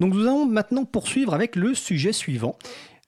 Donc 0.00 0.14
nous 0.14 0.22
allons 0.22 0.46
maintenant 0.46 0.84
poursuivre 0.84 1.34
avec 1.34 1.56
le 1.56 1.74
sujet 1.74 2.12
suivant. 2.12 2.56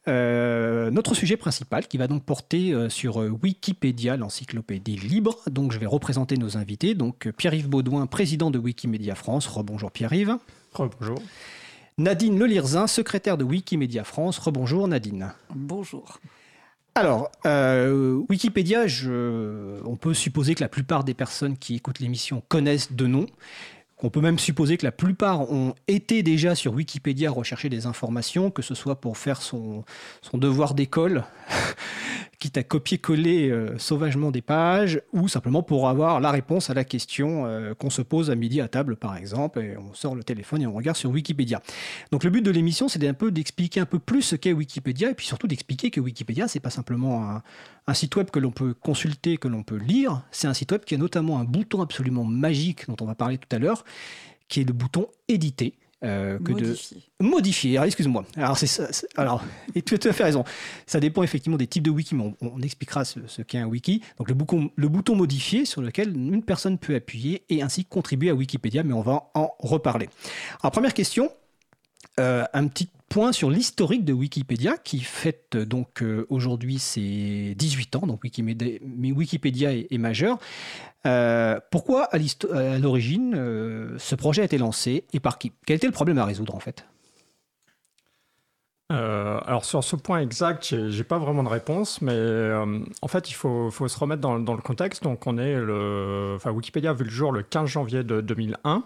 Euh, 0.08 0.90
notre 0.90 1.14
sujet 1.14 1.36
principal 1.36 1.86
qui 1.86 1.98
va 1.98 2.08
donc 2.08 2.24
porter 2.24 2.72
euh, 2.72 2.88
sur 2.88 3.20
euh, 3.20 3.28
Wikipédia, 3.28 4.16
l'encyclopédie 4.16 4.96
libre. 4.96 5.36
Donc 5.48 5.72
je 5.72 5.78
vais 5.78 5.86
représenter 5.86 6.36
nos 6.36 6.56
invités. 6.56 6.94
Donc 6.94 7.30
Pierre-Yves 7.30 7.68
Baudouin, 7.68 8.06
président 8.06 8.50
de 8.50 8.58
Wikimedia 8.58 9.14
France. 9.14 9.46
Rebonjour 9.46 9.92
Pierre-Yves. 9.92 10.36
Rebonjour. 10.72 11.22
Nadine 11.96 12.38
Lelirzin, 12.38 12.86
secrétaire 12.88 13.36
de 13.36 13.44
Wikimedia 13.44 14.02
France. 14.02 14.38
Rebonjour 14.38 14.88
Nadine. 14.88 15.32
Bonjour. 15.54 16.18
Alors, 16.96 17.30
Wikipédia, 18.28 18.88
je... 18.88 19.80
on 19.84 19.96
peut 19.96 20.12
supposer 20.12 20.54
que 20.54 20.60
la 20.60 20.68
plupart 20.68 21.04
des 21.04 21.14
personnes 21.14 21.56
qui 21.56 21.76
écoutent 21.76 22.00
l'émission 22.00 22.42
connaissent 22.48 22.92
de 22.92 23.06
nom. 23.06 23.26
On 24.02 24.10
peut 24.10 24.20
même 24.20 24.38
supposer 24.38 24.76
que 24.76 24.86
la 24.86 24.92
plupart 24.92 25.50
ont 25.52 25.74
été 25.86 26.22
déjà 26.22 26.54
sur 26.54 26.72
Wikipédia 26.72 27.30
rechercher 27.30 27.68
des 27.68 27.86
informations, 27.86 28.50
que 28.50 28.62
ce 28.62 28.74
soit 28.74 29.00
pour 29.00 29.18
faire 29.18 29.42
son, 29.42 29.84
son 30.22 30.38
devoir 30.38 30.74
d'école, 30.74 31.24
quitte 32.40 32.56
à 32.56 32.62
copier-coller 32.62 33.50
euh, 33.50 33.78
sauvagement 33.78 34.30
des 34.30 34.40
pages, 34.40 35.00
ou 35.12 35.28
simplement 35.28 35.62
pour 35.62 35.88
avoir 35.88 36.20
la 36.20 36.30
réponse 36.30 36.70
à 36.70 36.74
la 36.74 36.84
question 36.84 37.44
euh, 37.46 37.74
qu'on 37.74 37.90
se 37.90 38.02
pose 38.02 38.30
à 38.30 38.34
midi 38.34 38.60
à 38.60 38.66
table, 38.66 38.96
par 38.96 39.16
exemple, 39.16 39.60
et 39.60 39.76
on 39.76 39.94
sort 39.94 40.14
le 40.16 40.24
téléphone 40.24 40.62
et 40.62 40.66
on 40.66 40.72
regarde 40.72 40.96
sur 40.96 41.10
Wikipédia. 41.10 41.62
Donc 42.10 42.24
le 42.24 42.30
but 42.30 42.42
de 42.42 42.50
l'émission, 42.50 42.88
c'est 42.88 43.06
un 43.06 43.14
peu 43.14 43.30
d'expliquer 43.30 43.80
un 43.80 43.86
peu 43.86 43.98
plus 43.98 44.22
ce 44.22 44.36
qu'est 44.36 44.52
Wikipédia, 44.52 45.10
et 45.10 45.14
puis 45.14 45.26
surtout 45.26 45.46
d'expliquer 45.46 45.90
que 45.90 46.00
Wikipédia, 46.00 46.48
c'est 46.48 46.60
pas 46.60 46.70
simplement 46.70 47.30
un, 47.30 47.42
un 47.86 47.94
site 47.94 48.16
web 48.16 48.30
que 48.30 48.38
l'on 48.38 48.50
peut 48.50 48.72
consulter, 48.72 49.36
que 49.36 49.48
l'on 49.48 49.62
peut 49.62 49.76
lire, 49.76 50.22
c'est 50.30 50.48
un 50.48 50.54
site 50.54 50.72
web 50.72 50.82
qui 50.84 50.94
a 50.94 50.98
notamment 50.98 51.38
un 51.38 51.44
bouton 51.44 51.82
absolument 51.82 52.24
magique 52.24 52.88
dont 52.88 52.96
on 53.02 53.06
va 53.06 53.14
parler 53.14 53.36
tout 53.36 53.54
à 53.54 53.58
l'heure, 53.58 53.84
qui 54.48 54.62
est 54.62 54.64
le 54.64 54.72
bouton 54.72 55.08
éditer. 55.28 55.74
Euh, 56.02 56.38
que 56.38 56.52
modifier. 56.52 57.02
de 57.20 57.26
modifier. 57.26 57.80
excuse-moi. 57.84 58.24
Alors 58.36 58.56
c'est 58.56 58.66
ça. 58.66 58.88
Alors 59.16 59.44
et 59.74 59.82
tu 59.82 59.94
as 59.94 59.98
tout 59.98 60.08
à 60.08 60.12
fait 60.12 60.24
raison. 60.24 60.44
Ça 60.86 60.98
dépend 60.98 61.22
effectivement 61.22 61.58
des 61.58 61.66
types 61.66 61.82
de 61.82 61.90
wiki, 61.90 62.14
mais 62.14 62.32
on, 62.40 62.60
expliquera 62.62 63.04
ce, 63.04 63.42
qu'est 63.42 63.58
un 63.58 63.66
wiki. 63.66 64.02
Donc 64.18 64.28
le 64.28 64.34
bouton, 64.34 64.70
le 64.76 64.88
bouton 64.88 65.14
modifier 65.14 65.64
sur 65.66 65.82
lequel 65.82 66.16
une 66.16 66.42
personne 66.42 66.78
peut 66.78 66.94
appuyer 66.94 67.44
et 67.50 67.62
ainsi 67.62 67.84
contribuer 67.84 68.30
à 68.30 68.34
Wikipédia, 68.34 68.82
mais 68.82 68.94
on 68.94 69.02
va 69.02 69.30
en 69.34 69.50
reparler. 69.58 70.08
Alors 70.62 70.72
première 70.72 70.94
question. 70.94 71.30
Euh, 72.20 72.44
un 72.52 72.68
petit 72.68 72.88
point 73.08 73.32
sur 73.32 73.50
l'historique 73.50 74.04
de 74.04 74.12
Wikipédia 74.12 74.76
qui 74.76 75.00
fête 75.00 75.54
euh, 75.54 75.64
donc 75.64 76.02
euh, 76.02 76.26
aujourd'hui 76.28 76.78
ses 76.78 77.54
18 77.56 77.96
ans, 77.96 78.06
donc 78.06 78.22
Wikipédia, 78.22 78.78
Wikipédia 79.14 79.72
est, 79.72 79.98
majeur. 79.98 80.38
pourquoi 81.70 82.04
à 82.12 82.78
l'origine 82.78 83.34
ce 83.96 84.14
projet 84.14 84.42
a 84.42 84.44
été 84.44 84.58
lancé 84.58 85.04
et 85.14 85.20
par 85.20 85.38
qui? 85.38 85.52
Quel 85.66 85.76
était 85.76 85.86
le 85.86 85.92
problème 85.92 86.18
à 86.18 86.26
résoudre 86.26 86.54
en 86.54 86.60
fait? 86.60 86.84
Alors 88.90 89.64
sur 89.64 89.82
ce 89.82 89.96
point 89.96 90.20
exact, 90.20 90.74
j'ai 90.90 91.04
pas 91.04 91.18
vraiment 91.18 91.42
de 91.44 91.48
réponse, 91.48 92.02
mais 92.02 92.52
en 93.00 93.08
fait 93.08 93.30
il 93.30 93.34
faut, 93.34 93.70
se 93.70 93.98
remettre 93.98 94.20
dans, 94.20 94.36
le 94.36 94.62
contexte. 94.62 95.04
Donc 95.04 95.26
on 95.26 95.38
est 95.38 95.54
le, 95.54 96.34
enfin 96.36 96.50
Wikipédia 96.50 96.90
a 96.90 96.92
vu 96.92 97.04
le 97.04 97.10
jour 97.10 97.32
le 97.32 97.42
15 97.42 97.68
janvier 97.68 98.04
de 98.04 98.20
2001. 98.20 98.84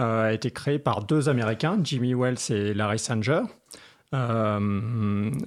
Euh, 0.00 0.28
a 0.28 0.32
été 0.32 0.52
créé 0.52 0.78
par 0.78 1.02
deux 1.02 1.28
Américains, 1.28 1.76
Jimmy 1.82 2.14
Wells 2.14 2.38
et 2.50 2.72
Larry 2.72 3.00
Sanger. 3.00 3.42
Euh, 4.14 4.58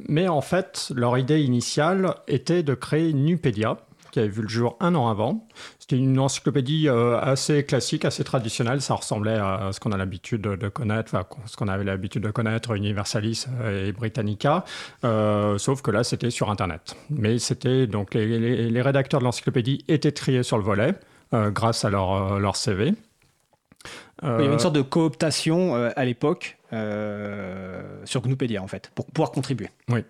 mais 0.09 0.27
en 0.27 0.41
fait, 0.41 0.91
leur 0.93 1.17
idée 1.17 1.41
initiale 1.41 2.15
était 2.27 2.61
de 2.61 2.73
créer 2.73 3.13
Nupedia, 3.13 3.77
qui 4.11 4.19
avait 4.19 4.27
vu 4.27 4.41
le 4.41 4.49
jour 4.49 4.75
un 4.81 4.93
an 4.95 5.07
avant. 5.07 5.47
C'était 5.79 5.95
une 5.95 6.19
encyclopédie 6.19 6.89
euh, 6.89 7.17
assez 7.21 7.63
classique, 7.63 8.03
assez 8.03 8.25
traditionnelle. 8.25 8.81
Ça 8.81 8.95
ressemblait 8.95 9.37
à 9.37 9.69
ce 9.71 9.79
qu'on 9.79 9.93
a 9.93 9.97
l'habitude 9.97 10.41
de 10.41 10.67
connaître, 10.67 11.15
ce 11.45 11.55
qu'on 11.55 11.69
avait 11.69 11.85
l'habitude 11.85 12.23
de 12.23 12.31
connaître, 12.31 12.75
Universalis 12.75 13.45
et 13.65 13.93
Britannica, 13.93 14.65
sauf 15.01 15.81
que 15.81 15.91
là, 15.91 16.03
c'était 16.03 16.29
sur 16.29 16.51
Internet. 16.51 16.97
Mais 17.09 17.39
c'était 17.39 17.87
donc 17.87 18.13
les, 18.15 18.81
rédacteurs 18.81 19.21
de 19.21 19.25
l'encyclopédie 19.25 19.85
étaient 19.87 20.11
triés 20.11 20.43
sur 20.43 20.57
le 20.57 20.63
volet 20.63 20.93
grâce 21.31 21.85
à 21.85 21.89
leur 21.89 22.55
CV. 22.57 22.93
Il 24.23 24.27
y 24.27 24.31
avait 24.31 24.53
une 24.53 24.59
sorte 24.59 24.75
de 24.75 24.81
cooptation 24.81 25.75
euh, 25.75 25.89
à 25.95 26.05
l'époque 26.05 26.57
euh, 26.73 27.81
sur 28.05 28.21
Gnupedia, 28.21 28.61
en 28.61 28.67
fait, 28.67 28.91
pour 28.93 29.07
pouvoir 29.07 29.31
contribuer. 29.31 29.69
Oui. 29.89 30.03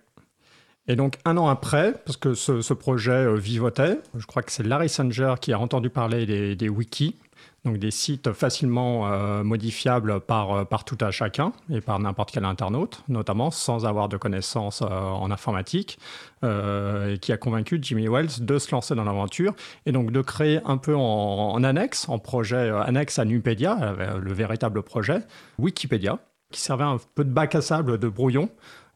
Et 0.88 0.96
donc, 0.96 1.18
un 1.24 1.38
an 1.38 1.48
après, 1.48 1.94
parce 2.06 2.18
que 2.18 2.34
ce, 2.34 2.74
projet 2.74 3.12
euh, 3.12 3.36
vivotait, 3.36 4.00
je 4.18 4.26
crois 4.26 4.44
que 4.44 4.52
c'est 4.52 4.64
Larry 4.64 4.90
Sanger 4.90 5.36
qui 5.40 5.54
a 5.54 5.60
entendu 5.60 5.90
parler 5.90 6.26
des, 6.26 6.56
des 6.56 6.70
wikis, 6.70 7.16
donc 7.64 7.78
des 7.78 7.92
sites 7.92 8.34
facilement 8.34 9.12
euh, 9.12 9.44
modifiables 9.44 10.20
par, 10.22 10.52
euh, 10.52 10.66
par 10.66 10.84
tout 10.84 10.98
à 11.00 11.12
chacun 11.12 11.54
et 11.70 11.80
par 11.80 12.00
n'importe 12.00 12.32
quel 12.32 12.46
internaute, 12.46 13.04
notamment 13.08 13.52
sans 13.52 13.86
avoir 13.86 14.10
de 14.10 14.18
connaissances 14.18 14.82
euh, 14.82 14.88
en 14.88 15.30
informatique, 15.32 16.00
et 16.44 17.20
qui 17.20 17.32
a 17.32 17.38
convaincu 17.38 17.78
Jimmy 17.80 18.08
Wells 18.08 18.44
de 18.44 18.58
se 18.58 18.72
lancer 18.72 18.96
dans 18.96 19.04
l'aventure 19.04 19.54
et 19.86 19.92
donc 19.92 20.12
de 20.12 20.22
créer 20.22 20.60
un 20.66 20.78
peu 20.78 20.96
en, 20.96 21.64
annexe, 21.64 22.10
en 22.10 22.18
projet 22.18 22.72
annexe 22.72 23.20
à 23.20 23.26
Nupedia, 23.26 23.94
le 24.20 24.34
véritable 24.34 24.82
projet, 24.82 25.20
Wikipédia, 25.60 26.18
qui 26.52 26.60
servait 26.60 26.84
un 26.84 26.98
peu 27.14 27.24
de 27.24 27.30
bac 27.30 27.54
à 27.54 27.62
sable, 27.62 28.00
de 28.00 28.08
brouillon, 28.08 28.50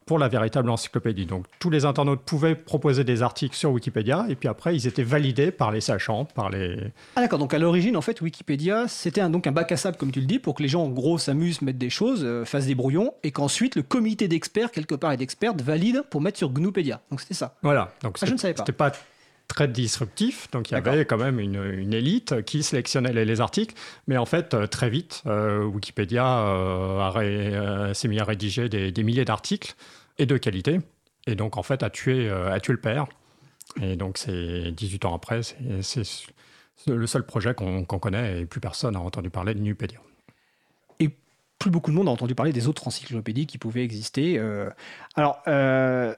pour 0.06 0.18
la 0.18 0.28
véritable 0.28 0.70
encyclopédie. 0.70 1.26
Donc 1.26 1.46
tous 1.58 1.68
les 1.68 1.84
internautes 1.84 2.20
pouvaient 2.20 2.54
proposer 2.54 3.04
des 3.04 3.22
articles 3.22 3.56
sur 3.56 3.72
Wikipédia 3.72 4.26
et 4.28 4.36
puis 4.36 4.48
après 4.48 4.74
ils 4.74 4.86
étaient 4.86 5.02
validés 5.02 5.50
par 5.50 5.72
les 5.72 5.80
sachants, 5.80 6.24
par 6.24 6.48
les... 6.48 6.78
Ah 7.16 7.20
d'accord, 7.20 7.40
donc 7.40 7.52
à 7.52 7.58
l'origine 7.58 7.96
en 7.96 8.00
fait 8.00 8.20
Wikipédia 8.20 8.86
c'était 8.88 9.20
un, 9.20 9.30
donc 9.30 9.46
un 9.46 9.52
bac 9.52 9.70
à 9.72 9.76
sable 9.76 9.96
comme 9.96 10.12
tu 10.12 10.20
le 10.20 10.26
dis 10.26 10.38
pour 10.38 10.54
que 10.54 10.62
les 10.62 10.68
gens 10.68 10.84
en 10.84 10.90
gros 10.90 11.18
s'amusent, 11.18 11.60
mettent 11.60 11.78
des 11.78 11.90
choses, 11.90 12.24
euh, 12.24 12.44
fassent 12.44 12.66
des 12.66 12.76
brouillons 12.76 13.12
et 13.24 13.32
qu'ensuite 13.32 13.74
le 13.74 13.82
comité 13.82 14.28
d'experts 14.28 14.70
quelque 14.70 14.94
part 14.94 15.12
et 15.12 15.16
d'experts 15.16 15.54
valide 15.56 16.04
pour 16.08 16.20
mettre 16.20 16.38
sur 16.38 16.50
GNUpedia. 16.50 17.00
Donc 17.10 17.20
c'était 17.20 17.34
ça. 17.34 17.56
Voilà, 17.62 17.92
donc 18.02 18.18
ah, 18.22 18.26
je 18.26 18.32
ne 18.32 18.38
savais 18.38 18.54
pas. 18.54 18.62
C'était 18.62 18.72
pas 18.72 18.92
très 19.48 19.68
disruptif. 19.68 20.50
Donc 20.50 20.70
il 20.70 20.74
y 20.74 20.76
avait 20.76 21.04
quand 21.04 21.18
même 21.18 21.40
une, 21.40 21.92
élite 21.92 22.42
qui 22.44 22.62
sélectionnait 22.62 23.12
les, 23.12 23.40
articles. 23.40 23.74
Mais 24.06 24.16
en 24.16 24.26
fait, 24.26 24.54
euh, 24.54 24.66
très 24.66 24.90
vite, 24.90 25.22
euh, 25.26 25.64
Wikipédia 25.64 27.12
s'est 27.94 28.08
mis 28.08 28.20
à 28.20 28.24
rédiger 28.24 28.68
des 28.68 29.02
milliers 29.04 29.24
d'articles 29.24 29.74
et 30.18 30.26
de 30.26 30.36
qualité. 30.36 30.80
Et 31.26 31.34
donc, 31.34 31.56
en 31.56 31.62
fait, 31.62 31.82
a 31.82 31.90
tué, 31.90 32.28
euh, 32.28 32.52
a 32.52 32.60
tué 32.60 32.72
le 32.72 32.80
père. 32.80 33.06
Et 33.80 33.96
donc, 33.96 34.18
c'est 34.18 34.70
18 34.70 35.04
ans 35.04 35.14
après, 35.14 35.40
c'est 35.42 36.02
le 36.86 37.06
seul 37.06 37.24
projet 37.24 37.54
qu'on 37.54 37.84
connaît 37.84 38.40
et 38.40 38.46
plus 38.46 38.60
personne 38.60 38.94
n'a 38.94 39.00
entendu 39.00 39.28
parler 39.28 39.54
de 39.54 39.60
Nupedia. 39.60 39.98
Et 41.00 41.10
plus 41.58 41.70
beaucoup 41.70 41.90
de 41.90 41.96
monde 41.96 42.08
a 42.08 42.12
entendu 42.12 42.34
parler 42.34 42.52
des 42.52 42.68
autres 42.68 42.86
encyclopédies 42.86 43.46
qui 43.46 43.58
pouvaient 43.58 43.82
exister. 43.82 44.38
Euh, 44.38 44.70
alors, 45.16 45.42
euh, 45.48 46.14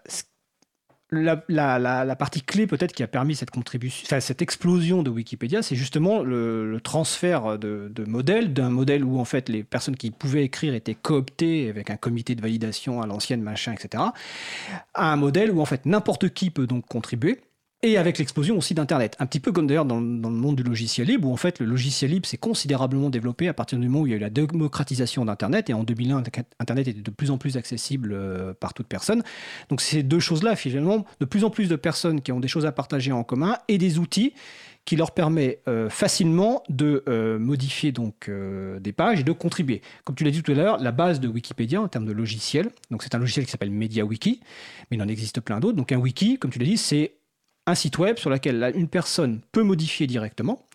la, 1.11 2.17
partie 2.17 2.43
clé 2.43 2.67
peut-être 2.67 2.93
qui 2.93 3.03
a 3.03 3.07
permis 3.07 3.35
cette 3.35 3.51
contribution, 3.51 4.21
cette 4.21 4.43
explosion 4.43 5.03
de 5.03 5.11
Wikipédia, 5.11 5.63
c'est 5.63 5.77
justement 5.77 6.23
le, 6.23 6.79
transfert 6.83 7.59
de, 7.59 7.91
modèles, 8.07 8.53
d'un 8.53 8.71
modèle 8.71 9.05
où 9.05 9.19
en 9.19 9.25
fait 9.25 9.49
les 9.49 9.65
personnes 9.65 9.97
qui 9.97 10.11
pouvaient 10.11 10.45
écrire 10.45 10.75
étaient 10.75 10.95
cooptées 10.95 11.69
avec 11.69 11.91
un 11.91 11.97
comité 11.97 12.35
de 12.35 12.43
validation 12.43 13.01
à 13.01 13.07
l'ancienne, 13.07 13.43
machin, 13.43 13.73
etc., 13.73 14.03
à 14.95 15.13
un 15.13 15.17
modèle 15.17 15.51
où 15.51 15.61
en 15.61 15.65
fait 15.65 15.87
n'importe 15.87 16.29
qui 16.31 16.51
peut 16.51 16.67
donc 16.67 16.87
contribuer. 16.87 17.41
Et 17.85 17.97
avec 17.97 18.19
l'explosion 18.19 18.59
aussi 18.59 18.75
d'Internet. 18.75 19.15
Un 19.21 19.27
petit 19.27 19.39
peu 19.39 19.53
comme 19.53 19.69
d'ailleurs 19.69 19.85
dans, 19.85 20.01
le 20.01 20.03
monde 20.03 20.57
du 20.57 20.65
logiciel 20.65 21.07
libre, 21.07 21.29
où 21.29 21.33
en 21.33 21.37
fait 21.37 21.61
le 21.61 21.67
logiciel 21.67 22.11
libre 22.11 22.27
s'est 22.27 22.37
considérablement 22.37 23.09
développé 23.09 23.47
à 23.47 23.55
partir 23.55 23.79
du 23.79 23.87
moment 23.87 24.01
où 24.03 24.07
il 24.09 24.11
y 24.11 24.15
a 24.15 24.17
eu 24.17 24.21
la 24.21 24.31
démocratisation 24.31 25.25
d'Internet. 25.25 25.71
Et 25.71 25.75
en 25.75 25.85
2001, 25.85 26.25
Internet 26.59 26.89
était 26.89 27.01
de 27.01 27.11
plus 27.13 27.31
en 27.31 27.39
plus 27.39 27.57
accessible 27.57 28.11
euh, 28.13 28.53
par 28.53 28.75
toute 28.75 28.89
personne. 28.89 29.23
Donc 29.69 29.81
ces 29.81 30.03
deux 30.03 30.19
choses-là, 30.19 30.57
finalement, 30.57 31.07
de 31.21 31.25
plus 31.25 31.45
en 31.45 31.51
plus 31.51 31.69
de 31.69 31.77
personnes 31.77 32.21
qui 32.21 32.33
ont 32.33 32.41
des 32.41 32.49
choses 32.49 32.67
à 32.67 32.73
partager 32.73 33.13
en 33.13 33.23
commun 33.23 33.57
et 33.69 33.79
des 33.79 34.01
outils 34.01 34.35
qui 34.85 34.97
leur 34.97 35.13
permet 35.13 35.61
euh, 35.69 35.89
facilement 35.89 36.65
de 36.71 37.05
euh, 37.09 37.39
modifier 37.39 37.93
donc 37.93 38.29
des 38.81 38.93
pages 38.93 39.21
et 39.21 39.23
de 39.23 39.33
contribuer. 39.33 39.83
Comme 40.03 40.17
tu 40.17 40.25
l'as 40.25 40.33
dit 40.33 40.43
tout 40.43 40.51
à 40.51 40.55
l'heure, 40.57 40.79
la 40.79 40.91
base 40.91 41.21
de 41.21 41.29
Wikipédia 41.29 41.81
en 41.81 41.87
termes 41.87 42.07
de 42.07 42.13
logiciel, 42.13 42.71
donc 42.91 43.05
c'est 43.05 43.15
un 43.15 43.19
logiciel 43.19 43.45
qui 43.45 43.53
s'appelle 43.53 43.71
MediaWiki, 43.71 44.41
mais 44.91 44.97
il 44.97 45.03
en 45.03 45.07
existe 45.07 45.41
plein 45.41 45.61
d'autres. 45.61 45.77
Donc 45.77 45.93
un 45.93 45.99
wiki, 45.99 46.39
comme 46.39 46.51
tu 46.51 46.59
l'as 46.59 46.65
dit, 46.65 46.77
c'est 46.77 47.18
un 47.69 47.75
site 47.75 47.99
web 47.99 48.19
sur 48.19 48.31
lequel 48.31 48.73
une 48.75 48.89
personne 48.89 49.41
peut 49.53 49.63
modifier 49.63 50.07
directement 50.07 50.67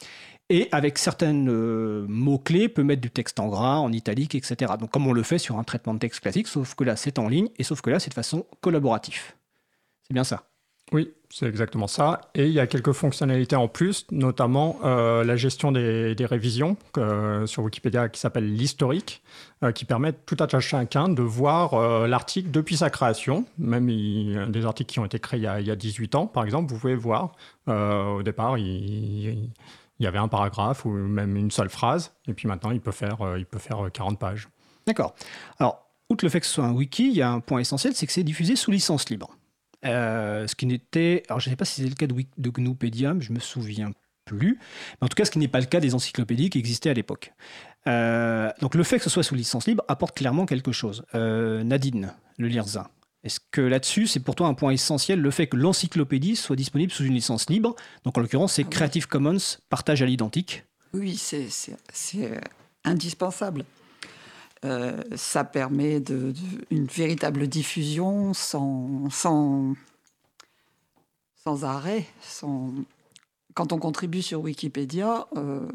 et 0.49 0.69
avec 0.71 0.99
certains 0.99 1.47
euh, 1.47 2.05
mots-clés 2.07 2.69
peut 2.69 2.83
mettre 2.83 3.01
du 3.01 3.09
texte 3.09 3.39
en 3.39 3.47
gras, 3.47 3.77
en 3.77 3.91
italique, 3.91 4.35
etc. 4.35 4.73
Donc 4.79 4.91
comme 4.91 5.07
on 5.07 5.13
le 5.13 5.23
fait 5.23 5.39
sur 5.39 5.57
un 5.57 5.63
traitement 5.63 5.95
de 5.95 5.99
texte 5.99 6.19
classique, 6.19 6.47
sauf 6.47 6.75
que 6.75 6.83
là 6.83 6.95
c'est 6.95 7.17
en 7.17 7.27
ligne 7.27 7.49
et 7.57 7.63
sauf 7.63 7.81
que 7.81 7.89
là 7.89 7.99
c'est 7.99 8.09
de 8.09 8.13
façon 8.13 8.45
collaborative. 8.61 9.33
C'est 10.03 10.13
bien 10.13 10.23
ça? 10.23 10.43
Oui, 10.91 11.11
c'est 11.33 11.47
exactement 11.47 11.87
ça. 11.87 12.21
Et 12.35 12.45
il 12.45 12.53
y 12.53 12.59
a 12.59 12.67
quelques 12.67 12.91
fonctionnalités 12.91 13.55
en 13.55 13.67
plus, 13.67 14.05
notamment 14.11 14.77
euh, 14.83 15.23
la 15.23 15.35
gestion 15.35 15.71
des, 15.71 16.15
révisions 16.19 16.77
euh, 16.97 17.47
sur 17.47 17.63
Wikipédia 17.63 18.07
qui 18.07 18.19
s'appelle 18.19 18.53
l'historique, 18.53 19.23
euh, 19.63 19.71
qui 19.71 19.85
permet 19.85 20.13
tout 20.13 20.37
à 20.39 20.59
chacun 20.59 21.09
de 21.09 21.23
voir 21.23 22.07
l'article 22.07 22.51
depuis 22.51 22.77
sa 22.77 22.91
création. 22.91 23.45
Même 23.57 23.87
des 24.51 24.65
articles 24.65 24.93
qui 24.93 24.99
ont 24.99 25.05
été 25.05 25.17
créés 25.17 25.39
il 25.39 25.65
y, 25.65 25.71
a, 25.71 25.75
18 25.75 26.13
ans, 26.13 26.27
par 26.27 26.45
exemple, 26.45 26.71
vous 26.71 26.77
pouvez 26.77 26.95
voir 26.95 27.31
au 27.65 28.21
départ, 28.21 28.59
il, 28.59 29.49
y 29.99 30.05
avait 30.05 30.19
un 30.19 30.27
paragraphe 30.27 30.85
ou 30.85 30.91
même 30.91 31.35
une 31.35 31.49
seule 31.49 31.69
phrase, 31.69 32.13
et 32.27 32.33
puis 32.33 32.47
maintenant 32.47 32.69
il 32.69 32.79
peut 32.79 32.91
faire, 32.91 33.17
il 33.37 33.47
peut 33.47 33.57
faire 33.57 33.89
40 33.91 34.19
pages. 34.19 34.49
D'accord. 34.85 35.15
Alors, 35.57 35.87
outre 36.09 36.25
le 36.25 36.29
fait 36.29 36.41
que 36.41 36.45
ce 36.45 36.53
soit 36.53 36.65
un 36.65 36.73
wiki, 36.73 37.07
il 37.07 37.15
y 37.15 37.23
a 37.23 37.31
un 37.31 37.39
point 37.39 37.59
essentiel, 37.59 37.95
c'est 37.95 38.05
que 38.05 38.11
c'est 38.11 38.23
diffusé 38.23 38.55
sous 38.55 38.69
licence 38.69 39.09
libre. 39.09 39.31
Euh, 39.85 40.47
ce 40.47 40.55
qui 40.55 40.65
n'était. 40.65 41.23
Alors, 41.27 41.39
je 41.39 41.49
ne 41.49 41.51
sais 41.51 41.57
pas 41.57 41.65
si 41.65 41.81
c'est 41.81 41.89
le 41.89 41.95
cas 41.95 42.07
de, 42.07 42.15
de 42.37 43.13
mais 43.13 43.21
je 43.21 43.33
me 43.33 43.39
souviens 43.39 43.91
plus. 44.25 44.59
Mais 45.01 45.05
en 45.05 45.07
tout 45.07 45.15
cas, 45.15 45.25
ce 45.25 45.31
qui 45.31 45.39
n'est 45.39 45.47
pas 45.47 45.59
le 45.59 45.65
cas 45.65 45.79
des 45.79 45.95
encyclopédies 45.95 46.49
qui 46.49 46.59
existaient 46.59 46.89
à 46.89 46.93
l'époque. 46.93 47.33
Euh, 47.87 48.49
donc, 48.61 48.75
le 48.75 48.83
fait 48.83 48.97
que 48.97 49.03
ce 49.03 49.09
soit 49.09 49.23
sous 49.23 49.35
licence 49.35 49.67
libre 49.67 49.83
apporte 49.87 50.15
clairement 50.15 50.45
quelque 50.45 50.71
chose. 50.71 51.05
Euh, 51.15 51.63
Nadine, 51.63 52.13
le 52.37 52.47
LIRZA. 52.47 52.89
Est-ce 53.23 53.39
que 53.51 53.61
là-dessus, 53.61 54.07
c'est 54.07 54.19
pour 54.19 54.35
toi 54.35 54.47
un 54.47 54.53
point 54.53 54.71
essentiel, 54.71 55.19
le 55.19 55.31
fait 55.31 55.47
que 55.47 55.55
l'encyclopédie 55.55 56.35
soit 56.35 56.57
disponible 56.57 56.91
sous 56.91 57.05
une 57.05 57.13
licence 57.13 57.49
libre? 57.49 57.75
Donc, 58.03 58.17
en 58.17 58.21
l'occurrence, 58.21 58.53
c'est 58.53 58.65
ah 58.65 58.69
Creative 58.69 59.07
Commons, 59.07 59.37
partage 59.69 60.01
à 60.01 60.05
l'identique 60.05 60.65
Oui, 60.93 61.15
c'est 61.17 61.47
indispensable. 62.83 63.63
Euh, 64.65 65.01
ça 65.15 65.43
permet 65.43 66.01
une 66.71 66.85
véritable 66.85 67.47
diffusion 67.47 68.33
sans, 68.33 69.75
arrêt. 71.63 72.05
Quand 73.53 73.73
on 73.73 73.77
contribue 73.77 74.21
sur 74.21 74.41
Wikipédia, 74.41 75.27
euh, 75.35 75.67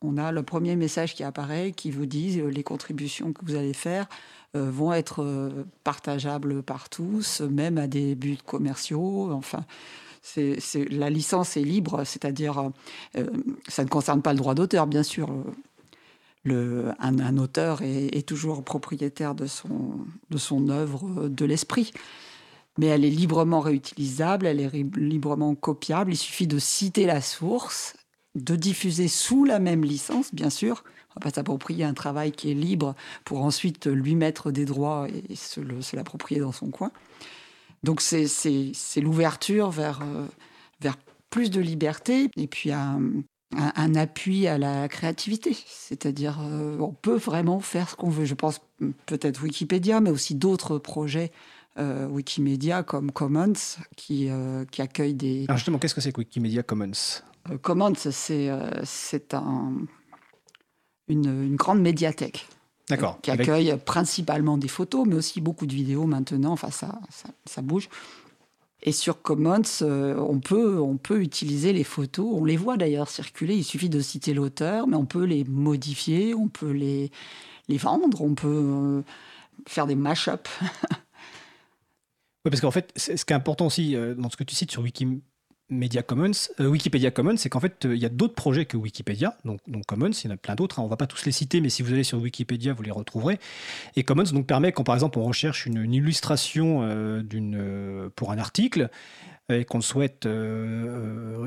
on 0.00 0.16
a 0.16 0.30
le 0.30 0.42
premier 0.44 0.76
message 0.76 1.14
qui 1.14 1.24
apparaît 1.24 1.72
qui 1.72 1.90
vous 1.90 2.06
dit 2.06 2.40
euh, 2.40 2.48
les 2.48 2.62
contributions 2.62 3.32
que 3.32 3.44
vous 3.44 3.56
allez 3.56 3.74
faire 3.74 4.06
vont 4.54 4.94
être 4.94 5.52
partageables 5.84 6.62
par 6.62 6.88
tous, 6.88 7.42
même 7.42 7.76
à 7.76 7.86
des 7.86 8.14
buts 8.14 8.38
commerciaux. 8.46 9.30
Enfin, 9.30 9.66
la 10.36 11.10
licence 11.10 11.58
est 11.58 11.62
libre, 11.62 12.02
c'est-à-dire 12.04 12.70
ça 13.68 13.84
ne 13.84 13.88
concerne 13.90 14.22
pas 14.22 14.32
le 14.32 14.38
droit 14.38 14.54
d'auteur, 14.54 14.86
bien 14.86 15.02
sûr 15.02 15.28
un, 16.46 17.38
auteur 17.38 17.82
est, 17.82 18.26
toujours 18.26 18.64
propriétaire 18.64 19.34
de 19.34 19.46
son, 19.46 20.06
de 20.30 20.38
son 20.38 20.68
œuvre 20.68 21.28
de 21.28 21.44
l'esprit. 21.44 21.92
Mais 22.78 22.86
elle 22.86 23.04
est 23.04 23.10
librement 23.10 23.60
réutilisable, 23.60 24.46
elle 24.46 24.60
est 24.60 24.96
librement 24.96 25.54
copiable. 25.54 26.12
Il 26.12 26.16
suffit 26.16 26.46
de 26.46 26.58
citer 26.58 27.06
la 27.06 27.20
source, 27.20 27.96
de 28.36 28.54
diffuser 28.54 29.08
sous 29.08 29.44
la 29.44 29.58
même 29.58 29.84
licence, 29.84 30.32
bien 30.32 30.50
sûr. 30.50 30.84
On 30.86 31.18
ne 31.18 31.24
va 31.24 31.30
pas 31.30 31.34
s'approprier 31.34 31.84
un 31.84 31.94
travail 31.94 32.30
qui 32.30 32.50
est 32.50 32.54
libre 32.54 32.94
pour 33.24 33.42
ensuite 33.42 33.86
lui 33.86 34.14
mettre 34.14 34.52
des 34.52 34.64
droits 34.64 35.08
et 35.08 35.34
se, 35.34 35.60
l'approprier 35.96 36.40
dans 36.40 36.52
son 36.52 36.70
coin. 36.70 36.92
Donc 37.82 38.00
c'est 38.00 39.00
l'ouverture 39.00 39.70
vers, 39.70 40.00
euh, 40.02 40.26
vers 40.80 40.96
plus 41.30 41.50
de 41.50 41.60
liberté 41.60 42.30
et 42.36 42.46
puis 42.46 42.70
un, 42.72 43.00
un, 43.56 43.94
appui 43.94 44.46
à 44.46 44.58
la 44.58 44.88
créativité. 44.88 45.56
C'est-à-dire, 45.66 46.38
euh, 46.42 46.78
on 46.78 46.92
peut 46.92 47.16
vraiment 47.16 47.60
faire 47.60 47.88
ce 47.88 47.96
qu'on 47.96 48.10
veut. 48.10 48.24
Je 48.24 48.34
pense 48.34 48.60
peut-être 49.06 49.42
Wikipédia, 49.42 50.00
mais 50.00 50.10
aussi 50.10 50.34
d'autres 50.34 50.78
projets 50.78 51.32
euh, 51.78 52.06
Wikimedia 52.08 52.82
comme 52.82 53.10
Commons 53.10 53.52
qui, 53.96 54.28
euh, 54.28 54.64
qui 54.66 54.82
accueillent 54.82 55.14
des. 55.14 55.44
Alors 55.48 55.56
justement, 55.56 55.78
qu'est-ce 55.78 55.94
que 55.94 56.00
c'est 56.00 56.12
que 56.12 56.20
Wikimedia 56.20 56.62
Commons? 56.62 57.22
Commons, 57.62 57.94
c'est 57.94 58.50
c'est 58.84 59.32
un, 59.32 59.72
une, 61.08 61.56
grande 61.56 61.80
médiathèque. 61.80 62.46
D'accord. 62.90 63.18
Qui 63.22 63.30
accueille 63.30 63.76
principalement 63.84 64.58
des 64.58 64.68
photos, 64.68 65.06
mais 65.06 65.14
aussi 65.14 65.40
beaucoup 65.40 65.66
de 65.66 65.74
vidéos 65.74 66.04
maintenant. 66.04 66.52
Enfin, 66.52 66.70
ça, 66.70 67.00
ça, 67.10 67.28
ça 67.46 67.62
bouge. 67.62 67.88
Et 68.82 68.92
sur 68.92 69.22
Commons, 69.22 69.62
euh, 69.82 70.16
on, 70.16 70.38
peut, 70.38 70.78
on 70.78 70.96
peut 70.98 71.20
utiliser 71.20 71.72
les 71.72 71.82
photos, 71.82 72.26
on 72.32 72.44
les 72.44 72.56
voit 72.56 72.76
d'ailleurs 72.76 73.08
circuler, 73.08 73.56
il 73.56 73.64
suffit 73.64 73.88
de 73.88 74.00
citer 74.00 74.34
l'auteur, 74.34 74.86
mais 74.86 74.96
on 74.96 75.06
peut 75.06 75.24
les 75.24 75.44
modifier, 75.44 76.32
on 76.34 76.48
peut 76.48 76.70
les, 76.70 77.10
les 77.68 77.76
vendre, 77.76 78.22
on 78.22 78.34
peut 78.34 78.48
euh, 78.48 79.02
faire 79.66 79.86
des 79.86 79.96
mash-ups. 79.96 80.48
oui, 80.62 80.68
parce 82.44 82.60
qu'en 82.60 82.70
fait, 82.70 82.92
ce 82.96 83.12
qui 83.12 83.32
est 83.32 83.36
important 83.36 83.66
aussi 83.66 83.96
euh, 83.96 84.14
dans 84.14 84.30
ce 84.30 84.36
que 84.36 84.44
tu 84.44 84.54
cites 84.54 84.70
sur 84.70 84.82
Wiki, 84.82 85.22
Media 85.70 86.02
Commons, 86.02 86.32
euh, 86.60 86.66
Wikipédia 86.66 87.10
Commons, 87.10 87.36
c'est 87.36 87.50
qu'en 87.50 87.60
fait, 87.60 87.84
euh, 87.84 87.94
il 87.94 88.00
y 88.00 88.06
a 88.06 88.08
d'autres 88.08 88.34
projets 88.34 88.64
que 88.64 88.78
Wikipédia, 88.78 89.36
donc, 89.44 89.60
donc 89.66 89.84
Commons, 89.84 90.10
il 90.10 90.24
y 90.24 90.28
en 90.28 90.34
a 90.34 90.38
plein 90.38 90.54
d'autres, 90.54 90.78
hein. 90.78 90.82
on 90.82 90.86
ne 90.86 90.90
va 90.90 90.96
pas 90.96 91.06
tous 91.06 91.26
les 91.26 91.32
citer, 91.32 91.60
mais 91.60 91.68
si 91.68 91.82
vous 91.82 91.92
allez 91.92 92.04
sur 92.04 92.18
Wikipédia, 92.18 92.72
vous 92.72 92.82
les 92.82 92.90
retrouverez. 92.90 93.38
Et 93.94 94.02
Commons 94.02 94.24
donc, 94.24 94.46
permet, 94.46 94.72
quand 94.72 94.84
par 94.84 94.94
exemple 94.94 95.18
on 95.18 95.24
recherche 95.24 95.66
une, 95.66 95.92
illustration 95.92 96.80
euh, 96.82 98.08
pour 98.16 98.30
un 98.30 98.38
article, 98.38 98.88
et 99.50 99.64
qu'on 99.64 99.80
souhaite 99.80 100.28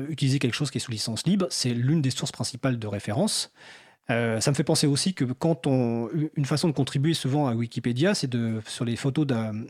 utiliser 0.08 0.40
quelque 0.40 0.54
chose 0.54 0.72
qui 0.72 0.78
est 0.78 0.80
sous 0.80 0.90
licence 0.90 1.24
libre, 1.24 1.46
c'est 1.50 1.72
l'une 1.72 2.02
des 2.02 2.10
sources 2.10 2.32
principales 2.32 2.80
de 2.80 2.86
référence. 2.88 3.52
Euh, 4.10 4.40
ça 4.40 4.50
me 4.50 4.56
fait 4.56 4.64
penser 4.64 4.88
aussi 4.88 5.14
que 5.14 5.24
quand 5.24 5.66
on, 5.68 6.08
une 6.36 6.44
façon 6.44 6.66
de 6.66 6.72
contribuer 6.72 7.14
souvent 7.14 7.46
à 7.46 7.54
Wikipédia, 7.54 8.14
c'est 8.14 8.28
de 8.28 8.60
sur 8.66 8.84
les 8.84 8.96
photos, 8.96 9.26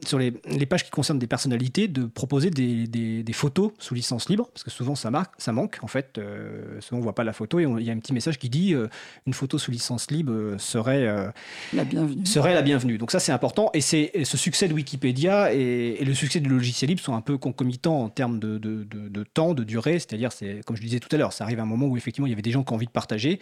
sur 0.07 0.19
les, 0.19 0.33
les, 0.47 0.65
pages 0.65 0.85
qui 0.85 0.91
concernent 0.91 1.19
des 1.19 1.27
personnalités, 1.27 1.87
de 1.87 2.07
proposer 2.07 2.49
des, 2.49 2.87
des, 2.87 3.33
photos 3.35 3.73
sous 3.79 3.95
licence 3.95 4.31
libre, 4.31 4.49
parce 4.53 4.65
que 4.65 4.71
souvent 4.71 4.95
ça, 4.95 5.11
marque, 5.11 5.35
ça 5.37 5.53
manque. 5.53 5.79
En 5.83 5.87
fait, 5.87 6.17
euh, 6.17 6.81
souvent 6.81 7.01
on 7.01 7.03
voit 7.03 7.15
pas 7.15 7.25
la 7.25 7.35
photo 7.35 7.61
et 7.61 7.65
il 7.65 7.85
y 7.85 7.91
a 7.91 7.93
un 7.93 7.99
petit 7.99 8.15
message 8.15 8.39
qui 8.39 8.49
dit 8.49 8.75
euh, 8.75 8.89
une 9.27 9.35
photo 9.35 9.59
sous 9.59 9.71
licence 9.71 10.11
libre 10.11 10.57
serait 10.59 11.07
la 11.75 11.85
bienvenue. 11.85 12.25
Serait 12.25 12.55
la 12.55 12.63
bienvenue. 12.63 12.97
Donc 12.97 13.11
ça 13.11 13.21
c'est 13.21 13.33
important 13.33 13.71
et 13.75 13.83
c'est 13.83 14.25
ce 14.25 14.39
succès 14.39 14.67
de 14.67 14.73
Wikipédia 14.73 15.53
et, 15.53 15.97
et, 16.01 16.05
le 16.05 16.15
succès 16.15 16.41
du 16.41 16.49
logiciel 16.49 16.89
libre 16.89 17.03
sont 17.03 17.15
un 17.15 17.21
peu 17.21 17.37
concomitants 17.37 18.03
en 18.03 18.09
termes 18.09 18.39
de, 18.39 18.57
de, 18.57 18.85
de, 18.85 19.09
de 19.09 19.25
temps, 19.25 19.53
de 19.53 19.63
durée. 19.63 19.99
C'est-à-dire, 19.99 20.33
c'est 20.33 20.61
comme 20.65 20.77
je 20.77 20.83
disais 20.83 21.01
tout 21.01 21.09
à 21.13 21.19
l'heure, 21.19 21.35
ça 21.35 21.45
arrive 21.45 21.61
à 21.61 21.63
un 21.63 21.67
moment 21.67 21.87
où 21.87 21.97
effectivement 21.99 22.27
il 22.27 22.31
y 22.31 22.33
avait 22.33 22.43
des 22.43 22.51
gens 22.51 22.65
qui 22.65 22.73
ont 22.73 22.77
envie 22.77 22.87
de 22.87 22.91
partager. 22.91 23.41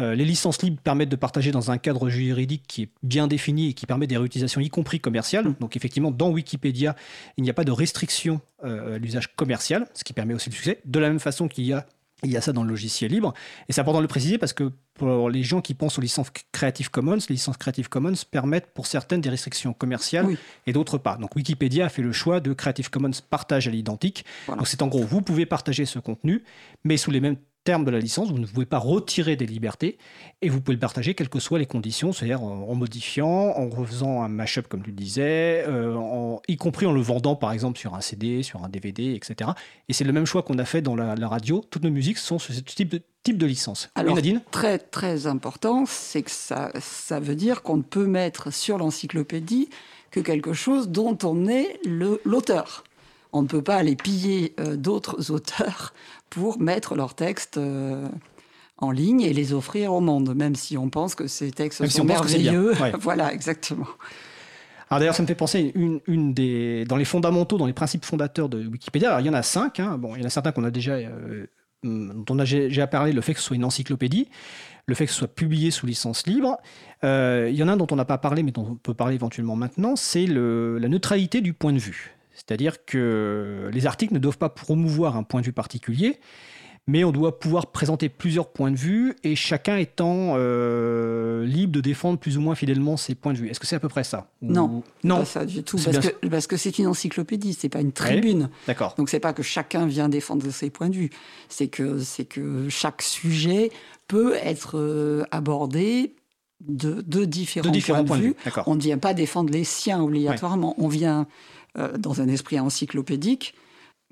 Euh, 0.00 0.14
les 0.14 0.24
licences 0.24 0.60
libres 0.62 0.80
permettent 0.82 1.08
de 1.08 1.16
partager 1.16 1.52
dans 1.52 1.70
un 1.70 1.78
cadre 1.78 2.08
juridique 2.08 2.64
qui 2.66 2.82
est 2.82 2.88
bien 3.02 3.28
défini 3.28 3.68
et 3.68 3.74
qui 3.74 3.86
permet 3.86 4.06
des 4.06 4.16
réutilisations, 4.16 4.60
y 4.60 4.68
compris 4.68 5.00
commerciales. 5.00 5.48
Mm. 5.48 5.56
Donc 5.60 5.76
effectivement, 5.76 6.10
dans 6.10 6.30
Wikipédia, 6.30 6.96
il 7.36 7.44
n'y 7.44 7.50
a 7.50 7.54
pas 7.54 7.64
de 7.64 7.72
restriction 7.72 8.40
euh, 8.64 8.96
à 8.96 8.98
l'usage 8.98 9.34
commercial, 9.36 9.86
ce 9.94 10.04
qui 10.04 10.12
permet 10.12 10.34
aussi 10.34 10.50
le 10.50 10.54
succès. 10.54 10.80
De 10.84 10.98
la 10.98 11.08
même 11.08 11.20
façon 11.20 11.48
qu'il 11.48 11.64
y 11.64 11.72
a 11.72 11.86
il 12.22 12.30
y 12.30 12.36
a 12.36 12.40
ça 12.40 12.52
dans 12.52 12.62
le 12.62 12.70
logiciel 12.70 13.10
libre. 13.10 13.34
Et 13.68 13.72
c'est 13.72 13.80
important 13.80 13.98
de 13.98 14.04
le 14.04 14.08
préciser 14.08 14.38
parce 14.38 14.52
que 14.52 14.72
pour 14.94 15.28
les 15.28 15.42
gens 15.42 15.60
qui 15.60 15.74
pensent 15.74 15.98
aux 15.98 16.00
licences 16.00 16.30
Creative 16.52 16.90
Commons, 16.90 17.18
les 17.28 17.34
licences 17.34 17.56
Creative 17.56 17.88
Commons 17.88 18.14
permettent 18.30 18.72
pour 18.72 18.86
certaines 18.86 19.20
des 19.20 19.28
restrictions 19.28 19.72
commerciales 19.72 20.26
et 20.66 20.72
d'autres 20.72 20.98
pas. 20.98 21.16
Donc 21.16 21.36
Wikipédia 21.36 21.86
a 21.86 21.88
fait 21.88 22.02
le 22.02 22.12
choix 22.12 22.40
de 22.40 22.52
Creative 22.52 22.88
Commons 22.90 23.10
partage 23.28 23.68
à 23.68 23.70
l'identique. 23.70 24.24
Donc 24.48 24.66
c'est 24.68 24.82
en 24.82 24.86
gros, 24.86 25.02
vous 25.02 25.22
pouvez 25.22 25.46
partager 25.46 25.84
ce 25.84 25.98
contenu, 25.98 26.44
mais 26.84 26.96
sous 26.96 27.10
les 27.10 27.20
mêmes 27.20 27.36
terme 27.64 27.84
de 27.84 27.90
la 27.90 27.98
licence, 27.98 28.30
vous 28.30 28.38
ne 28.38 28.46
pouvez 28.46 28.66
pas 28.66 28.78
retirer 28.78 29.36
des 29.36 29.46
libertés 29.46 29.98
et 30.42 30.50
vous 30.50 30.60
pouvez 30.60 30.74
le 30.74 30.80
partager 30.80 31.14
quelles 31.14 31.30
que 31.30 31.40
soient 31.40 31.58
les 31.58 31.66
conditions, 31.66 32.12
c'est-à-dire 32.12 32.42
en, 32.42 32.74
modifiant, 32.74 33.28
en 33.56 33.68
refaisant 33.70 34.22
un 34.22 34.28
mashup 34.28 34.68
comme 34.68 34.82
tu 34.82 34.90
le 34.90 34.96
disais, 34.96 35.64
euh, 35.66 35.94
en, 35.96 36.40
y 36.46 36.56
compris 36.56 36.86
en 36.86 36.92
le 36.92 37.00
vendant 37.00 37.36
par 37.36 37.52
exemple 37.52 37.78
sur 37.78 37.94
un 37.94 38.00
CD, 38.00 38.42
sur 38.42 38.62
un 38.62 38.68
DVD, 38.68 39.14
etc. 39.14 39.50
Et 39.88 39.94
c'est 39.94 40.04
le 40.04 40.12
même 40.12 40.26
choix 40.26 40.42
qu'on 40.42 40.58
a 40.58 40.64
fait 40.64 40.82
dans 40.82 40.94
la, 40.94 41.14
radio. 41.24 41.64
Toutes 41.70 41.84
nos 41.84 41.90
musiques 41.90 42.18
sont 42.18 42.38
sur 42.38 42.52
ce 42.52 42.60
type 42.60 42.90
de, 42.90 43.00
type 43.22 43.38
de 43.38 43.46
licence. 43.46 43.88
Alors, 43.94 44.18
très 44.50 44.78
très 44.78 45.26
important, 45.26 45.84
c'est 45.86 46.22
que 46.22 46.30
ça, 46.30 46.70
ça 46.80 47.18
veut 47.18 47.34
dire 47.34 47.62
qu'on 47.62 47.78
ne 47.78 47.82
peut 47.82 48.06
mettre 48.06 48.52
sur 48.52 48.76
l'encyclopédie 48.76 49.70
que 50.10 50.20
quelque 50.20 50.52
chose 50.52 50.90
dont 50.90 51.16
on 51.24 51.48
est 51.48 51.80
l'auteur 51.86 52.84
on 53.34 53.42
ne 53.42 53.48
peut 53.48 53.62
pas 53.62 53.76
aller 53.76 53.96
piller 53.96 54.54
euh, 54.60 54.76
d'autres 54.76 55.30
auteurs 55.30 55.92
pour 56.30 56.58
mettre 56.58 56.94
leurs 56.94 57.14
textes 57.14 57.58
euh, 57.58 58.08
en 58.78 58.90
ligne 58.90 59.20
et 59.20 59.32
les 59.32 59.52
offrir 59.52 59.92
au 59.92 60.00
monde, 60.00 60.34
même 60.34 60.54
si 60.54 60.78
on 60.78 60.88
pense 60.88 61.14
que 61.14 61.26
ces 61.26 61.50
textes 61.50 61.84
sont 61.86 62.04
merveilleux. 62.04 62.72
voilà, 63.00 63.32
exactement. 63.34 63.86
Alors 64.88 65.00
d'ailleurs, 65.00 65.14
ça 65.14 65.22
me 65.22 65.26
fait 65.26 65.34
penser 65.34 65.72
une, 65.74 66.00
une, 66.06 66.32
des 66.32 66.84
dans 66.84 66.96
les 66.96 67.04
fondamentaux, 67.04 67.58
dans 67.58 67.66
les 67.66 67.72
principes 67.72 68.04
fondateurs 68.04 68.48
de 68.48 68.66
Wikipédia. 68.66 69.08
Alors 69.08 69.20
il 69.20 69.26
y 69.26 69.30
en 69.30 69.34
a 69.34 69.42
cinq. 69.42 69.80
Hein. 69.80 69.98
Bon, 69.98 70.14
il 70.14 70.20
y 70.20 70.24
en 70.24 70.26
a 70.26 70.30
certains 70.30 70.52
qu'on 70.52 70.64
a 70.64 70.70
déjà 70.70 70.92
euh, 70.92 71.46
dont 71.82 72.24
on 72.30 72.38
a 72.38 72.44
déjà 72.44 72.86
parlé, 72.86 73.12
le 73.12 73.20
fait 73.20 73.34
que 73.34 73.40
ce 73.40 73.46
soit 73.46 73.56
une 73.56 73.64
encyclopédie, 73.64 74.28
le 74.86 74.94
fait 74.94 75.06
que 75.06 75.12
ce 75.12 75.18
soit 75.18 75.28
publié 75.28 75.70
sous 75.70 75.86
licence 75.86 76.26
libre. 76.26 76.58
il 77.02 77.54
y 77.54 77.62
en 77.62 77.68
a 77.68 77.72
un 77.72 77.76
dont 77.76 77.86
on 77.90 77.96
n'a 77.96 78.06
pas 78.06 78.18
parlé, 78.18 78.42
mais 78.42 78.52
dont 78.52 78.66
on 78.70 78.74
peut 78.76 78.94
parler 78.94 79.16
éventuellement 79.16 79.56
maintenant, 79.56 79.96
c'est 79.96 80.26
la 80.26 80.88
neutralité 80.88 81.40
du 81.40 81.52
point 81.52 81.72
de 81.72 81.78
vue. 81.78 82.13
C'est-à-dire 82.34 82.84
que 82.84 83.70
les 83.72 83.86
articles 83.86 84.12
ne 84.12 84.18
doivent 84.18 84.38
pas 84.38 84.48
promouvoir 84.48 85.16
un 85.16 85.22
point 85.22 85.40
de 85.40 85.46
vue 85.46 85.52
particulier, 85.52 86.18
mais 86.86 87.02
on 87.02 87.12
doit 87.12 87.38
pouvoir 87.38 87.68
présenter 87.68 88.10
plusieurs 88.10 88.48
points 88.48 88.70
de 88.70 88.76
vue 88.76 89.16
et 89.22 89.36
chacun 89.36 89.76
étant 89.78 90.34
euh, 90.36 91.46
libre 91.46 91.72
de 91.72 91.80
défendre 91.80 92.18
plus 92.18 92.36
ou 92.36 92.42
moins 92.42 92.54
fidèlement 92.54 92.98
ses 92.98 93.14
points 93.14 93.32
de 93.32 93.38
vue. 93.38 93.48
Est-ce 93.48 93.58
que 93.58 93.66
c'est 93.66 93.76
à 93.76 93.80
peu 93.80 93.88
près 93.88 94.04
ça 94.04 94.28
Non, 94.42 94.82
non, 95.02 95.18
pas 95.18 95.24
ça 95.24 95.46
du 95.46 95.62
tout, 95.62 95.78
parce 96.30 96.46
que, 96.46 96.56
c'est 96.56 96.78
une 96.78 96.86
encyclopédie, 96.86 97.54
c'est 97.54 97.70
pas 97.70 97.80
une 97.80 97.92
tribune. 97.92 98.50
D'accord. 98.66 98.94
Donc 98.98 99.08
c'est 99.08 99.20
pas 99.20 99.32
que 99.32 99.42
chacun 99.42 99.86
vient 99.86 100.08
défendre 100.08 100.48
ses 100.50 100.68
points 100.68 100.90
de 100.90 100.96
vue, 100.96 101.10
c'est 101.48 101.68
que 101.68 102.00
c'est 102.00 102.26
que 102.26 102.68
chaque 102.68 103.00
sujet 103.00 103.70
peut 104.06 104.34
être 104.34 104.78
euh, 104.78 105.24
abordé 105.30 106.14
de, 106.60 107.24
différents, 107.24 107.70
points, 108.04 108.18
de 108.18 108.22
vue. 108.22 108.36
on 108.66 108.74
ne 108.74 108.80
vient 108.80 108.98
pas 108.98 109.14
défendre 109.14 109.52
les 109.52 109.64
siens 109.64 110.02
obligatoirement, 110.02 110.74
on 110.78 110.88
vient 110.88 111.26
euh, 111.76 111.98
dans 111.98 112.20
un 112.20 112.28
esprit 112.28 112.60
encyclopédique, 112.60 113.54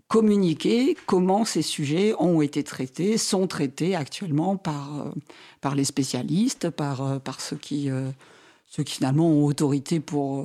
communiquer 0.09 0.97
comment 1.07 1.45
ces 1.45 1.63
sujets 1.63 2.13
ont 2.19 2.43
été 2.43 2.65
traités, 2.65 3.17
sont 3.19 3.47
traités 3.47 3.95
actuellement 3.95 4.57
par, 4.57 5.07
euh, 5.07 5.11
par 5.61 5.77
les 5.77 5.85
spécialistes, 5.85 6.71
par, 6.71 7.03
euh, 7.03 7.19
par 7.21 7.41
ceux, 7.41 7.57
qui, 7.57 7.89
ceux 8.67 8.83
qui 8.83 8.97
finalement 8.97 9.29
ont 9.29 9.45
autorité 9.45 10.01
pour, 10.01 10.45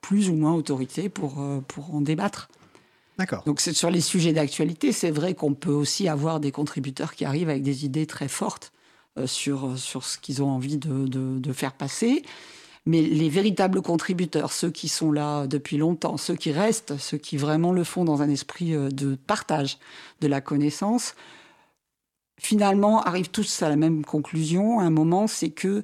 plus 0.00 0.28
ou 0.28 0.34
moins 0.34 0.54
autorité 0.54 1.08
pour, 1.08 1.42
pour 1.68 1.94
en 1.94 2.00
débattre. 2.00 2.48
D'accord. 3.16 3.44
Donc 3.44 3.60
sur 3.60 3.90
les 3.90 4.00
sujets 4.00 4.32
d'actualité, 4.32 4.90
c'est 4.90 5.12
vrai 5.12 5.34
qu'on 5.34 5.54
peut 5.54 5.70
aussi 5.70 6.08
avoir 6.08 6.40
des 6.40 6.50
contributeurs 6.50 7.14
qui 7.14 7.24
arrivent 7.24 7.48
avec 7.48 7.62
des 7.62 7.84
idées 7.84 8.06
très 8.06 8.26
fortes 8.26 8.72
sur, 9.26 9.78
sur 9.78 10.02
ce 10.02 10.18
qu'ils 10.18 10.42
ont 10.42 10.50
envie 10.50 10.78
de, 10.78 11.06
de, 11.06 11.38
de, 11.38 11.52
faire 11.52 11.74
passer. 11.74 12.24
Mais 12.86 13.00
les 13.00 13.30
véritables 13.30 13.80
contributeurs, 13.80 14.52
ceux 14.52 14.70
qui 14.70 14.88
sont 14.88 15.10
là 15.10 15.46
depuis 15.46 15.78
longtemps, 15.78 16.18
ceux 16.18 16.34
qui 16.34 16.52
restent, 16.52 16.98
ceux 16.98 17.16
qui 17.16 17.38
vraiment 17.38 17.72
le 17.72 17.82
font 17.82 18.04
dans 18.04 18.20
un 18.20 18.28
esprit 18.28 18.72
de 18.72 19.14
partage 19.14 19.78
de 20.20 20.28
la 20.28 20.42
connaissance, 20.42 21.14
finalement 22.38 23.02
arrivent 23.02 23.30
tous 23.30 23.62
à 23.62 23.68
la 23.68 23.76
même 23.76 24.04
conclusion 24.04 24.80
à 24.80 24.84
un 24.84 24.90
moment, 24.90 25.26
c'est 25.26 25.50
que 25.50 25.82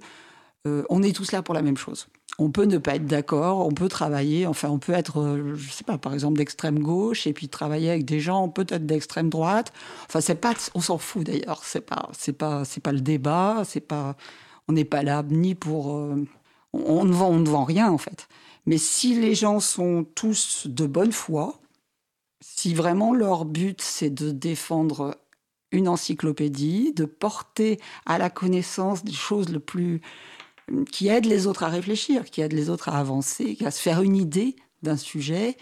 euh, 0.67 0.85
on 0.91 1.03
est 1.03 1.15
tous 1.15 1.33
là 1.33 1.43
pour 1.43 1.55
la 1.55 1.63
même 1.63 1.77
chose. 1.77 2.09
On 2.39 2.51
peut 2.51 2.65
ne 2.65 2.79
pas 2.79 2.97
être 2.97 3.07
d'accord, 3.07 3.67
on 3.67 3.73
peut 3.73 3.89
travailler, 3.89 4.47
enfin 4.47 4.69
on 4.69 4.79
peut 4.79 4.93
être, 4.93 5.21
euh, 5.21 5.55
je 5.57 5.71
sais 5.71 5.85
pas, 5.85 5.99
par 5.99 6.15
exemple 6.15 6.39
d'extrême 6.39 6.79
gauche 6.79 7.27
et 7.27 7.33
puis 7.33 7.49
travailler 7.49 7.91
avec 7.91 8.05
des 8.05 8.21
gens 8.21 8.49
peut-être 8.49 8.87
d'extrême 8.87 9.31
droite. 9.31 9.73
Enfin 10.07 10.21
c'est 10.21 10.35
pas, 10.35 10.55
on 10.75 10.81
s'en 10.81 10.99
fout 10.99 11.25
d'ailleurs. 11.25 11.63
C'est 11.65 11.81
pas, 11.81 12.09
c'est 12.13 12.33
pas, 12.33 12.65
c'est 12.65 12.81
pas 12.81 12.93
le 12.93 13.01
débat. 13.01 13.63
C'est 13.65 13.81
pas, 13.81 14.17
on 14.69 14.73
n'est 14.75 14.85
pas 14.85 15.03
là 15.03 15.23
ni 15.29 15.55
pour, 15.55 15.97
euh, 15.97 16.25
on, 16.73 17.05
ne 17.05 17.13
vend, 17.13 17.29
on 17.29 17.39
ne 17.39 17.49
vend 17.49 17.65
rien 17.65 17.91
en 17.91 17.99
fait. 17.99 18.29
Mais 18.67 18.79
si 18.79 19.19
les 19.19 19.35
gens 19.35 19.61
sont 19.61 20.05
tous 20.15 20.67
de 20.67 20.87
bonne 20.87 21.13
foi, 21.13 21.61
si 22.41 22.75
vraiment 22.75 23.13
leur 23.13 23.45
but 23.45 23.81
c'est 23.81 24.11
de 24.11 24.31
défendre 24.31 25.17
une 25.73 25.89
encyclopédie, 25.89 26.93
de 26.95 27.05
porter 27.05 27.81
à 28.07 28.19
la 28.19 28.31
connaissance 28.31 29.05
des 29.05 29.13
choses 29.13 29.51
le 29.51 29.61
plus 29.61 30.01
qui 30.93 31.09
aident 31.09 31.27
les 31.27 31.47
autres 31.47 31.65
à 31.65 31.69
réfléchir, 31.69 32.25
qui 32.25 32.41
aident 32.41 32.53
les 32.53 32.71
autres 32.71 32.89
à 32.89 32.99
avancer, 32.99 33.57
à 33.65 33.71
se 33.71 33.81
faire 33.81 34.03
une 34.03 34.17
idée 34.17 34.57
d'un 34.83 34.97
sujet. 34.97 35.57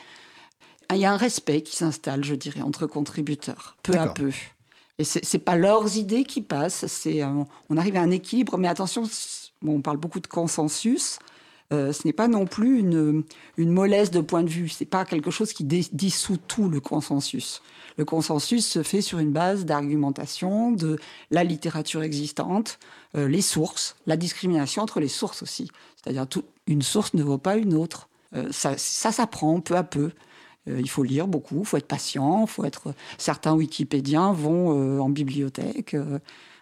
Il 0.90 0.98
y 0.98 1.04
a 1.04 1.12
un 1.12 1.16
respect 1.16 1.62
qui 1.62 1.76
s'installe, 1.76 2.24
je 2.24 2.34
dirais, 2.34 2.62
entre 2.62 2.86
contributeurs, 2.86 3.76
peu 3.82 3.94
à 3.94 4.08
peu. 4.08 4.32
Et 4.98 5.04
c'est 5.04 5.32
n'est 5.32 5.40
pas 5.40 5.56
leurs 5.56 5.96
idées 5.96 6.24
qui 6.24 6.42
passent, 6.42 6.86
c'est 6.86 7.22
on 7.24 7.76
arrive 7.76 7.96
à 7.96 8.00
un 8.00 8.10
équilibre, 8.10 8.58
mais 8.58 8.68
attention, 8.68 9.04
on 9.66 9.80
parle 9.80 9.96
beaucoup 9.96 10.20
de 10.20 10.26
consensus. 10.26 11.18
Euh, 11.70 11.92
ce 11.92 12.06
n'est 12.06 12.14
pas 12.14 12.28
non 12.28 12.46
plus 12.46 12.78
une, 12.78 13.24
mollesse 13.58 14.10
de 14.10 14.20
point 14.20 14.42
de 14.42 14.48
vue. 14.48 14.68
C'est 14.68 14.86
pas 14.86 15.04
quelque 15.04 15.30
chose 15.30 15.52
qui 15.52 15.64
dissout 15.64 16.38
tout 16.48 16.68
le 16.68 16.80
consensus. 16.80 17.62
Le 17.98 18.04
consensus 18.04 18.66
se 18.66 18.82
fait 18.82 19.02
sur 19.02 19.18
une 19.18 19.32
base 19.32 19.64
d'argumentation 19.64 20.70
de 20.70 20.98
la 21.30 21.44
littérature 21.44 22.02
existante, 22.02 22.78
euh, 23.16 23.28
les 23.28 23.42
sources, 23.42 23.96
la 24.06 24.16
discrimination 24.16 24.82
entre 24.82 25.00
les 25.00 25.08
sources 25.08 25.42
aussi. 25.42 25.70
C'est-à-dire 25.96 26.26
une 26.66 26.82
source 26.82 27.12
ne 27.14 27.22
vaut 27.22 27.38
pas 27.38 27.56
une 27.56 27.74
autre. 27.74 28.08
Euh, 28.34 28.48
ça, 28.50 28.78
ça 28.78 29.12
s'apprend 29.12 29.60
peu 29.60 29.76
à 29.76 29.82
peu. 29.82 30.12
il 30.66 30.88
faut 30.88 31.02
lire 31.02 31.26
beaucoup, 31.26 31.60
il 31.60 31.66
faut 31.66 31.78
être 31.78 31.86
patient, 31.86 32.46
faut 32.46 32.64
être. 32.64 32.94
Certains 33.16 33.54
Wikipédiens 33.54 34.32
vont 34.32 35.00
en 35.00 35.08
bibliothèque. 35.08 35.96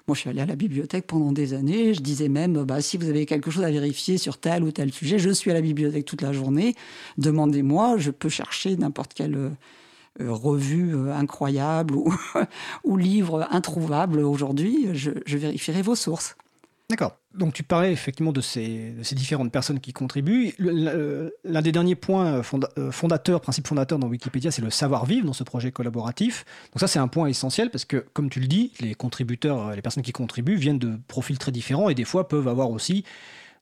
Moi, 0.09 0.15
je 0.15 0.21
suis 0.21 0.31
allé 0.31 0.41
à 0.41 0.47
la 0.47 0.55
bibliothèque 0.55 1.07
pendant 1.07 1.33
des 1.33 1.53
années. 1.53 1.93
Je 1.93 2.01
disais 2.01 2.29
même, 2.29 2.65
bah, 2.65 2.81
si 2.81 2.97
vous 2.97 3.09
avez 3.09 3.27
quelque 3.27 3.51
chose 3.51 3.65
à 3.65 3.71
vérifier 3.71 4.19
sur 4.19 4.39
tel 4.39 4.63
ou 4.63 4.71
tel 4.71 4.93
sujet, 4.93 5.19
je 5.19 5.31
suis 5.31 5.51
à 5.51 5.55
la 5.55 5.61
bibliothèque 5.61 6.05
toute 6.05 6.23
la 6.23 6.33
journée. 6.33 6.77
Demandez-moi, 7.19 7.97
je 7.99 8.13
peux 8.13 8.29
chercher 8.29 8.77
n'importe 8.77 9.15
quelle 9.15 9.35
euh, 9.35 9.51
revue 10.21 10.95
euh, 10.95 11.13
incroyable 11.13 11.97
ou, 12.85 12.97
livre 12.97 13.49
introuvable 13.51 14.21
aujourd'hui. 14.21 14.91
Je 14.93 15.37
vérifierai 15.37 15.83
vos 15.83 15.97
sources. 15.97 16.37
D'accord. 16.89 17.17
Donc 17.37 17.53
tu 17.53 17.63
parlais 17.63 17.93
effectivement 17.93 18.33
de 18.33 18.41
ces, 18.41 18.95
différentes 19.13 19.53
personnes 19.53 19.81
qui 19.81 19.93
contribuent. 19.93 20.55
L'un 20.59 21.63
des 21.63 21.73
derniers 21.73 21.95
points 21.95 22.43
euh, 22.79 22.91
fondateurs, 22.91 23.41
principe 23.41 23.67
fondateur 23.67 23.99
dans 23.99 24.09
Wikipédia, 24.09 24.51
c'est 24.51 24.63
le 24.63 24.71
savoir-vivre 24.71 25.27
dans 25.27 25.33
ce 25.33 25.45
projet 25.45 25.71
collaboratif. 25.73 26.45
Donc 26.73 26.81
ça 26.81 26.89
c'est 26.89 26.99
un 26.99 27.09
point 27.09 27.27
essentiel 27.27 27.71
parce 27.71 27.85
que, 27.85 28.05
comme 28.13 28.31
tu 28.31 28.41
le 28.41 28.47
dis, 28.47 28.73
les 28.81 28.95
contributeurs, 28.95 29.73
les 29.73 29.83
personnes 29.83 30.03
qui 30.03 30.13
contribuent 30.13 30.57
viennent 30.57 30.79
de 30.79 30.99
profils 31.09 31.39
très 31.39 31.53
différents 31.53 31.89
et 31.89 31.95
des 31.95 32.05
fois 32.05 32.29
peuvent 32.29 32.49
avoir 32.49 32.71
aussi 32.71 33.05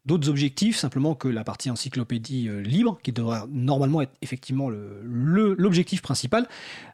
d'autres 0.06 0.28
objectifs 0.28 0.76
simplement 0.76 1.14
que 1.14 1.28
la 1.28 1.44
partie 1.44 1.70
encyclopédie 1.70 2.48
euh, 2.48 2.60
libre, 2.60 2.98
qui 3.02 3.12
devrait 3.12 3.40
normalement 3.48 4.02
être 4.02 4.12
effectivement 4.22 4.68
l'objectif 4.70 6.02
principal. 6.02 6.46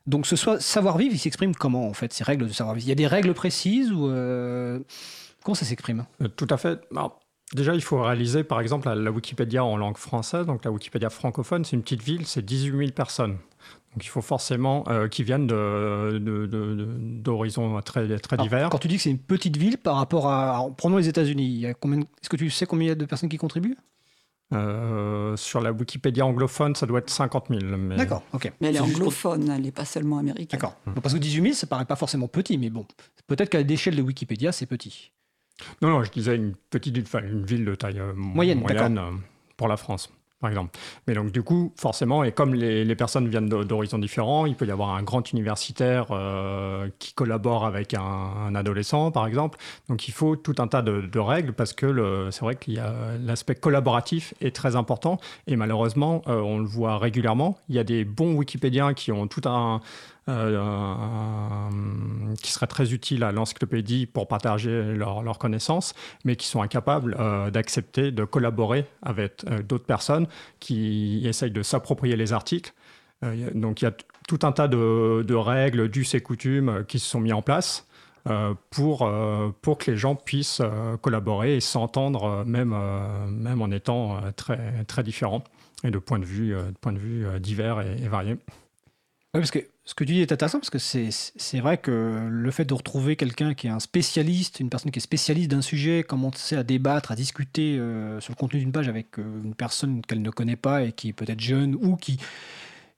Donc 0.07 0.27
ce 0.27 0.37
savoir-vivre, 0.37 1.15
il 1.15 1.19
s'exprime 1.19 1.55
comment 1.55 1.89
en 1.89 1.93
fait, 1.93 2.13
ces 2.13 2.25
règles 2.25 2.47
de 2.47 2.53
savoir-vivre? 2.53 2.87
Il 2.87 2.89
y 2.89 2.93
a 2.93 2.97
des 2.97 3.07
règles 3.07 3.35
précises 3.35 3.93
ou... 3.93 4.09
Euh, 4.09 4.81
Comment 5.45 5.55
ça 5.55 5.65
s'exprime? 5.65 6.07
Euh, 6.23 6.29
Tout 6.29 6.47
à 6.51 6.57
fait. 6.57 6.81
déjà, 7.55 7.75
il 7.75 7.83
faut 7.83 8.01
réaliser, 8.03 8.45
par 8.45 8.61
exemple, 8.61 8.89
la, 8.89 9.11
Wikipédia 9.11 9.65
en 9.65 9.77
langue 9.77 9.97
française, 9.97 10.47
donc 10.47 10.65
la 10.65 10.71
Wikipédia 10.71 11.11
francophone, 11.11 11.65
c'est 11.65 11.77
une 11.77 11.83
petite 11.83 12.03
ville, 12.03 12.27
c'est 12.27 12.45
18 12.45 12.79
000 12.79 12.91
personnes. 12.93 13.39
Donc 13.93 14.05
il 14.05 14.09
faut 14.09 14.23
forcément 14.23 14.85
euh, 14.89 15.09
qu'ils 15.09 15.25
viennent 15.25 15.49
d'horizons 17.23 17.81
très, 17.81 18.19
très 18.19 18.37
divers. 18.37 18.71
Quand 18.71 18.79
tu 18.79 18.87
dis 18.87 18.97
que 18.97 19.03
c'est 19.03 19.11
une 19.11 19.19
petite 19.19 19.57
ville 19.57 19.79
par 19.79 19.97
rapport 19.97 20.29
à... 20.29 20.65
Prenons 20.77 20.97
les 20.97 21.09
États-Unis. 21.09 21.65
Est-ce 21.65 22.29
que 22.29 22.37
tu 22.37 22.51
sais 22.51 22.67
combien 22.67 22.87
il 22.87 22.89
y 22.91 22.93
a 22.93 22.95
de 22.95 23.05
personnes 23.05 23.29
qui 23.29 23.37
contribuent? 23.37 23.77
Euh, 24.53 25.37
sur 25.37 25.61
la 25.61 25.71
Wikipédia 25.71 26.27
anglophone, 26.27 26.75
ça 26.75 26.87
doit 26.87 26.99
être 26.99 27.11
50 27.11 27.47
000. 27.51 27.61
Mais... 27.77 27.97
D'accord, 27.97 28.23
ok. 28.33 28.53
Mais 28.61 28.69
elle 28.69 28.77
est 28.77 28.81
anglophone, 28.81 29.49
elle 29.49 29.63
n'est 29.63 29.71
pas 29.71 29.85
seulement 29.85 30.19
américaine. 30.19 30.59
D'accord. 30.59 30.77
Parce 31.03 31.15
que 31.15 31.21
18 31.21 31.43
000, 31.43 31.55
ça 31.55 31.67
paraît 31.69 31.85
pas 31.85 31.95
forcément 31.95 32.27
petit, 32.27 32.59
mais 32.59 32.69
bon, 32.69 32.85
peut-être 33.29 33.49
qu'à 33.49 33.63
l'échelle 33.63 33.95
de 33.95 34.03
Wikipédia, 34.03 34.51
c'est 34.51 34.67
petit. 34.67 35.13
Non, 35.83 35.91
non, 35.91 36.03
je 36.03 36.11
disais 36.11 36.37
une 36.37 36.55
petite 36.71 36.97
une 37.15 37.45
ville 37.45 37.65
de 37.65 37.75
taille 37.75 38.01
euh, 38.01 38.13
moyenne, 38.15 38.61
moyenne 38.61 38.99
euh, 38.99 39.11
pour 39.57 39.69
la 39.69 39.77
France 39.77 40.11
par 40.41 40.49
exemple. 40.49 40.79
Mais 41.07 41.13
donc, 41.13 41.33
du 41.33 41.43
coup, 41.43 41.71
forcément, 41.77 42.25
et 42.25 42.33
comme 42.33 42.55
les, 42.55 42.95
personnes 42.95 43.29
viennent 43.29 43.51
d'horizons 43.51 43.99
différents, 43.99 44.47
il 44.47 44.55
peut 44.55 44.65
y 44.65 44.71
avoir 44.71 44.95
un 44.95 45.03
grand 45.03 45.31
universitaire 45.33 46.07
euh, 46.13 46.89
qui 46.99 47.13
collabore 47.13 47.67
avec 47.67 47.93
un, 47.93 48.55
adolescent, 48.55 49.11
par 49.11 49.27
exemple. 49.27 49.59
Donc, 49.91 50.09
il 50.09 50.13
faut 50.13 50.37
tout 50.37 50.55
un 50.57 50.67
tas 50.67 50.81
de, 50.81 51.19
règles 51.19 51.53
parce 51.53 51.75
que 51.75 52.31
c'est 52.31 52.41
vrai 52.41 52.57
qu'il 52.57 52.73
y 52.73 52.79
a 52.79 52.95
l'aspect 53.23 53.55
collaboratif 53.55 54.33
est 54.41 54.57
très 54.57 54.77
important. 54.77 55.19
Et 55.47 55.57
malheureusement, 55.57 56.23
on 56.25 56.59
le 56.59 56.65
voit 56.65 56.97
régulièrement. 56.97 57.59
Il 57.69 57.75
y 57.75 57.79
a 57.79 57.85
des 57.85 58.07
bons 58.07 58.33
Wikipédiens 58.33 58.95
qui 58.95 59.13
ont 59.13 59.27
tout 59.27 59.47
un, 59.47 59.83
qui 62.43 62.53
serait 62.53 62.67
très 62.67 62.93
utile 62.93 63.25
à 63.25 63.33
l'encyclopédie 63.33 64.07
pour 64.07 64.29
partager 64.29 64.95
leurs 64.95 65.39
connaissances, 65.39 65.95
mais 66.25 66.37
qui 66.37 66.47
sont 66.47 66.63
incapables 66.63 67.17
euh, 67.19 67.51
d'accepter 67.51 68.11
de 68.11 68.25
collaborer 68.25 68.87
avec 69.03 69.45
euh, 69.49 69.63
d'autres 69.63 69.85
personnes 69.85 70.27
qui 70.59 71.23
essayent 71.27 71.51
de 71.51 71.63
s'approprier 71.63 72.17
les 72.17 72.33
articles. 72.33 72.73
donc 73.55 73.83
il 73.83 73.85
y 73.85 73.89
a 73.89 73.93
tout 74.29 74.39
un 74.43 74.53
tas 74.53 74.69
de, 74.69 75.35
règles, 75.35 75.89
d'us 75.89 76.15
et 76.15 76.21
coutumes 76.21 76.85
qui 76.87 76.99
se 76.99 77.07
sont 77.07 77.21
mis 77.21 77.33
en 77.33 77.43
place. 77.43 77.87
pour, 78.71 79.11
pour 79.63 79.79
que 79.79 79.91
les 79.91 79.97
gens 79.97 80.15
puissent 80.15 80.63
collaborer 81.01 81.57
et 81.57 81.61
s'entendre 81.61 82.45
même, 82.47 82.75
même 83.29 83.61
en 83.61 83.71
étant 83.71 84.21
très, 84.37 84.85
très 84.85 85.03
différents 85.03 85.43
et 85.83 85.91
de 85.91 85.99
points 85.99 86.19
de 86.21 86.25
vue, 86.25 86.51
de 86.55 86.79
points 86.81 86.93
de 86.93 86.99
vue 86.99 87.27
divers 87.41 87.81
et, 87.81 87.97
et 88.05 88.09
variés. 88.09 88.37
Oui, 89.35 89.41
parce 89.41 89.51
que 89.51 89.61
ce 89.91 89.95
que 89.97 90.05
tu 90.05 90.13
dis 90.13 90.21
est 90.21 90.31
intéressant 90.31 90.61
parce 90.61 90.71
que 90.71 90.79
c'est 90.79 91.59
vrai 91.59 91.77
que 91.77 92.29
le 92.31 92.51
fait 92.53 92.65
de 92.65 92.75
retrouver 92.75 93.17
quelqu'un 93.17 93.55
qui 93.55 93.67
est 93.67 93.71
un 93.71 93.81
spécialiste, 93.81 94.61
une 94.61 94.71
personne 94.71 94.93
qui 94.93 95.01
est 95.01 95.03
spécialiste 95.03 95.51
d'un 95.51 95.63
sujet, 95.63 96.05
commencer 96.05 96.55
à 96.55 96.63
débattre, 96.63 97.11
à 97.11 97.17
discuter 97.17 97.77
euh, 97.77 98.21
sur 98.21 98.31
le 98.31 98.37
contenu 98.37 98.61
d'une 98.61 98.71
page 98.71 98.89
avec 98.89 99.19
euh, 99.19 99.25
une 99.43 99.57
personne 99.57 100.01
qu'elle 100.03 100.23
ne 100.23 100.31
connaît 100.31 100.55
pas 100.55 100.85
et 100.85 100.93
qui 100.93 101.09
est 101.09 101.13
peut-être 101.13 101.41
jeune 101.41 101.75
ou 101.75 101.97
qui, 101.97 102.21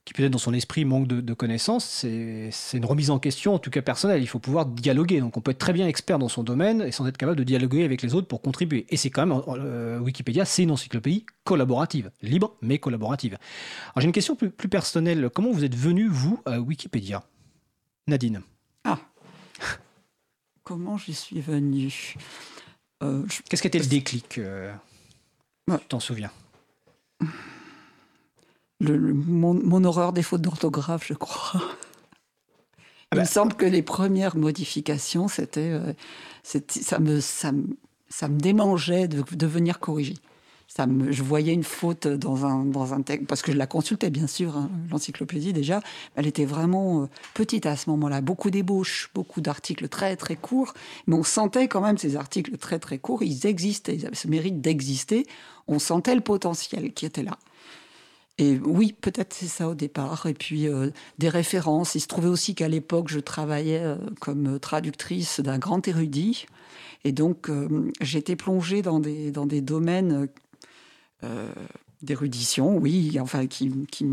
qui 0.04 0.14
peut-être 0.14 0.32
dans 0.32 0.38
son 0.38 0.52
esprit 0.52 0.85
manque 0.85 1.06
de, 1.06 1.35
connaissances, 1.35 1.85
c'est 1.85 2.76
une 2.76 2.85
remise 2.85 3.11
en 3.11 3.18
question, 3.18 3.54
en 3.54 3.59
tout 3.59 3.71
cas 3.71 3.82
personnelle. 3.82 4.21
Il 4.21 4.26
faut 4.26 4.40
pouvoir 4.40 4.66
dialoguer. 4.66 5.21
Donc 5.21 5.37
on 5.37 5.40
peut 5.40 5.52
être 5.52 5.59
très 5.59 5.73
bien 5.73 5.87
expert 5.87 6.18
dans 6.18 6.28
son 6.28 6.42
domaine 6.42 6.82
et 6.82 6.90
sans 6.90 7.06
être 7.06 7.16
capable 7.16 7.38
de 7.38 7.44
dialoguer 7.44 7.85
avec 7.85 8.02
les 8.02 8.14
autres 8.14 8.26
pour 8.26 8.42
contribuer. 8.42 8.85
Et 8.90 8.97
c'est 8.97 9.11
quand 9.11 9.26
même, 9.26 9.40
euh, 9.49 10.00
Wikipédia, 10.00 10.44
c'est 10.44 10.64
une 10.64 10.73
encyclopédie 10.73 11.25
collaborative, 11.44 12.11
libre 12.21 12.56
mais 12.62 12.78
collaborative. 12.78 13.38
Alors 13.94 14.00
j'ai 14.00 14.06
une 14.06 14.12
question 14.12 14.35
plus, 14.35 14.50
personnelle. 14.50 15.30
Comment 15.32 15.52
vous 15.52 15.64
êtes 15.64 15.76
venu, 15.76 16.09
vous, 16.09 16.40
à 16.47 16.61
Wikipédia? 16.61 17.23
Nadine 18.09 18.42
Ah 18.85 18.99
Comment 20.64 20.99
j'y 20.99 21.14
suis 21.14 21.40
venu? 21.40 22.16
Euh, 23.04 23.25
Qu'est-ce 23.49 23.62
qui 23.62 23.66
a 23.66 23.71
été 23.71 23.78
le 23.78 23.87
déclic 23.87 24.38
euh, 24.38 24.73
Tu 25.71 25.87
t'en 25.88 26.00
souviens? 26.00 26.30
Mon, 28.90 29.84
horreur 29.84 30.12
des 30.12 30.22
fautes 30.22 30.42
d'orthographe, 30.42 31.06
je 31.06 31.14
crois. 31.14 31.60
Ah 31.60 33.14
Il 33.14 33.18
me 33.18 33.22
bah, 33.22 33.24
semble 33.26 33.54
que 33.54 33.66
les 33.66 33.82
premières 33.82 34.36
modifications, 34.36 35.28
c'était, 35.28 35.70
euh, 35.70 35.92
ça, 36.42 36.98
me, 36.98 37.20
ça, 37.20 37.52
me, 37.52 37.64
ça 38.08 38.28
me 38.28 38.38
démangeait 38.38 39.08
de, 39.08 39.22
de 39.22 39.46
venir 39.46 39.78
corriger. 39.80 40.14
ça 40.66 40.86
me, 40.86 41.12
je 41.12 41.22
voyais 41.22 41.52
une 41.52 41.64
faute 41.64 42.08
dans 42.08 42.46
un, 42.46 42.64
dans 42.64 42.94
un 42.94 43.02
texte, 43.02 43.26
parce 43.26 43.42
que 43.42 43.52
je 43.52 43.58
la 43.58 43.66
consultais 43.66 44.10
bien 44.10 44.26
sûr, 44.26 44.56
hein, 44.56 44.70
l'encyclopédie 44.90 45.52
déjà, 45.52 45.80
elle 46.16 46.26
était 46.26 46.46
vraiment 46.46 47.02
euh, 47.02 47.06
petite 47.34 47.66
à 47.66 47.76
ce 47.76 47.90
moment-là, 47.90 48.22
beaucoup 48.22 48.50
d'ébauches, 48.50 49.10
beaucoup 49.14 49.42
d'articles 49.42 49.88
très 49.88 50.16
très 50.16 50.36
courts, 50.36 50.72
mais 51.06 51.14
on 51.14 51.22
sentait 51.22 51.68
quand 51.68 51.82
même 51.82 51.98
ces 51.98 52.16
articles 52.16 52.56
très 52.56 52.78
très 52.78 52.98
courts, 52.98 53.22
ils 53.22 53.46
existaient, 53.46 53.94
ils 53.94 54.06
avaient 54.06 54.16
ce 54.16 54.28
mérite 54.28 54.60
d'exister, 54.60 55.26
on 55.68 55.78
sentait 55.78 56.14
le 56.14 56.22
potentiel 56.22 56.92
qui 56.94 57.04
était 57.04 57.22
là. 57.22 57.38
Et 58.38 58.58
oui, 58.58 58.94
peut-être 58.98 59.34
c'est 59.34 59.46
ça 59.46 59.68
au 59.68 59.74
départ. 59.74 60.26
Et 60.26 60.34
puis 60.34 60.68
euh, 60.68 60.90
des 61.18 61.28
références. 61.28 61.94
Il 61.94 62.00
se 62.00 62.06
trouvait 62.08 62.28
aussi 62.28 62.54
qu'à 62.54 62.68
l'époque, 62.68 63.08
je 63.08 63.20
travaillais 63.20 63.82
euh, 63.82 63.96
comme 64.20 64.58
traductrice 64.58 65.40
d'un 65.40 65.58
grand 65.58 65.86
érudit. 65.86 66.46
Et 67.04 67.10
donc, 67.10 67.50
j'étais 68.00 68.36
plongée 68.36 68.80
dans 68.80 69.00
des, 69.00 69.32
dans 69.32 69.44
des 69.44 69.60
domaines 69.60 70.28
euh, 71.24 71.52
d'érudition, 72.02 72.76
oui, 72.76 73.18
enfin, 73.20 73.46
qui, 73.46 73.70
qui, 73.90 74.06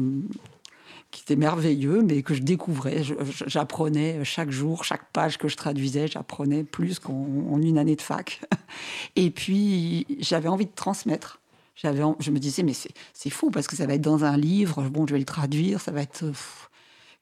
qui 1.09 1.23
était 1.23 1.35
merveilleux, 1.35 2.03
mais 2.03 2.21
que 2.21 2.35
je 2.35 2.41
découvrais. 2.41 3.03
J'apprenais 3.47 4.23
chaque 4.23 4.51
jour, 4.51 4.83
chaque 4.83 5.11
page 5.11 5.39
que 5.39 5.47
je 5.47 5.57
traduisais, 5.57 6.07
j'apprenais 6.07 6.63
plus 6.63 6.99
qu'en 6.99 7.59
une 7.59 7.79
année 7.79 7.95
de 7.95 8.01
fac. 8.01 8.41
Et 9.15 9.31
puis, 9.31 10.05
j'avais 10.19 10.49
envie 10.49 10.67
de 10.67 10.75
transmettre. 10.75 11.38
J'avais, 11.81 12.03
je 12.19 12.31
me 12.31 12.39
disais, 12.39 12.63
mais 12.63 12.73
c'est 13.13 13.29
fou 13.29 13.51
parce 13.51 13.67
que 13.67 13.75
ça 13.75 13.85
va 13.85 13.93
être 13.93 14.01
dans 14.01 14.25
un 14.25 14.35
livre, 14.35 14.83
bon, 14.89 15.07
je 15.07 15.13
vais 15.13 15.19
le 15.19 15.25
traduire, 15.25 15.79
ça 15.79 15.91
va 15.91 16.01
être. 16.01 16.25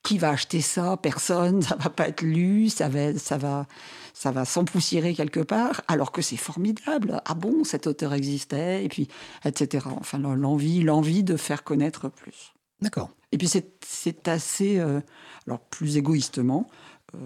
qui 0.02 0.18
va 0.18 0.30
acheter 0.30 0.60
ça? 0.60 0.96
Personne, 0.96 1.62
ça 1.62 1.76
va 1.76 1.90
pas 1.90 2.08
être 2.08 2.22
lu, 2.22 2.68
ça 2.68 2.88
va, 2.88 3.16
ça 3.16 3.38
va, 3.38 3.66
ça 4.14 4.32
va 4.32 4.44
s'empoussiérer 4.44 5.14
quelque 5.14 5.40
part, 5.40 5.82
alors 5.86 6.10
que 6.10 6.22
c'est 6.22 6.36
formidable. 6.36 7.22
Ah 7.24 7.34
bon, 7.34 7.62
cet 7.62 7.86
auteur 7.86 8.14
existait, 8.14 8.84
et 8.84 8.88
puis, 8.88 9.06
etc. 9.44 9.86
Enfin, 9.96 10.18
l'envie, 10.18 10.82
l'envie 10.82 11.22
de 11.22 11.36
faire 11.36 11.62
connaître 11.62 12.08
plus. 12.08 12.52
D'accord. 12.80 13.10
Et 13.30 13.38
puis, 13.38 13.48
c'est 13.48 14.28
assez, 14.28 14.78
euh, 14.78 15.00
alors 15.46 15.60
plus 15.60 15.96
égoïstement, 15.96 16.68
euh, 17.14 17.18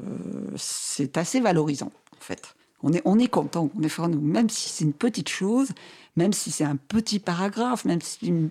c'est 0.56 1.16
assez 1.16 1.40
valorisant, 1.40 1.92
en 2.12 2.20
fait. 2.20 2.54
On 2.82 2.92
est, 2.92 3.02
on 3.04 3.18
est 3.18 3.28
content, 3.28 3.70
on 3.78 3.82
est 3.82 3.98
nous, 4.08 4.20
même 4.20 4.50
si 4.50 4.68
c'est 4.68 4.84
une 4.84 4.92
petite 4.92 5.28
chose, 5.28 5.68
même 6.16 6.32
si 6.32 6.50
c'est 6.50 6.64
un 6.64 6.76
petit 6.76 7.18
paragraphe, 7.18 7.84
même 7.84 8.00
si 8.02 8.26
une, 8.26 8.50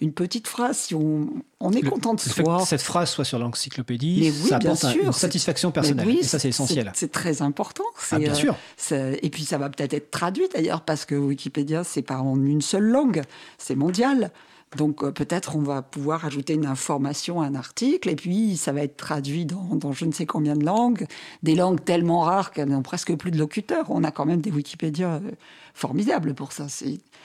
une, 0.00 0.12
petite 0.12 0.46
phrase, 0.46 0.78
si 0.78 0.94
on, 0.94 1.28
on 1.58 1.72
est 1.72 1.82
content 1.82 2.14
de 2.14 2.20
soi. 2.20 2.58
Que 2.60 2.66
cette 2.66 2.82
phrase 2.82 3.10
soit 3.10 3.24
sur 3.24 3.38
l'encyclopédie, 3.38 4.30
ça 4.30 4.56
apporte 4.56 4.84
une 5.02 5.12
satisfaction 5.12 5.72
personnelle. 5.72 6.08
et 6.08 6.22
ça, 6.22 6.38
c'est 6.38 6.50
essentiel. 6.50 6.92
C'est 6.94 7.10
très 7.10 7.42
important. 7.42 7.84
Ah, 8.12 8.18
bien 8.18 8.34
sûr. 8.34 8.54
Euh, 8.92 9.16
et 9.20 9.30
puis, 9.30 9.44
ça 9.44 9.58
va 9.58 9.68
peut-être 9.68 9.94
être 9.94 10.10
traduit 10.10 10.48
d'ailleurs, 10.52 10.82
parce 10.82 11.04
que 11.04 11.14
Wikipédia, 11.14 11.82
c'est 11.82 12.02
pas 12.02 12.18
en 12.18 12.36
une 12.36 12.62
seule 12.62 12.84
langue, 12.84 13.22
c'est 13.58 13.74
mondial. 13.76 14.30
Donc 14.76 15.02
euh, 15.02 15.10
peut-être 15.10 15.56
on 15.56 15.60
va 15.60 15.82
pouvoir 15.82 16.24
ajouter 16.24 16.54
une 16.54 16.66
information 16.66 17.40
à 17.40 17.46
un 17.46 17.54
article 17.54 18.08
et 18.08 18.16
puis 18.16 18.56
ça 18.56 18.72
va 18.72 18.82
être 18.82 18.96
traduit 18.96 19.44
dans, 19.44 19.92
je 19.92 20.04
ne 20.04 20.12
sais 20.12 20.26
combien 20.26 20.56
de 20.56 20.64
langues, 20.64 21.06
des 21.42 21.54
langues 21.54 21.84
tellement 21.84 22.20
rares 22.20 22.52
qu'elles 22.52 22.68
n'ont 22.68 22.82
presque 22.82 23.14
plus 23.16 23.30
de 23.30 23.38
locuteurs. 23.38 23.90
On 23.90 24.04
a 24.04 24.10
quand 24.10 24.24
même 24.24 24.40
des 24.40 24.50
Wikipédia 24.50 25.14
euh, 25.14 25.30
formidable 25.74 26.34
pour 26.34 26.52
ça. 26.52 26.66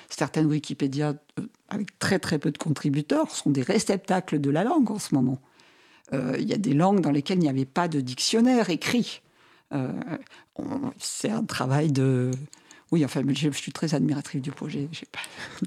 Certaines 0.10 0.48
Wikipédia 0.48 1.16
euh, 1.40 1.44
avec 1.70 1.98
très 2.00 2.20
très 2.20 2.40
peu 2.40 2.52
de 2.52 2.58
contributeurs 2.58 3.32
sont 3.32 3.50
des 3.50 3.62
réceptacles 3.62 4.40
de 4.40 4.50
la 4.50 4.64
langue 4.64 4.92
en 4.92 5.00
ce 5.00 5.16
moment. 5.16 5.40
Il 6.14 6.48
y 6.48 6.54
a 6.54 6.58
des 6.58 6.74
langues 6.74 7.02
dans 7.02 7.12
lesquelles 7.12 7.40
il 7.40 7.42
n'y 7.42 7.50
avait 7.50 7.66
pas 7.66 7.90
de 7.90 8.00
dictionnaire 8.00 8.70
écrit. 8.70 9.22
C'est 11.00 11.30
un 11.30 11.44
travail 11.44 11.92
de... 11.92 12.32
Oui, 12.92 13.04
enfin, 13.04 13.22
je, 13.28 13.50
suis 13.50 13.72
très 13.72 13.94
admiratrice 13.94 14.42
du 14.42 14.52
projet. 14.52 14.88
J'ai 14.92 15.08
pas, 15.12 15.20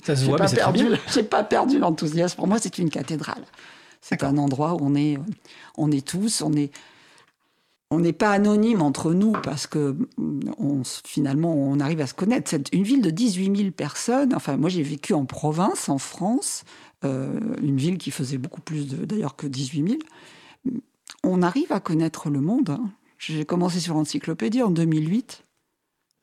ça 0.03 0.17
se 0.17 0.25
voit, 0.25 0.39
pas, 0.39 0.49
perdu, 0.49 0.87
j'ai 1.13 1.23
pas 1.23 1.45
perdu 1.45 1.79
l'enthousiasme. 1.79 2.37
Pour 2.37 2.47
moi, 2.47 2.59
c'est 2.59 2.79
une 2.79 2.89
cathédrale. 2.89 3.45
C'est 4.01 4.23
un 4.23 4.39
endroit 4.39 4.75
où 4.75 4.79
on 4.81 4.95
est, 4.95 5.19
on 5.77 5.91
est 5.91 6.07
tous, 6.07 6.41
on 6.41 6.53
est, 6.55 6.73
on 7.91 8.01
n'est 8.01 8.15
pas 8.15 8.31
anonyme 8.31 8.81
entre 8.81 9.13
nous 9.13 9.33
parce 9.33 9.67
que 9.67 9.97
mm, 10.17 10.83
finalement 11.05 11.55
on 11.55 11.81
arrive 11.81 12.01
à 12.01 12.07
se 12.07 12.15
connaître. 12.15 12.49
C'est 12.49 12.73
une 12.73 12.85
ville 12.85 13.03
de 13.03 13.11
18 13.11 13.57
000 13.57 13.71
personnes. 13.73 14.35
Enfin, 14.35 14.57
moi 14.57 14.71
j'ai 14.71 14.83
vécu 14.83 15.13
en 15.13 15.27
province, 15.27 15.89
en 15.89 15.99
France, 15.99 16.65
euh, 17.05 17.39
une 17.63 17.77
ville 17.77 17.99
qui 17.99 18.11
faisait 18.11 18.39
beaucoup 18.39 18.61
plus 18.61 18.87
d'ailleurs 18.89 19.37
que 19.37 19.47
18 19.47 19.99
000. 20.65 20.79
On 21.25 21.43
arrive 21.43 21.73
à 21.73 21.81
connaître 21.81 22.31
le 22.31 22.41
monde. 22.41 22.71
Hein. 22.71 22.91
J'ai 23.19 23.45
commencé 23.45 23.81
sur 23.81 23.95
l'encyclopédie 23.95 24.63
en 24.63 24.71
2008. 24.71 25.45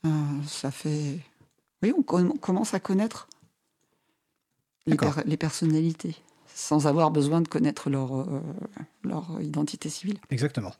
Euh, 0.08 0.44
ça 0.48 0.72
fait. 0.72 1.20
Oui, 1.84 1.94
on, 1.96 2.02
commence 2.02 2.74
à 2.74 2.80
connaître 2.80 3.28
les, 4.88 5.38
personnalités 5.38 6.16
sans 6.48 6.88
avoir 6.88 7.12
besoin 7.12 7.42
de 7.42 7.48
connaître 7.48 7.90
leur, 7.90 8.20
euh, 8.20 8.42
leur 9.04 9.40
identité 9.42 9.90
civile. 9.90 10.18
Exactement. 10.32 10.74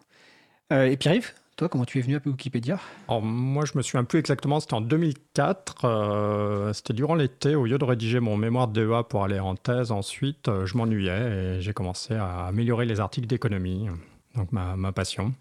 Euh, 0.74 0.86
et 0.86 0.98
Pierre-Yves, 0.98 1.34
toi, 1.58 1.70
comment 1.70 1.86
tu 1.86 1.98
es 1.98 2.02
venu 2.02 2.16
à 2.16 2.20
Wikipédia? 2.24 2.80
Alors, 3.08 3.24
Moi, 3.24 3.66
je 3.66 3.76
me 3.76 3.82
souviens 3.82 4.04
plus 4.04 4.20
exactement, 4.20 4.60
c'était 4.60 4.76
en 4.76 4.82
2004. 4.82 5.86
Euh, 5.86 6.74
c'était 6.74 6.94
durant 6.94 7.16
l'été, 7.16 7.56
au 7.56 7.66
lieu 7.66 7.80
de 7.80 7.84
rédiger 7.84 8.20
mon 8.20 8.38
mémoire 8.38 8.68
de 8.68 8.86
DEA 8.86 9.04
pour 9.10 9.24
aller 9.24 9.40
en 9.40 9.56
thèse 9.56 9.92
ensuite, 9.92 10.50
euh, 10.50 10.68
je 10.68 10.78
m'ennuyais 10.78 11.58
et 11.58 11.62
j'ai 11.62 11.74
commencé 11.74 12.14
à 12.14 12.46
améliorer 12.46 12.86
les 12.86 13.00
articles 13.00 13.26
d'économie, 13.26 13.88
donc 14.36 14.52
ma, 14.52 14.76
ma, 14.76 14.92
passion. 14.92 15.34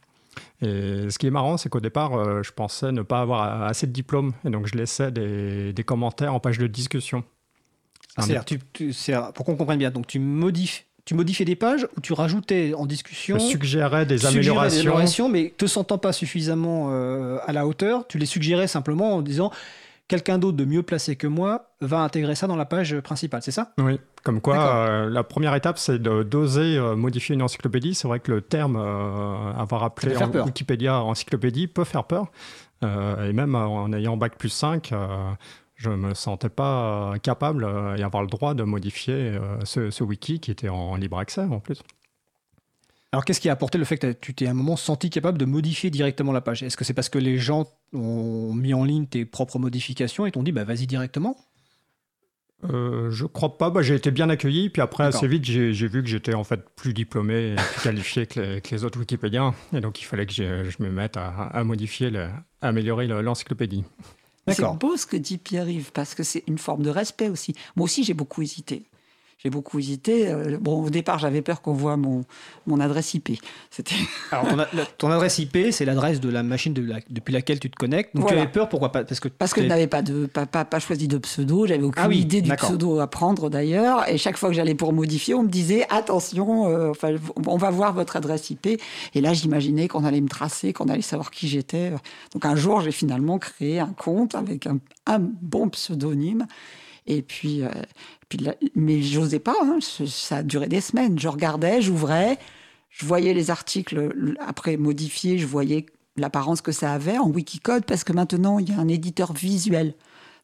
Et 0.63 1.11
ce 1.11 1.19
qui 1.19 1.27
est 1.27 1.31
marrant, 1.31 1.57
c'est 1.57 1.69
qu'au 1.69 1.81
départ, 1.81 2.43
je 2.43 2.51
pensais 2.53 2.93
ne 2.93 3.03
pas 3.03 3.21
avoir 3.21 3.63
assez 3.63 3.87
de 3.87 3.93
diplômes 3.93 4.33
et 4.45 4.51
donc 4.51 4.67
je 4.67 4.77
laissais 4.77 5.11
des, 5.11 5.73
des 5.73 5.85
commentaires 5.85 6.35
en 6.35 6.41
page 6.41 6.59
de 6.59 6.67
discussion. 6.67 7.25
C'est-à-dire, 8.19 9.33
pour 9.33 9.45
qu'on 9.45 9.57
comprenne 9.57 9.79
bien, 9.79 9.91
donc 9.91 10.07
tu 10.07 10.19
modifies 10.19 10.85
tu 11.07 11.15
modifiais 11.15 11.45
des 11.45 11.55
pages 11.55 11.87
ou 11.97 12.01
tu 12.01 12.13
rajoutais 12.13 12.75
en 12.75 12.85
discussion? 12.85 13.39
Je 13.39 13.45
suggérais 13.45 14.05
des 14.05 14.27
améliorations. 14.27 15.29
mais 15.29 15.55
te 15.57 15.67
sentant 15.67 15.99
pas 15.99 16.13
suffisamment 16.13 16.89
euh, 16.91 17.39
à 17.47 17.53
la 17.53 17.67
hauteur, 17.67 18.07
tu 18.09 18.19
les 18.19 18.27
suggérais 18.27 18.67
simplement 18.67 19.15
en 19.15 19.23
disant 19.23 19.53
quelqu'un 20.09 20.39
d'autre 20.39 20.57
de 20.57 20.65
mieux 20.65 20.83
placé 20.83 21.17
que 21.17 21.27
moi 21.27 21.71
va 21.81 22.01
intégrer 22.01 22.35
ça 22.35 22.47
dans 22.47 22.57
la 22.57 22.65
page 22.65 22.99
principale, 23.01 23.43
c'est 23.43 23.51
ça? 23.51 23.73
Oui, 23.79 24.01
comme 24.23 24.41
quoi 24.41 24.59
euh, 24.59 25.11
la 25.11 25.25
première 25.25 25.55
étape 25.55 25.79
c'est 25.79 26.01
d'oser 26.01 26.77
euh, 26.77 26.97
modifier 26.97 27.35
une 27.35 27.43
encyclopédie. 27.43 27.95
C'est 27.95 28.09
vrai 28.09 28.21
que 28.21 28.33
le 28.33 28.41
terme 28.41 28.77
avoir 28.77 29.85
appelé 29.85 30.17
en 30.17 30.31
Wikipédia 30.45 31.03
encyclopédie 31.03 31.67
peut 31.67 31.85
faire 31.85 32.05
peur. 32.05 32.31
et 32.83 33.33
même 33.33 33.55
en 33.55 33.93
ayant 33.93 34.17
bac 34.17 34.37
plus 34.37 34.51
5, 34.51 34.93
je 35.77 35.91
me 35.91 36.15
sentais 36.15 36.49
pas 36.49 37.15
capable 37.23 37.65
euh, 37.65 37.97
et 37.97 38.03
avoir 38.03 38.23
le 38.23 38.29
droit 38.29 38.55
de 38.55 38.63
modifier 38.65 39.15
euh, 39.15 39.59
ce, 39.65 40.03
wiki 40.03 40.41
qui 40.41 40.51
était 40.51 40.71
en 40.71 40.97
libre 40.97 41.19
accès 41.19 41.43
en 41.43 41.61
plus. 41.61 41.83
Alors, 43.13 43.25
qu'est-ce 43.25 43.41
qui 43.41 43.49
a 43.49 43.53
apporté 43.53 43.79
le 43.79 43.85
fait 43.85 43.99
que 43.99 44.13
tu 44.13 44.35
t'es 44.35 44.47
à 44.47 44.51
un 44.51 44.55
moment 44.55 44.77
senti 44.77 45.11
capable 45.11 45.39
de 45.39 45.45
modifier 45.45 45.91
directement 45.91 46.33
la 46.33 46.41
page? 46.41 46.63
Est-ce 46.63 46.77
que 46.77 46.85
c'est 46.85 46.95
parce 46.95 47.09
que 47.09 47.19
les 47.19 47.39
gens 47.39 47.67
ont 47.93 48.53
mis 48.53 48.75
en 48.75 48.85
ligne 48.85 49.07
tes 49.07 49.25
propres 49.25 49.59
modifications 49.59 50.27
et 50.27 50.33
t'ont 50.33 50.43
dit 50.43 50.53
bah, 50.53 50.65
vas-y 50.65 50.87
directement? 50.87 51.37
Euh, 52.65 53.11
je 53.11 53.25
crois 53.27 53.59
pas. 53.59 53.71
Bah, 53.71 53.83
j'ai 53.83 53.95
été 53.95 54.11
bien 54.11 54.29
accueilli. 54.29 54.71
Puis 54.71 54.83
après, 54.83 55.05
assez 55.05 55.29
vite, 55.29 55.45
j'ai 55.45 55.73
vu 55.73 56.03
que 56.03 56.09
j'étais 56.09 56.35
en 56.35 56.45
fait 56.45 56.69
plus 56.75 56.95
diplômé 56.95 57.53
et 57.53 57.55
plus 57.55 57.83
qualifié 57.83 58.27
que 58.27 58.61
les, 58.71 58.85
autres 58.85 58.99
Wikipédiens. 58.99 59.55
Et 59.73 59.81
donc, 59.81 60.01
il 60.01 60.05
fallait 60.05 60.27
que 60.27 60.33
je, 60.33 60.83
me 60.83 60.91
mette 60.91 61.17
à, 61.17 61.29
à 61.29 61.65
modifier, 61.65 62.11
à 62.17 62.31
améliorer 62.61 63.07
l'encyclopédie. 63.07 63.85
C'est 64.49 64.63
beau 64.79 64.97
ce 64.97 65.07
que 65.07 65.17
dit 65.17 65.39
Pierre-Yves, 65.39 65.91
parce 65.93 66.15
que 66.15 66.23
c'est 66.23 66.45
une 66.47 66.59
forme 66.59 66.83
de 66.83 66.91
respect 66.91 67.29
aussi. 67.29 67.55
Moi 67.75 67.85
aussi, 67.85 68.05
j'ai 68.05 68.15
beaucoup 68.15 68.43
hésité 68.43 68.85
j'ai 69.39 69.51
beaucoup 69.51 69.79
hésité. 69.79 70.29
Euh, 70.29 70.57
bon, 70.59 70.83
au 70.83 70.89
départ, 70.89 71.19
j'avais 71.19 71.43
peur 71.43 71.61
qu'on 71.61 71.75
voit 71.75 71.97
mon, 71.99 72.25
mon 72.67 72.81
adresse 72.81 73.13
IP. 73.13 73.39
C'était. 73.71 73.95
Alors, 74.33 74.47
ton, 74.97 75.11
adresse 75.11 75.39
IP, 75.39 75.59
c'est 75.73 75.85
l'adresse 75.85 76.21
de 76.21 76.31
la 76.31 76.43
machine 76.43 76.73
depuis 76.73 77.33
laquelle 77.33 77.61
tu 77.61 77.71
te 77.71 77.77
connectes. 77.77 78.17
Donc, 78.17 78.29
tu 78.29 78.35
avais 78.35 78.49
peur, 78.49 78.69
pourquoi 78.69 78.93
pas 78.93 79.05
Parce 79.05 79.21
que, 79.21 79.29
Parce 79.29 79.53
que 79.53 79.63
je 79.63 79.67
n'avais 79.67 79.89
pas, 79.89 80.01
de, 80.01 80.27
pas, 80.27 80.47
pas, 80.47 80.79
choisi 80.79 81.07
de 81.07 81.19
pseudo, 81.19 81.67
j'avais 81.67 81.83
aucune 81.83 82.05
ah 82.07 82.13
idée 82.13 82.41
du 82.41 82.51
pseudo 82.57 82.99
à 82.99 83.09
prendre 83.09 83.51
d'ailleurs. 83.51 84.09
Et 84.09 84.17
chaque 84.17 84.39
fois 84.39 84.49
que 84.49 84.55
j'allais 84.55 84.75
pour 84.75 84.95
modifier, 84.95 85.35
on 85.35 85.43
me 85.43 85.49
disait 85.49 85.87
attention, 85.91 86.69
euh, 86.69 86.91
enfin, 86.91 87.15
on 87.47 87.59
va 87.59 87.71
voir 87.71 87.93
votre 87.93 88.17
adresse 88.17 88.49
IP. 88.49 88.67
Et 89.15 89.21
là, 89.21 89.35
j'imaginais 89.35 89.87
qu'on 89.87 90.05
allait 90.05 90.23
me 90.23 90.29
tracer, 90.29 90.73
qu'on 90.73 90.89
allait 90.89 91.03
savoir 91.03 91.31
qui 91.31 91.47
j'étais. 91.47 91.91
Donc, 92.33 92.47
un 92.47 92.57
jour, 92.57 92.81
j'ai 92.81 92.93
finalement 92.93 93.39
créé 93.39 93.81
un 93.81 93.93
compte 93.93 94.35
avec 94.35 94.67
un, 94.67 94.79
un 95.07 95.19
bon 95.19 95.69
pseudonyme. 95.69 96.47
Et 97.07 97.23
puis, 97.23 97.63
euh, 97.63 97.69
mais 98.75 99.03
j'osais 99.03 99.39
pas, 99.39 99.57
hein, 99.63 99.79
ça 99.81 100.39
a 100.39 100.43
duré 100.43 100.67
des 100.67 100.81
semaines. 100.81 101.19
Je 101.19 101.29
regardais, 101.29 101.81
j'ouvrais, 101.81 102.39
je 102.91 103.07
voyais 103.07 103.35
les 103.35 103.51
articles 103.51 104.13
après 104.41 104.77
modifiés, 104.77 105.39
je 105.39 105.47
voyais 105.47 105.87
l'apparence 106.17 106.61
que 106.61 106.73
ça 106.73 106.93
avait 106.93 107.19
en 107.19 107.29
Wikicode, 107.29 107.85
parce 107.85 108.05
que 108.05 108.13
maintenant, 108.13 108.59
il 108.59 108.71
y 108.71 108.73
a 108.73 108.79
un 108.79 108.89
éditeur 108.89 109.33
visuel. 109.33 109.95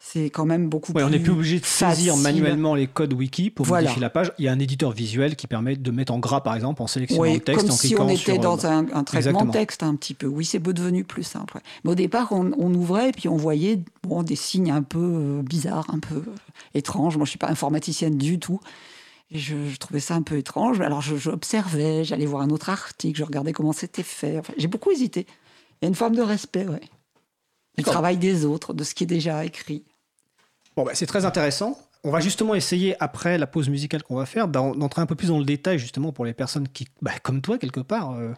C'est 0.05 0.31
quand 0.31 0.45
même 0.45 0.69
beaucoup 0.69 0.91
ouais, 0.93 0.97
plus. 1.01 1.05
On 1.05 1.11
n'est 1.11 1.21
plus 1.21 1.31
obligé 1.31 1.61
de 1.61 1.65
saisir 1.65 2.13
facile. 2.15 2.23
manuellement 2.23 2.75
les 2.75 2.89
codes 2.89 3.13
wiki 3.13 3.51
pour 3.51 3.65
Voilà. 3.65 3.85
modifier 3.85 4.01
la 4.03 4.11
page. 4.11 4.33
Il 4.39 4.45
y 4.45 4.49
a 4.49 4.53
un 4.53 4.59
éditeur 4.59 4.91
visuel 4.91 5.37
qui 5.37 5.47
permet 5.47 5.77
de 5.77 5.91
mettre 5.93 6.13
en 6.13 6.19
gras, 6.19 6.41
par 6.43 6.57
exemple, 6.57 6.83
en 6.83 6.89
sélectionnant 6.89 7.23
Oui, 7.23 7.35
le 7.35 7.41
texte, 7.41 7.63
comme 7.63 7.71
en 7.71 7.77
si 7.77 7.87
cliquant 7.89 8.07
on 8.07 8.09
était 8.09 8.33
sur, 8.33 8.39
dans 8.41 8.65
euh, 8.65 8.69
un, 8.69 8.79
un 8.93 9.05
traitement 9.05 9.19
Exactement. 9.31 9.53
texte 9.53 9.83
un 9.85 9.95
petit 9.95 10.15
peu. 10.15 10.27
Oui, 10.27 10.45
c'est 10.45 10.61
devenu 10.61 11.05
plus 11.05 11.23
simple. 11.23 11.55
ouais. 11.57 11.63
Mais 11.85 11.93
au 11.93 11.95
départ, 11.95 12.33
on, 12.33 12.51
on 12.59 12.75
ouvrait 12.75 13.11
et 13.11 13.13
puis 13.13 13.29
on 13.29 13.37
voyait 13.37 13.79
bon, 14.03 14.23
des 14.25 14.35
signes 14.37 14.73
un 14.73 14.83
peu 14.83 14.99
euh, 14.99 15.43
bizarres, 15.43 15.87
un 15.89 16.01
peu 16.01 16.17
euh, 16.17 16.35
étranges. 16.75 17.17
Moi, 17.17 17.25
je 17.25 17.31
suis 17.31 17.39
pas 17.39 17.49
informaticienne 17.49 18.19
du 18.19 18.41
tout. 18.41 18.61
Je, 19.31 19.55
je 19.71 19.77
trouvais 19.79 20.01
ça 20.01 20.15
un 20.17 20.23
peu 20.23 20.37
étrange. 20.37 20.81
Alors, 20.81 21.01
j'observais, 21.01 22.05
j'allais 22.05 22.27
voir 22.27 22.43
un 22.43 22.51
autre 22.51 22.69
article, 22.71 23.19
je 23.19 23.25
regardais 23.25 23.53
comment 23.53 23.73
c'était 23.73 24.03
fait. 24.03 24.39
Enfin, 24.41 24.53
J'ai 24.59 24.69
beaucoup 24.69 24.91
hésité. 24.91 25.27
Il 25.81 25.85
y 25.85 25.87
a 25.87 25.89
une 25.89 25.95
forme 25.95 26.17
de 26.17 26.23
respect, 26.23 26.67
ouais. 26.67 26.81
Du 27.79 27.85
travail 27.85 28.19
des 28.19 28.45
autres, 28.45 28.75
de 28.75 28.85
ce 28.85 28.95
qui 28.95 29.05
est 29.05 29.07
déjà 29.07 29.45
écrit. 29.47 29.85
Bon, 30.77 30.85
bah, 30.85 30.93
c'est 30.95 31.07
très 31.07 31.25
intéressant. 31.25 31.79
On 32.05 32.11
va 32.11 32.21
justement 32.21 32.55
essayer, 32.55 32.97
après 33.01 33.39
la 33.39 33.47
pause 33.47 33.69
musicale 33.69 34.03
qu'on 34.03 34.17
va 34.17 34.27
faire, 34.27 34.49
d'en- 34.49 34.75
d'entrer 34.75 35.03
un 35.03 35.07
peu 35.07 35.15
plus 35.15 35.29
dans 35.29 35.39
le 35.39 35.45
détail, 35.45 35.79
justement, 35.79 36.13
pour 36.13 36.25
les 36.25 36.33
personnes 36.33 36.67
qui, 36.69 36.89
bah, 37.01 37.13
comme 37.23 37.41
toi, 37.43 37.59
quelque 37.59 37.79
part, 37.81 38.15
euh, 38.15 38.33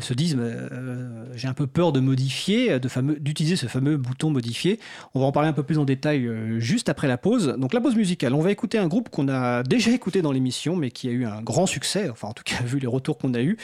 se 0.00 0.12
disent 0.12 0.36
bah, 0.36 0.42
euh, 0.42 1.24
j'ai 1.34 1.48
un 1.48 1.54
peu 1.54 1.66
peur 1.66 1.92
de 1.92 2.00
modifier, 2.00 2.78
d'utiliser 3.18 3.56
ce 3.56 3.66
fameux 3.66 3.96
bouton 3.96 4.30
modifier. 4.30 4.78
On 5.14 5.20
va 5.20 5.26
en 5.26 5.32
parler 5.32 5.48
un 5.48 5.52
peu 5.54 5.62
plus 5.62 5.78
en 5.78 5.84
détail 5.84 6.26
euh, 6.26 6.58
juste 6.60 6.88
après 6.90 7.08
la 7.08 7.16
pause. 7.16 7.54
Donc, 7.58 7.72
la 7.72 7.80
pause 7.80 7.94
musicale, 7.96 8.34
on 8.34 8.40
va 8.42 8.50
écouter 8.50 8.76
un 8.78 8.88
groupe 8.88 9.08
qu'on 9.08 9.28
a 9.28 9.62
déjà 9.62 9.90
écouté 9.90 10.20
dans 10.20 10.32
l'émission, 10.32 10.76
mais 10.76 10.90
qui 10.90 11.08
a 11.08 11.12
eu 11.12 11.24
un 11.24 11.40
grand 11.42 11.66
succès, 11.66 12.10
enfin, 12.10 12.28
en 12.28 12.32
tout 12.34 12.44
cas, 12.44 12.56
vu 12.64 12.78
les 12.78 12.86
retours 12.88 13.16
qu'on 13.16 13.32
a 13.34 13.40
eus. 13.40 13.56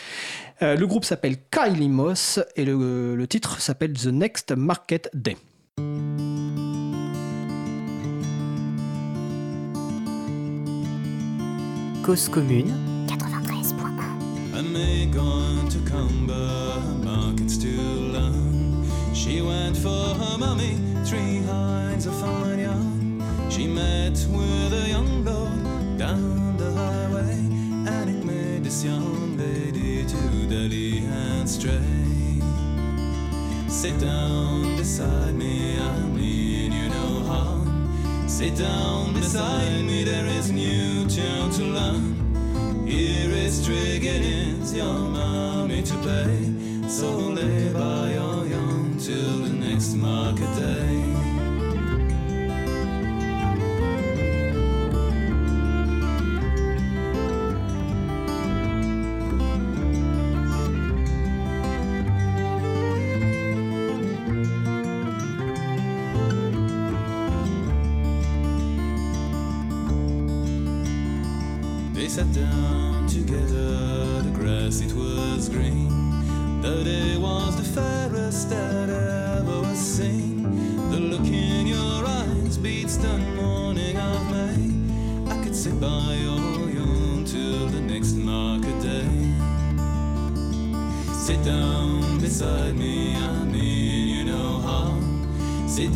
Le 0.60 0.84
groupe 0.86 1.04
s'appelle 1.04 1.36
Kylie 1.50 1.88
Moss 1.88 2.40
et 2.56 2.64
le 2.64 3.26
titre 3.28 3.60
s'appelle 3.60 3.92
The 3.92 4.06
Next 4.06 4.52
Market 4.52 5.10
Day. 5.14 5.36
Of 22.06 22.18
fine 22.18 22.60
young. 22.60 23.50
She 23.50 23.66
met 23.66 24.16
with 24.30 24.72
a 24.72 24.88
young 24.88 25.22
lord 25.22 25.98
down 25.98 26.56
the 26.56 26.72
highway, 26.72 27.34
and 27.92 28.08
it 28.08 28.24
made 28.24 28.64
this 28.64 28.82
young 28.82 29.36
lady 29.36 30.06
to 30.06 30.46
dally 30.48 31.00
and 31.00 31.46
stray. 31.46 32.40
Sit 33.68 34.00
down 34.00 34.76
beside 34.78 35.34
me, 35.34 35.76
Sit 38.38 38.54
down 38.54 39.14
beside 39.14 39.84
me, 39.84 40.04
there 40.04 40.24
is 40.26 40.52
new 40.52 41.08
tune 41.08 41.50
to 41.50 41.64
learn. 41.64 42.86
Here 42.86 43.32
is 43.32 43.66
Triggins, 43.66 44.76
your 44.76 44.94
mommy 44.94 45.82
to 45.82 45.94
pay. 46.06 46.88
So 46.88 47.10
lay 47.18 47.72
by 47.72 48.12
your 48.12 48.46
young 48.46 48.96
till 48.96 49.38
the 49.38 49.48
next 49.48 49.94
market 49.94 50.54
day. 50.54 50.97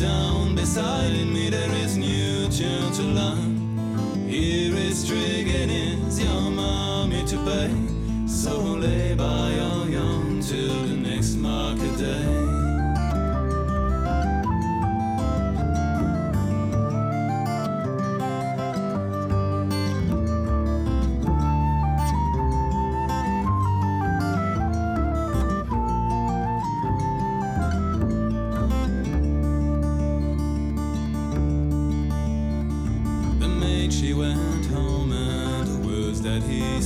Down 0.03 0.53
beside 0.53 1.25
me, 1.27 1.49
there 1.49 1.71
is 1.75 1.95
new 1.95 2.49
tune 2.49 2.91
to 2.91 3.03
learn. 3.03 3.52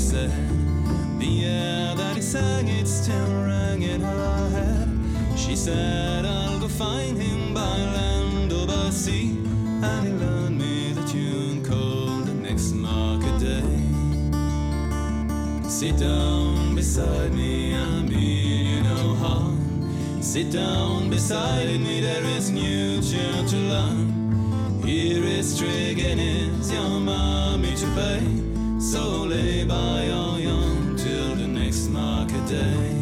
Said 0.08 0.32
The 1.20 1.46
air 1.46 1.96
that 1.96 2.16
he 2.16 2.22
sang 2.22 2.70
it 2.70 2.88
still 2.88 3.44
rang 3.44 3.82
in 3.82 4.00
her 4.00 4.50
head 4.52 4.88
She 5.38 5.54
said 5.56 6.24
I'll 6.24 6.60
go 6.62 6.70
find 6.70 7.18
him 7.18 7.54
by 7.54 7.78
land 7.98 8.54
or 8.54 8.66
by 8.66 8.90
sea 8.90 9.38
And 9.84 10.08
he 10.08 10.14
learned 10.14 10.58
me 10.58 10.94
the 10.94 11.04
tune 11.04 11.62
called 11.62 12.28
the 12.28 12.34
next 12.34 12.72
market 12.72 13.38
day. 13.38 13.80
Sit 15.70 15.98
down 16.00 16.74
beside 16.74 17.34
me, 17.34 17.76
I 17.76 18.02
mean 18.02 18.66
you 18.66 18.84
no 18.84 19.14
harm 19.16 20.22
Sit 20.22 20.52
down 20.52 21.10
beside 21.10 21.82
me, 21.82 22.00
there 22.00 22.24
is 22.38 22.50
new 22.50 23.02
tune 23.02 23.46
to 23.46 23.58
learn 23.58 24.18
here 24.86 25.26
is 25.26 25.60
Triggins, 25.60 26.72
your 26.72 27.02
mommy 27.02 27.76
to 27.76 27.86
pay. 27.88 28.37
So 28.92 29.26
lay 29.26 29.66
by 29.66 30.06
your 30.06 30.40
young 30.40 30.96
till 30.96 31.36
the 31.36 31.46
next 31.46 31.90
market 31.90 32.48
day. 32.48 32.97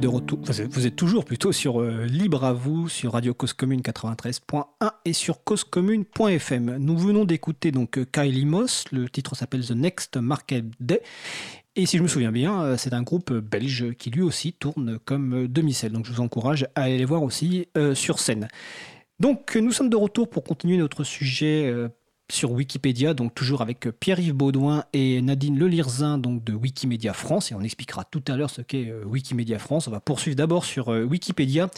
De 0.00 0.08
retour, 0.08 0.38
vous 0.70 0.86
êtes- 0.86 0.96
toujours 0.96 1.24
plutôt 1.24 1.52
sur 1.52 1.80
euh, 1.80 2.06
Libre 2.06 2.44
à 2.44 2.52
vous, 2.52 2.88
sur 2.88 3.12
Radio 3.12 3.34
Cause 3.34 3.52
Commune 3.52 3.80
93.1 3.82 4.64
et 5.04 5.12
sur 5.12 5.44
causecommune.fm. 5.44 6.76
Nous 6.78 6.96
venons 6.98 7.24
d'écouter 7.24 7.70
donc 7.72 7.98
euh, 7.98 8.04
Kylie 8.10 8.44
Moss, 8.46 8.84
le 8.92 9.08
titre 9.08 9.34
s'appelle 9.36 9.64
The 9.64 9.72
Next 9.72 10.16
Market 10.16 10.64
Day. 10.80 11.00
Et 11.76 11.86
si 11.86 11.98
je 11.98 12.02
me 12.02 12.08
souviens 12.08 12.32
bien, 12.32 12.62
euh, 12.62 12.76
c'est 12.76 12.92
un 12.94 13.02
groupe 13.02 13.32
belge 13.32 13.92
qui 13.98 14.10
lui 14.10 14.22
aussi 14.22 14.52
tourne 14.52 14.98
comme 15.04 15.46
demi-sel. 15.48 15.92
Donc 15.92 16.06
je 16.06 16.12
vous 16.12 16.20
encourage 16.20 16.66
à 16.74 16.82
aller 16.82 16.98
les 16.98 17.04
voir 17.04 17.22
aussi 17.22 17.68
sur 17.94 18.18
scène. 18.18 18.48
Donc 19.20 19.56
nous 19.56 19.72
sommes 19.72 19.90
de 19.90 19.96
retour 19.96 20.28
pour 20.28 20.42
continuer 20.44 20.76
notre 20.76 21.04
sujet 21.04 21.72
sur 22.30 22.52
Wikipédia, 22.52 23.14
donc 23.14 23.34
toujours 23.34 23.60
avec 23.60 23.86
euh, 23.86 23.92
Pierre-Yves 23.92 24.34
Baudouin 24.34 24.84
et 24.92 25.20
Nadine 25.20 25.58
Lelirzin 25.58 26.18
donc 26.18 26.42
de 26.42 26.54
Wikimedia 26.54 27.12
France, 27.12 27.52
et 27.52 27.54
on 27.54 27.60
expliquera 27.60 28.04
tout 28.04 28.22
à 28.28 28.36
l'heure 28.36 28.50
ce 28.50 28.62
qu'est 28.62 28.88
euh, 28.88 29.04
Wikimedia 29.04 29.58
France. 29.58 29.88
On 29.88 29.90
va 29.90 30.00
poursuivre 30.00 30.36
d'abord 30.36 30.64
sur 30.64 30.92
euh, 30.92 31.04
Wikipédia 31.04 31.68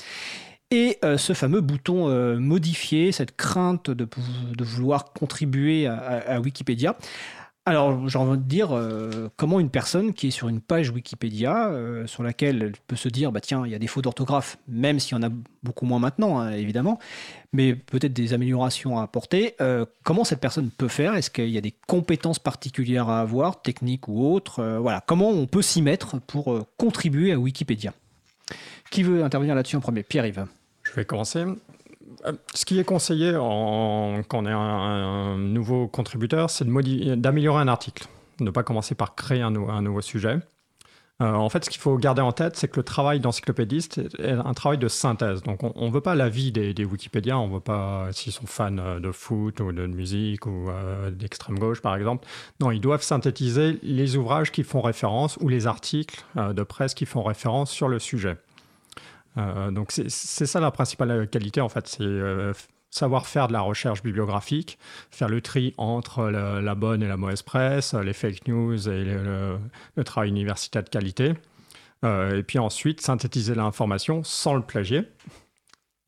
et 0.73 0.99
ce 1.17 1.33
fameux 1.33 1.61
bouton 1.61 2.09
modifier, 2.41 3.13
cette 3.13 3.37
crainte 3.37 3.89
de, 3.89 4.09
vouloir 4.59 5.13
contribuer 5.13 5.87
à 5.87 6.41
Wikipédia. 6.41 6.97
Alors, 7.69 8.09
j'ai 8.09 8.17
envie 8.17 8.39
de 8.39 8.45
dire, 8.45 8.69
euh, 8.71 9.29
comment 9.37 9.59
une 9.59 9.71
personne 9.71 10.15
qui 10.15 10.29
est 10.29 10.31
sur 10.31 10.47
une 10.47 10.61
page 10.61 10.91
Wikipédia, 10.91 11.67
euh, 11.67 12.07
sur 12.07 12.23
laquelle 12.23 12.63
elle 12.63 12.73
peut 12.87 12.95
se 12.95 13.09
dire, 13.09 13.33
bah 13.33 13.41
tiens, 13.41 13.67
il 13.67 13.73
y 13.73 13.75
a 13.75 13.81
des 13.81 13.89
fautes 13.89 14.05
d'orthographe, 14.05 14.57
même 14.69 15.01
s'il 15.01 15.17
y 15.17 15.19
en 15.19 15.25
a 15.25 15.31
beaucoup 15.65 15.85
moins 15.85 15.99
maintenant, 15.99 16.39
hein, 16.39 16.53
évidemment, 16.53 17.01
mais 17.53 17.75
peut-être 17.75 18.13
des 18.13 18.35
améliorations 18.35 19.01
à 19.01 19.03
apporter, 19.03 19.57
euh, 19.61 19.85
comment 20.05 20.23
cette 20.23 20.39
personne 20.39 20.71
peut 20.71 20.87
faire? 20.87 21.17
Est-ce 21.17 21.29
qu'il 21.29 21.51
y 21.51 21.59
a 21.59 21.61
des 21.61 21.75
compétences 21.89 22.39
particulières 22.39 23.09
à 23.09 23.21
avoir, 23.21 23.61
techniques 23.63 24.07
ou 24.07 24.25
autres? 24.33 24.63
Voilà, 24.81 25.03
comment 25.05 25.31
on 25.31 25.47
peut 25.47 25.63
s'y 25.63 25.83
mettre 25.83 26.21
pour 26.21 26.57
contribuer 26.77 27.33
à 27.33 27.39
Wikipédia? 27.39 27.93
Qui 28.93 29.03
veut 29.03 29.25
intervenir 29.25 29.57
là-dessus 29.57 29.75
en 29.75 29.81
premier? 29.81 30.05
Pierre-Yves. 30.05 30.47
Je 30.85 30.93
vais 30.93 31.05
commencer. 31.05 31.45
Ce 32.55 32.65
qui 32.65 32.79
est 32.79 32.85
conseillé 32.85 33.37
en, 33.37 34.23
quand 34.29 34.39
on 34.39 34.47
est 34.47 34.53
un, 34.53 35.37
nouveau 35.39 35.89
contributeur, 35.89 36.51
c'est 36.51 36.67
d'améliorer 36.67 37.63
un 37.63 37.69
article. 37.69 38.07
Ne 38.41 38.51
pas 38.51 38.63
commencer 38.63 38.95
par 38.95 39.15
créer 39.15 39.43
un, 39.43 39.55
un 39.55 39.83
nouveau 39.83 40.01
sujet. 40.01 40.39
Euh, 41.23 41.33
en 41.33 41.49
fait, 41.49 41.65
ce 41.65 41.71
qu'il 41.71 41.81
faut 41.81 41.97
garder 41.97 42.21
en 42.21 42.33
tête, 42.33 42.57
c'est 42.57 42.69
que 42.69 42.77
le 42.77 42.83
travail 42.83 43.21
d'encyclopédiste 43.21 44.03
est 44.19 44.33
un 44.33 44.53
travail 44.53 44.77
de 44.77 44.89
synthèse. 44.89 45.43
Donc, 45.43 45.63
on 45.63 45.87
ne 45.87 45.91
veut 45.91 46.03
pas 46.03 46.15
l'avis 46.15 46.53
des, 46.53 46.75
des 46.75 46.85
Wikipédiens, 46.85 47.39
on 47.39 47.49
ne 47.49 47.55
veut 47.55 47.61
pas 47.61 48.09
s'ils 48.13 48.33
sont 48.33 48.47
fans 48.47 48.77
euh, 48.77 49.01
de 49.01 49.11
foot 49.13 49.61
ou 49.61 49.73
de 49.73 49.87
musique 49.87 50.45
ou 50.47 50.69
euh, 50.69 51.11
d'extrême 51.11 51.59
gauche, 51.59 51.81
par 51.81 51.97
exemple. 51.97 52.29
Non, 52.61 52.71
ils 52.71 52.81
doivent 52.81 53.03
synthétiser 53.03 53.79
les 53.83 54.17
ouvrages 54.17 54.53
qui 54.53 54.63
font 54.63 54.83
référence 54.83 55.39
ou 55.41 55.49
les 55.49 55.67
articles 55.67 56.23
de 56.37 56.63
presse 56.63 56.95
qui 56.95 57.07
font 57.07 57.23
référence 57.23 57.71
sur 57.71 57.89
le 57.89 57.99
sujet. 57.99 58.37
Donc, 59.37 59.93
c'est 59.93 60.47
ça 60.47 60.61
la 60.61 60.71
principale 60.71 61.29
qualité, 61.29 61.61
en 61.61 61.69
fait, 61.69 61.87
c'est 61.87 62.05
savoir 62.91 63.27
faire 63.27 63.49
de 63.49 63.53
la 63.53 63.61
recherche 63.61 64.03
bibliographique, 64.03 64.79
faire 65.11 65.29
le 65.29 65.41
tri 65.41 65.75
entre 65.77 66.25
la 66.31 66.75
bonne 66.75 67.03
et 67.03 67.09
la 67.09 67.17
mauvaise 67.17 67.43
presse, 67.43 67.95
les 67.95 68.13
fake 68.13 68.49
news 68.49 68.89
et 68.89 69.05
le, 69.05 69.59
travail 70.05 70.31
universitaire 70.31 70.83
de 70.83 70.89
qualité. 70.89 71.35
Euh, 72.05 72.39
et 72.39 72.43
puis 72.43 72.59
ensuite, 72.59 73.01
synthétiser 73.01 73.55
l'information 73.55 74.23
sans 74.23 74.55
le 74.55 74.63
plagier. 74.63 75.03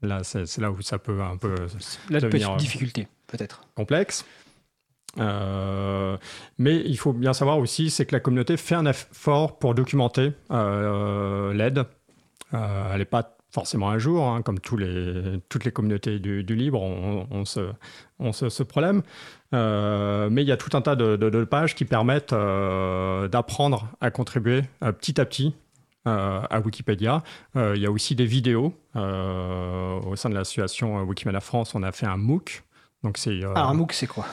Là, 0.03 0.23
c'est 0.23 0.59
là 0.59 0.71
où 0.71 0.81
ça 0.81 0.99
peut 0.99 1.21
un 1.23 1.37
peu. 1.37 1.55
La 2.11 2.21
petite 2.21 2.57
difficulté, 2.57 3.09
peut-être. 3.27 3.62
Complexe. 3.75 4.25
Euh, 5.19 6.17
mais 6.59 6.77
il 6.77 6.97
faut 6.97 7.12
bien 7.12 7.33
savoir 7.33 7.59
aussi, 7.59 7.91
c'est 7.91 8.07
que 8.07 8.14
la 8.14 8.21
communauté 8.21 8.57
fait 8.57 8.75
un 8.75 8.87
effort 8.87 9.59
pour 9.59 9.75
documenter 9.75 10.33
euh, 10.51 11.53
l'aide. 11.53 11.85
Elle 12.53 12.99
n'est 12.99 13.05
pas 13.05 13.39
forcément 13.51 13.89
un 13.89 13.99
jour, 13.99 14.27
hein, 14.27 14.43
comme 14.43 14.61
tous 14.61 14.77
les, 14.77 15.41
toutes 15.49 15.65
les 15.65 15.73
communautés 15.73 16.19
du, 16.19 16.43
libre 16.55 16.83
ont, 16.83 17.45
ce, 17.45 17.73
ce, 18.33 18.63
problème. 18.63 19.03
Euh, 19.55 20.29
mais 20.31 20.43
il 20.43 20.49
y 20.49 20.53
a 20.53 20.57
tout 20.57 20.77
un 20.77 20.83
tas 20.83 20.97
de, 20.97 21.45
pages 21.45 21.75
qui 21.75 21.85
permettent 21.85 22.33
euh, 22.33 23.29
d'apprendre 23.29 23.89
à 24.01 24.11
contribuer 24.11 24.63
euh, 24.83 24.93
petit 24.93 25.21
à 25.21 25.25
petit 25.25 25.55
à 26.05 26.61
Wikipédia. 26.65 27.23
il 27.55 27.77
y 27.77 27.85
a 27.85 27.91
aussi 27.91 28.15
des 28.15 28.25
vidéos. 28.25 28.73
au 28.95 30.17
sein 30.17 30.31
de 30.31 30.35
l'association 30.35 31.03
Wikimedia 31.03 31.41
France, 31.41 31.75
on 31.75 31.83
a 31.83 31.93
fait 31.93 32.07
un 32.07 32.17
MOOC. 32.17 32.65
Donc 33.03 33.19
c'est, 33.19 33.41
ah, 33.55 33.67
un 33.67 33.75
MOOC, 33.75 33.93
c'est 33.93 34.07
quoi? 34.07 34.25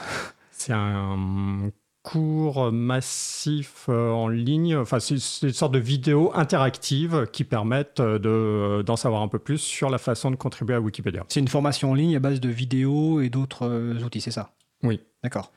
C'est 0.51 0.71
un 0.71 1.69
cours 2.05 2.71
massifs 2.71 3.87
euh, 3.89 4.11
en 4.11 4.27
ligne. 4.27 4.77
Enfin, 4.77 4.99
c'est 4.99 5.15
une 5.15 5.53
sorte 5.53 5.73
de 5.73 5.79
vidéos 5.79 6.31
interactives 6.35 7.27
qui 7.33 7.43
permettent 7.43 7.99
de, 7.99 8.83
d'en 8.85 8.95
savoir 8.95 9.23
un 9.23 9.27
peu 9.27 9.39
plus 9.39 9.57
sur 9.57 9.89
la 9.89 9.97
façon 9.97 10.29
de 10.29 10.35
contribuer 10.35 10.75
à 10.75 10.79
Wikipédia. 10.81 11.25
C'est 11.27 11.39
une 11.39 11.47
formation 11.47 11.91
en 11.91 11.93
ligne 11.95 12.15
à 12.15 12.19
base 12.19 12.39
de 12.39 12.49
vidéos 12.49 13.21
et 13.21 13.29
d'autres 13.29 13.67
euh, 13.67 13.99
outils, 14.03 14.21
c'est 14.21 14.31
ça? 14.31 14.51
Oui. 14.83 15.01
D'accord. 15.23 15.51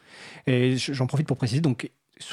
Et 0.47 0.79
j'en 0.79 1.07
profite 1.07 1.27
pour 1.27 1.37
préciser 1.37 1.61
donc 1.61 1.91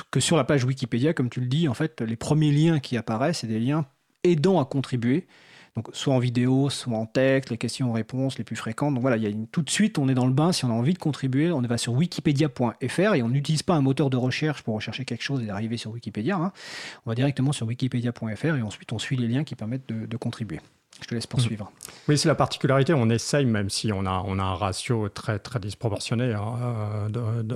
que 0.09 0.21
sur 0.21 0.37
la 0.37 0.45
page 0.45 0.63
Wikipédia, 0.63 1.13
comme 1.13 1.29
tu 1.29 1.41
le 1.41 1.47
dis, 1.47 1.67
en 1.67 1.73
fait, 1.73 1.99
les 1.99 2.15
premiers 2.15 2.51
liens 2.51 2.79
qui 2.79 2.95
apparaissent, 2.95 3.39
c'est 3.39 3.47
des 3.47 3.59
liens 3.59 3.85
aidant 4.23 4.61
à 4.61 4.65
contribuer. 4.65 5.27
Donc, 5.75 5.89
soit 5.91 6.13
en 6.13 6.19
vidéo, 6.19 6.69
soit 6.69 6.97
en 6.97 7.05
texte, 7.05 7.49
les 7.49 7.57
questions-réponses 7.57 8.37
les 8.37 8.45
plus 8.45 8.55
fréquentes. 8.55 8.93
Donc 8.93 9.01
voilà, 9.01 9.17
il 9.17 9.23
y 9.23 9.27
a 9.27 9.45
tout 9.51 9.61
de 9.61 9.69
suite, 9.69 9.97
on 9.97 10.07
est 10.07 10.13
dans 10.13 10.25
le 10.25 10.31
bain. 10.31 10.53
Si 10.53 10.63
on 10.63 10.69
a 10.69 10.73
envie 10.73 10.93
de 10.93 10.99
contribuer, 10.99 11.51
on 11.51 11.61
va 11.61 11.77
sur 11.77 11.91
wikipedia.fr 11.93 13.15
et 13.15 13.21
on 13.21 13.27
n'utilise 13.27 13.61
pas 13.61 13.73
un 13.73 13.81
moteur 13.81 14.09
de 14.09 14.15
recherche 14.15 14.63
pour 14.63 14.75
rechercher 14.75 15.03
quelque 15.03 15.23
chose 15.23 15.41
et 15.43 15.47
d'arriver 15.47 15.75
sur 15.75 15.91
Wikipédia. 15.91 16.37
Hein. 16.37 16.53
On 17.05 17.11
va 17.11 17.15
directement 17.15 17.51
sur 17.51 17.67
wikipedia.fr 17.67 18.45
et 18.45 18.61
ensuite 18.61 18.93
on 18.93 18.99
suit 18.99 19.17
les 19.17 19.27
liens 19.27 19.43
qui 19.43 19.55
permettent 19.55 19.87
de, 19.87 20.17
contribuer. 20.17 20.61
Je 21.01 21.07
te 21.07 21.13
laisse 21.13 21.27
poursuivre. 21.27 21.65
Mmh. 21.65 21.91
Oui, 22.07 22.17
c'est 22.17 22.29
la 22.29 22.35
particularité. 22.35 22.93
On 22.93 23.09
essaye, 23.09 23.45
même 23.45 23.69
si 23.69 23.91
on 23.91 24.05
a, 24.05 24.23
on 24.25 24.39
a 24.39 24.43
un 24.43 24.55
ratio 24.55 25.09
très, 25.09 25.39
très 25.39 25.59
disproportionné 25.59 26.33
hein, 26.33 27.09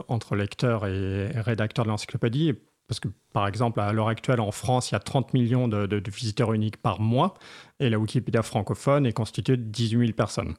entre 0.10 0.36
lecteurs 0.36 0.86
et 0.88 1.30
rédacteurs 1.40 1.86
de 1.86 1.90
l'encyclopédie. 1.90 2.54
Parce 2.90 3.00
que, 3.00 3.08
par 3.34 3.48
exemple, 3.48 3.80
à 3.80 3.94
l'heure 3.94 4.08
actuelle, 4.08 4.42
en 4.42 4.52
France, 4.52 4.90
il 4.90 4.96
y 4.96 4.98
a 4.98 5.00
30 5.00 5.36
millions 5.36 5.68
de, 5.68 6.10
visiteurs 6.10 6.54
uniques 6.54 6.78
par 6.78 7.00
mois, 7.00 7.36
et 7.80 7.90
la 7.90 7.98
Wikipédia 7.98 8.44
francophone 8.44 9.06
est 9.06 9.14
constituée 9.14 9.58
de 9.58 9.64
18 9.64 10.00
000 10.00 10.12
personnes. 10.14 10.56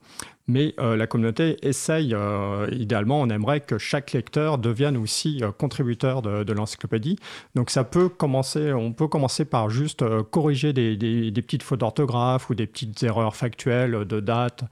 Mais 0.48 0.74
euh, 0.80 0.96
la 0.96 1.06
communauté 1.06 1.56
essaye, 1.62 2.14
euh, 2.14 2.66
idéalement, 2.72 3.20
on 3.20 3.28
aimerait 3.28 3.61
que 3.61 3.78
chaque 3.78 4.12
lecteur 4.12 4.59
devienne 4.59 4.96
aussi 4.96 5.40
euh, 5.42 5.52
contributeur 5.52 6.22
de, 6.22 6.52
l'encyclopédie. 6.52 7.16
Donc 7.54 7.70
ça 7.70 7.85
peut 7.85 8.09
commencer, 8.09 8.72
on 8.72 8.92
peut 8.92 9.06
commencer 9.06 9.44
par 9.44 9.70
juste 9.70 10.04
corriger 10.30 10.72
des, 10.72 11.33
petites 11.33 11.62
fautes 11.62 11.80
d'orthographe 11.80 12.50
ou 12.50 12.54
des 12.54 12.66
petites 12.66 13.02
erreurs 13.02 13.37
factuelles 13.37 14.04
de 14.04 14.20
date 14.20 14.64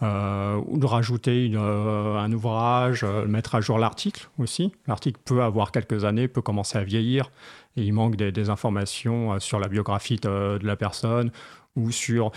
ou 0.00 0.78
de 0.78 0.86
rajouter 0.86 1.52
un 1.56 2.32
ouvrage, 2.32 3.04
mettre 3.26 3.54
à 3.54 3.60
jour 3.60 3.78
l'article 3.78 4.28
aussi. 4.38 4.72
L'article 4.86 5.18
peut 5.24 5.42
avoir 5.42 5.72
quelques 5.72 6.04
années, 6.04 6.28
peut 6.28 6.42
commencer 6.42 6.76
à 6.78 6.84
vieillir, 6.84 7.30
et 7.76 7.82
il 7.82 7.92
manque 7.92 8.16
des, 8.16 8.50
informations 8.50 9.38
sur 9.40 9.58
la 9.58 9.68
biographie 9.68 10.16
de, 10.16 10.58
la 10.62 10.76
personne 10.76 11.30
ou 11.76 11.90
sur... 11.90 12.32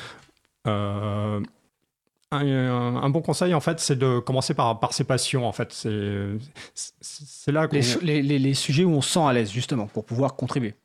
Un, 2.32 3.10
bon 3.10 3.22
conseil, 3.22 3.56
en 3.56 3.60
fait, 3.60 3.80
c'est 3.80 3.98
de 3.98 4.20
commencer 4.20 4.54
par, 4.54 4.80
par 4.80 4.94
ses 4.94 5.04
passions. 5.04 5.48
En 5.48 5.52
fait, 5.52 5.74
c'est 5.74 7.52
là 7.52 7.68
les, 7.72 8.22
les, 8.22 8.40
les, 8.40 8.54
sujets 8.54 8.84
où 8.84 8.92
on 8.92 9.02
se 9.02 9.14
sent 9.14 9.26
à 9.26 9.34
l'aise, 9.34 9.52
justement, 9.52 9.88
pour 9.88 10.06
pouvoir 10.06 10.36
contribuer. 10.36 10.76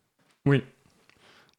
Oui. 0.46 0.62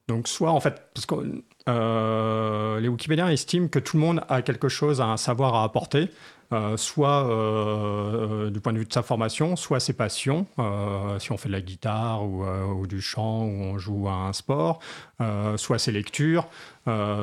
Donc, 0.07 0.27
soit, 0.27 0.51
en 0.51 0.59
fait, 0.59 0.81
parce 0.93 1.05
que 1.05 1.43
euh, 1.67 2.79
les 2.79 2.87
Wikipédiens 2.87 3.29
estiment 3.29 3.67
que 3.67 3.79
tout 3.79 3.97
le 3.97 4.01
monde 4.01 4.23
a 4.29 4.41
quelque 4.41 4.69
chose, 4.69 5.01
un 5.01 5.17
savoir 5.17 5.55
à 5.55 5.63
apporter, 5.63 6.09
euh, 6.51 6.77
soit 6.77 7.27
euh, 7.27 8.49
du 8.49 8.59
point 8.59 8.73
de 8.73 8.79
vue 8.79 8.85
de 8.85 8.93
sa 8.93 9.03
formation, 9.03 9.55
soit 9.55 9.79
ses 9.79 9.93
passions, 9.93 10.45
si 11.19 11.31
on 11.31 11.37
fait 11.37 11.49
de 11.49 11.53
la 11.53 11.61
guitare 11.61 12.23
ou, 12.23 12.87
du 12.87 13.01
chant 13.01 13.43
ou 13.43 13.63
on 13.63 13.77
joue 13.77 14.07
à 14.07 14.13
un 14.13 14.33
sport, 14.33 14.79
soit 15.57 15.79
ses 15.79 15.91
lectures, 15.91 16.47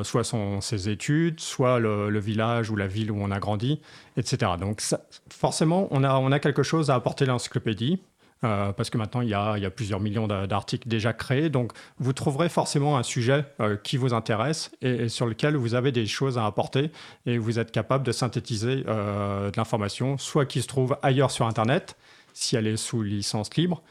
soit 0.03 0.23
ses 0.61 0.89
études, 0.89 1.39
soit 1.39 1.79
le, 1.79 2.19
village 2.19 2.69
ou 2.69 2.75
la 2.75 2.87
ville 2.87 3.11
où 3.11 3.17
on 3.19 3.31
a 3.31 3.39
grandi, 3.39 3.81
etc. 4.17 4.53
Donc 4.59 4.81
forcément, 5.29 5.87
on 5.91 6.03
a, 6.03 6.15
on 6.15 6.31
a 6.31 6.39
quelque 6.39 6.63
chose 6.63 6.89
à 6.89 6.95
apporter 6.95 7.25
à 7.25 7.27
l'encyclopédie. 7.27 8.01
Euh, 8.43 8.73
parce 8.73 8.89
que 8.89 8.97
maintenant 8.97 9.21
il 9.21 9.29
y, 9.29 9.33
a, 9.33 9.69
plusieurs 9.69 9.99
millions 9.99 10.27
d'articles 10.27 10.87
déjà 10.87 11.13
créés. 11.13 11.49
Donc 11.49 11.71
vous 11.97 12.13
trouverez 12.13 12.49
forcément 12.49 12.97
un 12.97 13.03
sujet 13.03 13.45
euh, 13.59 13.77
qui 13.77 13.97
vous 13.97 14.13
intéresse 14.13 14.71
et, 14.81 15.07
sur 15.07 15.25
lequel 15.25 15.55
vous 15.55 15.75
avez 15.75 15.91
des 15.91 16.05
choses 16.05 16.37
à 16.37 16.45
apporter 16.45 16.91
et 17.25 17.37
vous 17.37 17.59
êtes 17.59 17.71
capable 17.71 18.05
de 18.05 18.11
synthétiser 18.11 18.83
euh, 18.87 19.49
de 19.49 19.57
l'information, 19.57 20.17
soit 20.17 20.45
qui 20.45 20.61
se 20.61 20.67
trouve 20.67 20.97
ailleurs 21.01 21.31
sur 21.31 21.47
Internet, 21.47 21.95
si 22.33 22.55
elle 22.55 22.67
est 22.67 22.77
sous 22.77 23.01
licence 23.01 23.55
libre. 23.55 23.81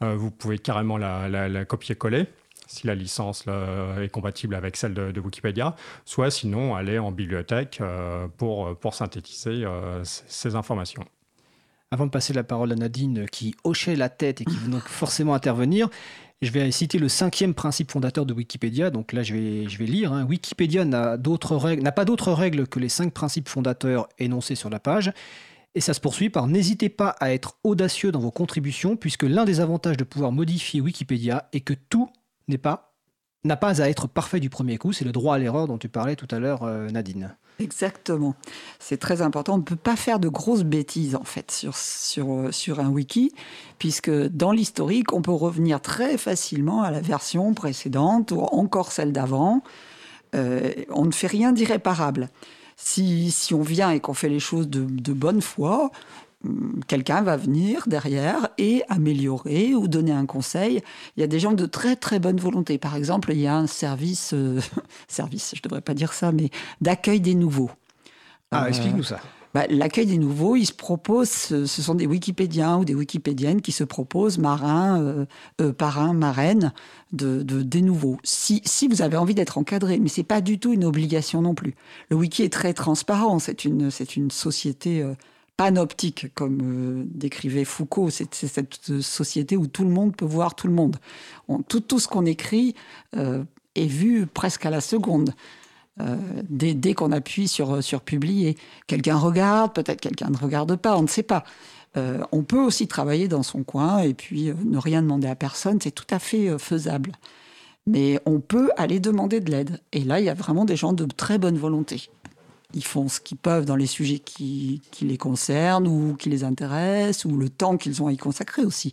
vous 0.00 0.30
pouvez 0.30 0.58
carrément 0.58 0.96
la, 0.96 1.64
copier-coller 1.64 2.26
si 2.66 2.86
la 2.86 2.94
licence 2.94 3.44
est 4.00 4.08
compatible 4.08 4.54
avec 4.54 4.76
celle 4.76 4.94
de, 4.94 5.20
Wikipédia, 5.20 5.74
soit 6.04 6.30
sinon 6.30 6.76
aller 6.76 6.98
en 6.98 7.10
bibliothèque 7.10 7.82
pour, 8.38 8.76
pour 8.78 8.94
synthétiser 8.94 9.66
ces 10.04 10.54
informations. 10.54 11.04
Avant 11.92 12.06
de 12.06 12.10
passer 12.10 12.32
la 12.32 12.44
parole 12.44 12.70
à 12.70 12.76
Nadine 12.76 13.26
qui 13.26 13.54
hochait 13.64 13.96
la 13.96 14.08
tête 14.08 14.40
et 14.40 14.44
qui 14.44 14.56
veut 14.56 14.70
donc 14.70 14.84
forcément 14.84 15.34
intervenir, 15.34 15.88
je 16.40 16.50
vais 16.52 16.70
citer 16.70 16.98
le 16.98 17.08
cinquième 17.08 17.52
principe 17.52 17.90
fondateur 17.90 18.26
de 18.26 18.32
Wikipédia. 18.32 18.90
Donc 18.90 19.12
là, 19.12 19.22
je 19.22 19.34
vais, 19.34 19.86
lire. 19.86 20.12
Hein. 20.12 20.24
Wikipédia 20.24 20.84
n'a 20.84 21.18
pas 21.18 22.04
d'autres 22.04 22.32
règles 22.32 22.66
que 22.68 22.78
les 22.78 22.88
cinq 22.88 23.12
principes 23.12 23.48
fondateurs 23.48 24.08
énoncés 24.18 24.54
sur 24.54 24.70
la 24.70 24.78
page. 24.78 25.12
Et 25.74 25.80
ça 25.80 25.92
se 25.92 26.00
poursuit 26.00 26.30
par 26.30 26.46
n'hésitez 26.46 26.88
pas 26.88 27.10
à 27.20 27.32
être 27.32 27.56
audacieux 27.64 28.10
dans 28.12 28.20
vos 28.20 28.30
contributions, 28.30 28.96
puisque 28.96 29.22
l'un 29.24 29.44
des 29.44 29.60
avantages 29.60 29.96
de 29.96 30.04
pouvoir 30.04 30.32
modifier 30.32 30.80
Wikipédia 30.80 31.48
est 31.52 31.60
que 31.60 31.74
tout 31.74 32.08
n'est 32.48 32.58
pas 32.58 32.89
n'a 33.44 33.56
pas 33.56 33.80
à 33.82 33.88
être 33.88 34.06
parfait 34.06 34.40
du 34.40 34.50
premier 34.50 34.76
coup. 34.76 34.92
C'est 34.92 35.04
le 35.04 35.12
droit 35.12 35.36
à 35.36 35.38
l'erreur 35.38 35.66
dont 35.66 35.78
tu 35.78 35.88
parlais 35.88 36.16
tout 36.16 36.28
à 36.30 36.38
l'heure, 36.38 36.62
euh, 36.62 36.88
Nadine. 36.90 37.34
Exactement. 37.58 38.34
C'est 38.78 38.96
très 38.96 39.22
important. 39.22 39.54
On 39.54 39.58
ne 39.58 39.62
peut 39.62 39.76
pas 39.76 39.96
faire 39.96 40.18
de 40.18 40.28
grosses 40.28 40.64
bêtises, 40.64 41.14
en 41.14 41.24
fait, 41.24 41.50
sur, 41.50 41.76
sur, 41.76 42.32
euh, 42.32 42.52
sur 42.52 42.80
un 42.80 42.88
wiki, 42.88 43.32
puisque 43.78 44.10
dans 44.10 44.52
l'historique, 44.52 45.12
on 45.12 45.22
peut 45.22 45.30
revenir 45.30 45.80
très 45.80 46.16
facilement 46.16 46.82
à 46.82 46.90
la 46.90 47.00
version 47.00 47.52
précédente 47.52 48.32
ou 48.32 48.40
encore 48.40 48.92
celle 48.92 49.12
d'avant. 49.12 49.62
Euh, 50.34 50.72
on 50.90 51.04
ne 51.04 51.12
fait 51.12 51.26
rien 51.26 51.52
d'irréparable. 51.52 52.30
Si, 52.76 53.30
si, 53.30 53.52
on 53.52 53.62
vient 53.62 53.90
et 53.90 54.00
qu'on 54.00 54.14
fait 54.14 54.30
les 54.30 54.40
choses 54.40 54.68
de, 54.68 55.12
bonne 55.12 55.42
foi, 55.42 55.90
quelqu'un 56.86 57.22
va 57.22 57.36
venir 57.36 57.84
derrière 57.86 58.48
et 58.58 58.82
améliorer 58.88 59.74
ou 59.74 59.88
donner 59.88 60.12
un 60.12 60.26
conseil. 60.26 60.82
Il 61.16 61.20
y 61.20 61.22
a 61.22 61.26
des 61.26 61.38
gens 61.38 61.52
de 61.52 61.66
très 61.66 61.96
très 61.96 62.18
bonne 62.18 62.38
volonté. 62.38 62.78
Par 62.78 62.96
exemple, 62.96 63.32
il 63.32 63.40
y 63.40 63.46
a 63.46 63.56
un 63.56 63.66
service, 63.66 64.32
euh, 64.32 64.60
service, 65.08 65.54
je 65.56 65.62
devrais 65.62 65.82
pas 65.82 65.94
dire 65.94 66.12
ça, 66.12 66.32
mais 66.32 66.50
d'accueil 66.80 67.20
des 67.20 67.34
nouveaux. 67.34 67.70
Ah, 68.52 68.68
explique-nous 68.68 69.04
ça. 69.04 69.20
bah, 69.54 69.66
l'accueil 69.68 70.06
des 70.06 70.18
nouveaux, 70.18 70.56
ils 70.56 70.66
se 70.66 70.72
proposent, 70.72 71.30
ce 71.30 71.66
sont 71.66 71.94
des 71.94 72.06
Wikipédiens 72.06 72.78
ou 72.78 72.84
des 72.84 72.94
Wikipédiennes 72.94 73.60
qui 73.60 73.70
se 73.70 73.84
proposent 73.84 74.38
marins, 74.38 75.00
euh, 75.00 75.26
euh, 75.60 75.72
parrains, 75.72 76.14
marraines 76.14 76.72
de, 77.12 77.42
des 77.42 77.82
nouveaux. 77.82 78.18
Si, 78.24 78.60
si 78.64 78.88
vous 78.88 79.02
avez 79.02 79.16
envie 79.16 79.34
d'être 79.34 79.58
encadré, 79.58 80.00
mais 80.00 80.08
c'est 80.08 80.24
pas 80.24 80.40
du 80.40 80.58
tout 80.58 80.72
une 80.72 80.84
obligation 80.84 81.42
non 81.42 81.54
plus. 81.54 81.74
Le 82.08 82.16
wiki 82.16 82.42
est 82.42 82.52
très 82.52 82.72
transparent, 82.72 83.38
c'est 83.38 83.64
une, 83.64 83.90
une 84.16 84.30
société 84.30 85.02
euh, 85.02 85.14
panoptique, 85.60 86.32
comme 86.34 87.06
décrivait 87.06 87.66
Foucault. 87.66 88.08
C'est, 88.08 88.34
cette 88.34 89.02
société 89.02 89.58
où 89.58 89.66
tout 89.66 89.84
le 89.84 89.90
monde 89.90 90.16
peut 90.16 90.24
voir 90.24 90.54
tout 90.54 90.66
le 90.66 90.72
monde. 90.72 90.96
tout, 91.68 91.80
tout 91.80 91.98
ce 91.98 92.08
qu'on 92.08 92.24
écrit 92.24 92.74
est 93.12 93.86
vu 93.86 94.26
presque 94.26 94.64
à 94.64 94.70
la 94.70 94.80
seconde. 94.80 95.34
Euh, 96.00 96.16
dès, 96.48 96.94
qu'on 96.94 97.12
appuie 97.12 97.48
sur, 97.48 97.82
sur 97.82 98.00
publier. 98.00 98.56
Quelqu'un 98.86 99.16
regarde, 99.16 99.74
peut-être 99.74 100.00
quelqu'un 100.00 100.30
ne 100.30 100.36
regarde 100.36 100.76
pas, 100.76 100.96
on 100.96 101.02
ne 101.02 101.08
sait 101.08 101.22
pas. 101.22 101.44
Euh, 101.96 102.22
on 102.32 102.42
peut 102.42 102.60
aussi 102.60 102.86
travailler 102.86 103.28
dans 103.28 103.42
son 103.42 103.64
coin 103.64 103.98
et 103.98 104.14
puis 104.14 104.50
euh, 104.50 104.54
ne 104.64 104.78
rien 104.78 105.02
demander 105.02 105.28
à 105.28 105.34
personne, 105.34 105.78
c'est 105.82 105.90
tout 105.90 106.06
à 106.10 106.18
fait 106.18 106.56
faisable. 106.58 107.12
Mais 107.86 108.20
on 108.24 108.40
peut 108.40 108.70
aller 108.76 109.00
demander 109.00 109.40
de 109.40 109.50
l'aide. 109.50 109.80
Et 109.92 110.04
là, 110.04 110.20
il 110.20 110.26
y 110.26 110.28
a 110.28 110.34
vraiment 110.34 110.64
des 110.64 110.76
gens 110.76 110.92
de 110.92 111.04
très 111.04 111.38
bonne 111.38 111.58
volonté. 111.58 112.08
Ils 112.74 112.84
font 112.84 113.08
ce 113.08 113.20
qu'ils 113.20 113.38
peuvent 113.38 113.64
dans 113.64 113.76
les 113.76 113.86
sujets 113.86 114.20
qui, 114.20 114.80
qui 114.90 115.04
les 115.04 115.16
concernent 115.16 115.88
ou 115.88 116.14
qui 116.14 116.28
les 116.28 116.44
intéressent, 116.44 117.24
ou 117.24 117.36
le 117.36 117.48
temps 117.48 117.76
qu'ils 117.76 118.02
ont 118.02 118.06
à 118.06 118.12
y 118.12 118.16
consacrer 118.16 118.62
aussi. 118.62 118.92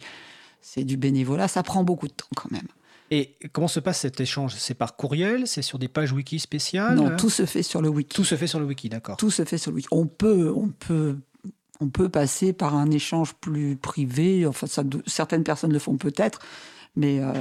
C'est 0.61 0.83
du 0.83 0.97
bénévolat, 0.97 1.47
ça 1.47 1.63
prend 1.63 1.83
beaucoup 1.83 2.07
de 2.07 2.13
temps 2.13 2.27
quand 2.35 2.51
même. 2.51 2.67
Et 3.09 3.37
comment 3.53 3.69
se 3.69 3.79
passe 3.79 3.99
cet 3.99 4.19
échange? 4.19 4.55
C'est 4.57 4.73
par 4.73 4.97
courriel? 4.97 5.47
C'est 5.47 5.61
sur 5.61 5.79
des 5.79 5.87
pages 5.87 6.11
wiki 6.11 6.39
spéciales? 6.39 6.95
Non, 6.95 7.15
tout 7.15 7.29
se 7.29 7.45
fait 7.45 7.63
sur 7.63 7.81
le 7.81 7.87
wiki. 7.87 8.13
Tout 8.13 8.25
se 8.25 8.35
fait 8.35 8.47
sur 8.47 8.59
le 8.59 8.65
wiki, 8.65 8.89
d'accord. 8.89 9.15
Tout 9.15 9.31
se 9.31 9.45
fait 9.45 9.57
sur 9.57 9.71
le 9.71 9.77
wiki. 9.77 9.87
On 9.91 10.07
peut, 10.07 10.51
on 10.53 10.67
peut, 10.67 11.15
on 11.79 11.87
peut 11.87 12.09
passer 12.09 12.51
par 12.51 12.75
un 12.75 12.91
échange 12.91 13.33
plus 13.35 13.77
privé. 13.77 14.45
Enfin, 14.45 14.67
ça, 14.67 14.83
certaines 15.05 15.45
personnes 15.45 15.71
le 15.71 15.79
font 15.79 15.95
peut-être, 15.95 16.39
mais 16.97 17.19
euh, 17.19 17.31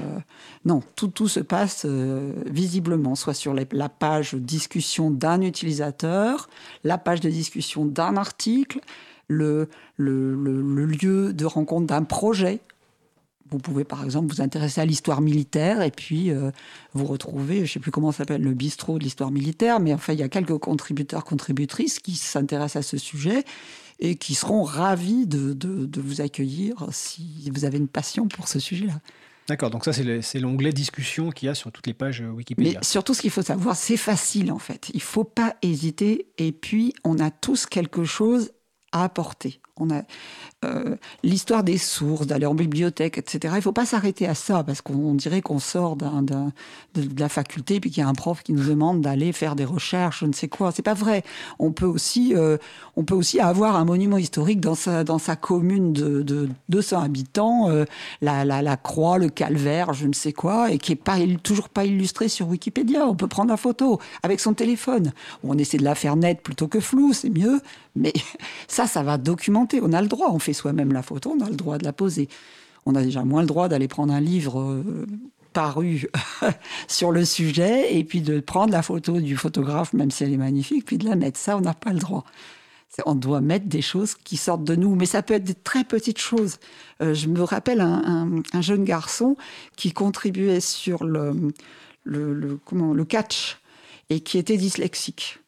non, 0.64 0.82
tout, 0.94 1.08
tout 1.08 1.28
se 1.28 1.40
passe 1.40 1.86
euh, 1.86 2.32
visiblement, 2.46 3.14
soit 3.14 3.34
sur 3.34 3.54
la 3.54 3.88
page 3.88 4.34
discussion 4.34 5.10
d'un 5.10 5.40
utilisateur, 5.40 6.48
la 6.84 6.98
page 6.98 7.20
de 7.20 7.30
discussion 7.30 7.86
d'un 7.86 8.16
article, 8.16 8.80
le, 9.28 9.68
le, 9.96 10.84
lieu 10.84 11.32
de 11.32 11.44
rencontre 11.46 11.86
d'un 11.86 12.04
projet 12.04 12.60
vous 13.50 13.58
pouvez 13.58 13.84
par 13.84 14.04
exemple 14.04 14.32
vous 14.34 14.40
intéresser 14.40 14.80
à 14.80 14.84
l'histoire 14.84 15.20
militaire 15.20 15.80
et 15.82 15.92
puis 15.92 16.30
euh, 16.30 16.50
vous 16.94 17.04
retrouver, 17.04 17.58
je 17.58 17.62
ne 17.62 17.66
sais 17.66 17.80
plus 17.80 17.92
comment 17.92 18.10
s'appelle, 18.10 18.42
le 18.42 18.54
bistrot 18.54 18.98
de 18.98 19.04
l'histoire 19.04 19.30
militaire, 19.30 19.78
mais 19.78 19.94
enfin 19.94 20.14
il 20.14 20.18
y 20.18 20.24
a 20.24 20.28
quelques 20.28 20.58
contributeurs, 20.58 21.24
contributrices 21.24 22.00
qui 22.00 22.16
s'intéressent 22.16 22.84
à 22.84 22.88
ce 22.88 22.98
sujet 22.98 23.44
et 24.00 24.16
qui 24.16 24.34
seront 24.34 24.64
ravis 24.64 25.26
de, 25.26 25.52
de, 25.52 26.00
vous 26.00 26.20
accueillir 26.20 26.86
si 26.90 27.50
vous 27.54 27.64
avez 27.64 27.78
une 27.78 27.88
passion 27.88 28.26
pour 28.26 28.48
ce 28.48 28.58
sujet-là. 28.58 29.00
D'accord, 29.48 29.70
donc 29.70 29.84
ça 29.84 29.92
c'est 29.92 30.40
l'onglet 30.40 30.72
discussion 30.72 31.30
qu'il 31.30 31.46
y 31.46 31.48
a 31.48 31.54
sur 31.54 31.70
toutes 31.70 31.86
les 31.86 31.94
pages 31.94 32.20
Wikipédia. 32.20 32.80
Mais 32.80 32.84
surtout 32.84 33.14
ce 33.14 33.20
qu'il 33.20 33.30
faut 33.30 33.42
savoir, 33.42 33.76
c'est 33.76 33.96
facile 33.96 34.50
en 34.50 34.58
fait. 34.58 34.90
Il 34.92 34.98
ne 34.98 35.02
faut 35.02 35.24
pas 35.24 35.54
hésiter 35.62 36.28
et 36.38 36.52
puis 36.52 36.94
on 37.04 37.18
a 37.18 37.30
tous 37.30 37.66
quelque 37.66 38.04
chose 38.04 38.50
à 38.92 39.04
apporter. 39.04 39.60
On 39.78 39.90
a 39.90 40.02
euh, 40.64 40.96
l'histoire 41.22 41.62
des 41.62 41.76
sources, 41.76 42.26
d'aller 42.26 42.46
en 42.46 42.54
bibliothèque, 42.54 43.18
etc. 43.18 43.38
Il 43.54 43.56
ne 43.56 43.60
faut 43.60 43.72
pas 43.72 43.84
s'arrêter 43.84 44.26
à 44.26 44.34
ça 44.34 44.64
parce 44.64 44.80
qu'on 44.80 45.12
dirait 45.14 45.42
qu'on 45.42 45.58
sort 45.58 45.96
de, 45.96 46.06
la 47.18 47.28
faculté 47.28 47.78
puis 47.78 47.90
qu'il 47.90 48.02
y 48.02 48.06
a 48.06 48.08
un 48.08 48.14
prof 48.14 48.42
qui 48.42 48.54
nous 48.54 48.64
demande 48.64 49.02
d'aller 49.02 49.32
faire 49.32 49.54
des 49.54 49.66
recherches, 49.66 50.20
je 50.20 50.26
ne 50.26 50.32
sais 50.32 50.48
quoi. 50.48 50.72
C'est 50.72 50.82
pas 50.82 50.94
vrai. 50.94 51.24
On 51.58 51.72
peut 51.72 51.84
aussi, 51.84 52.34
euh, 52.34 52.56
on 52.96 53.04
peut 53.04 53.14
aussi 53.14 53.38
avoir 53.38 53.76
un 53.76 53.84
monument 53.84 54.16
historique 54.16 54.60
dans 54.60 54.74
sa, 54.74 55.04
dans 55.04 55.18
sa 55.18 55.36
commune 55.36 55.92
de, 55.92 56.48
200 56.70 57.02
habitants, 57.02 57.68
euh, 57.68 57.84
la, 58.22 58.44
la, 58.46 58.76
croix, 58.78 59.18
le 59.18 59.28
calvaire, 59.28 59.92
je 59.92 60.06
ne 60.06 60.14
sais 60.14 60.32
quoi, 60.32 60.72
et 60.72 60.78
qui 60.78 60.92
est 60.92 60.96
pas 60.96 61.16
toujours 61.42 61.68
pas 61.68 61.84
illustré 61.84 62.28
sur 62.28 62.48
Wikipédia. 62.48 63.06
On 63.06 63.14
peut 63.14 63.28
prendre 63.28 63.50
la 63.50 63.58
photo 63.58 64.00
avec 64.22 64.40
son 64.40 64.54
téléphone. 64.54 65.12
On 65.44 65.58
essaie 65.58 65.76
de 65.76 65.84
la 65.84 65.94
faire 65.94 66.16
nette 66.16 66.40
plutôt 66.40 66.66
que 66.66 66.80
floue, 66.80 67.12
c'est 67.12 67.30
mieux. 67.30 67.60
Mais 67.94 68.12
ça, 68.68 68.86
ça 68.86 69.02
va 69.02 69.18
documenter. 69.18 69.65
On 69.82 69.92
a 69.92 70.02
le 70.02 70.08
droit, 70.08 70.28
on 70.30 70.38
fait 70.38 70.52
soi-même 70.52 70.92
la 70.92 71.02
photo, 71.02 71.34
on 71.38 71.44
a 71.44 71.48
le 71.48 71.56
droit 71.56 71.78
de 71.78 71.84
la 71.84 71.92
poser. 71.92 72.28
On 72.86 72.94
a 72.94 73.02
déjà 73.02 73.24
moins 73.24 73.40
le 73.40 73.48
droit 73.48 73.68
d'aller 73.68 73.88
prendre 73.88 74.12
un 74.12 74.20
livre 74.20 74.60
euh, 74.60 75.06
paru 75.52 76.06
sur 76.88 77.10
le 77.10 77.24
sujet 77.24 77.96
et 77.96 78.04
puis 78.04 78.20
de 78.20 78.40
prendre 78.40 78.72
la 78.72 78.82
photo 78.82 79.20
du 79.20 79.36
photographe, 79.36 79.92
même 79.92 80.10
si 80.10 80.22
elle 80.24 80.32
est 80.32 80.38
magnifique, 80.38 80.84
puis 80.84 80.98
de 80.98 81.08
la 81.08 81.16
mettre. 81.16 81.38
Ça, 81.38 81.56
on 81.56 81.60
n'a 81.60 81.74
pas 81.74 81.92
le 81.92 81.98
droit. 81.98 82.24
On 83.04 83.14
doit 83.14 83.40
mettre 83.40 83.66
des 83.66 83.82
choses 83.82 84.14
qui 84.14 84.36
sortent 84.36 84.64
de 84.64 84.74
nous, 84.74 84.94
mais 84.94 85.06
ça 85.06 85.22
peut 85.22 85.34
être 85.34 85.44
des 85.44 85.54
très 85.54 85.84
petites 85.84 86.18
choses. 86.18 86.58
Euh, 87.02 87.12
je 87.12 87.28
me 87.28 87.42
rappelle 87.42 87.80
un, 87.80 88.42
jeune 88.60 88.84
garçon 88.84 89.36
qui 89.76 89.92
contribuait 89.92 90.60
sur 90.60 91.04
le, 91.04 91.52
comment, 92.64 92.94
le 92.94 93.04
catch 93.04 93.58
et 94.08 94.20
qui 94.20 94.38
était 94.38 94.56
dyslexique. 94.56 95.40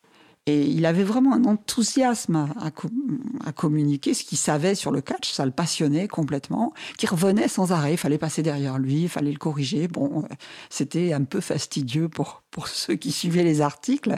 Et 0.49 0.63
il 0.63 0.87
avait 0.87 1.05
vraiment 1.05 1.35
un 1.35 1.45
enthousiasme 1.45 2.49
à, 2.59 3.53
communiquer 3.53 4.15
ce 4.15 4.25
qu'il 4.25 4.39
savait 4.39 4.75
sur 4.75 4.91
le 4.91 5.03
catch, 5.03 5.31
ça 5.31 5.45
le 5.45 5.51
passionnait 5.51 6.09
complètement, 6.09 6.73
qui 6.97 7.07
revenait 7.07 7.49
sans 7.49 7.71
arrêt, 7.71 7.93
il 7.93 7.99
fallait 7.99 8.17
passer 8.17 8.43
derrière 8.43 8.79
lui, 8.79 9.03
il 9.03 9.09
fallait 9.11 9.31
le 9.31 9.37
corriger. 9.37 9.89
Bon, 9.89 10.23
euh, 10.23 10.35
c'était 10.71 11.13
un 11.13 11.25
peu 11.25 11.43
fastidieux 11.43 12.09
pour, 12.09 12.45
pour 12.51 12.67
ceux 12.69 12.95
qui 12.95 13.13
suivaient 13.13 13.45
les 13.45 13.61
articles, 13.61 14.17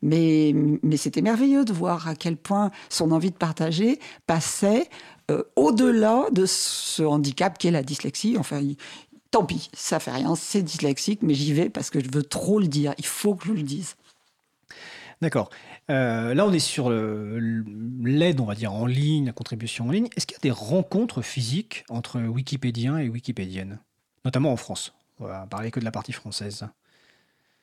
mais, 0.00 0.54
mais 0.82 0.96
c'était 0.96 1.20
merveilleux 1.20 1.66
de 1.66 1.74
voir 1.74 2.08
à 2.08 2.14
quel 2.14 2.38
point 2.38 2.70
son 2.88 3.10
envie 3.10 3.30
de 3.30 3.36
partager 3.36 4.00
passait 4.26 4.88
euh, 5.30 5.42
au-delà 5.56 6.24
de 6.32 6.46
ce 6.46 7.02
handicap 7.02 7.58
qu'est 7.58 7.70
la 7.70 7.82
dyslexie. 7.82 8.36
Enfin, 8.38 8.62
tant 9.30 9.44
pis, 9.44 9.68
ça 9.74 10.00
fait 10.00 10.12
rien, 10.12 10.36
c'est 10.36 10.62
dyslexique, 10.62 11.20
mais 11.20 11.34
j'y 11.34 11.52
vais 11.52 11.68
parce 11.68 11.90
que 11.90 12.00
je 12.00 12.08
veux 12.10 12.22
trop 12.22 12.60
le 12.60 12.66
dire, 12.66 12.94
il 12.96 13.04
faut 13.04 13.34
que 13.34 13.48
je 13.48 13.52
le 13.52 13.62
dise. 13.62 13.96
D'accord. 15.22 15.48
Euh, 15.90 16.34
là, 16.34 16.46
on 16.46 16.52
est 16.52 16.58
sur 16.58 16.90
l'aide, 16.90 18.40
on 18.40 18.44
va 18.44 18.54
dire, 18.54 18.72
en 18.72 18.86
ligne, 18.86 19.26
la 19.26 19.32
contribution 19.32 19.88
en 19.88 19.90
ligne. 19.90 20.08
Est-ce 20.16 20.26
qu'il 20.26 20.34
y 20.34 20.40
a 20.40 20.42
des 20.42 20.50
rencontres 20.50 21.22
physiques 21.22 21.84
entre 21.88 22.20
Wikipédiens 22.20 22.98
et 22.98 23.08
Wikipédiennes, 23.08 23.78
notamment 24.24 24.52
en 24.52 24.56
France? 24.56 24.92
On 25.18 25.24
va 25.24 25.46
parler 25.46 25.70
que 25.70 25.80
de 25.80 25.84
la 25.84 25.90
partie 25.90 26.12
française. 26.12 26.68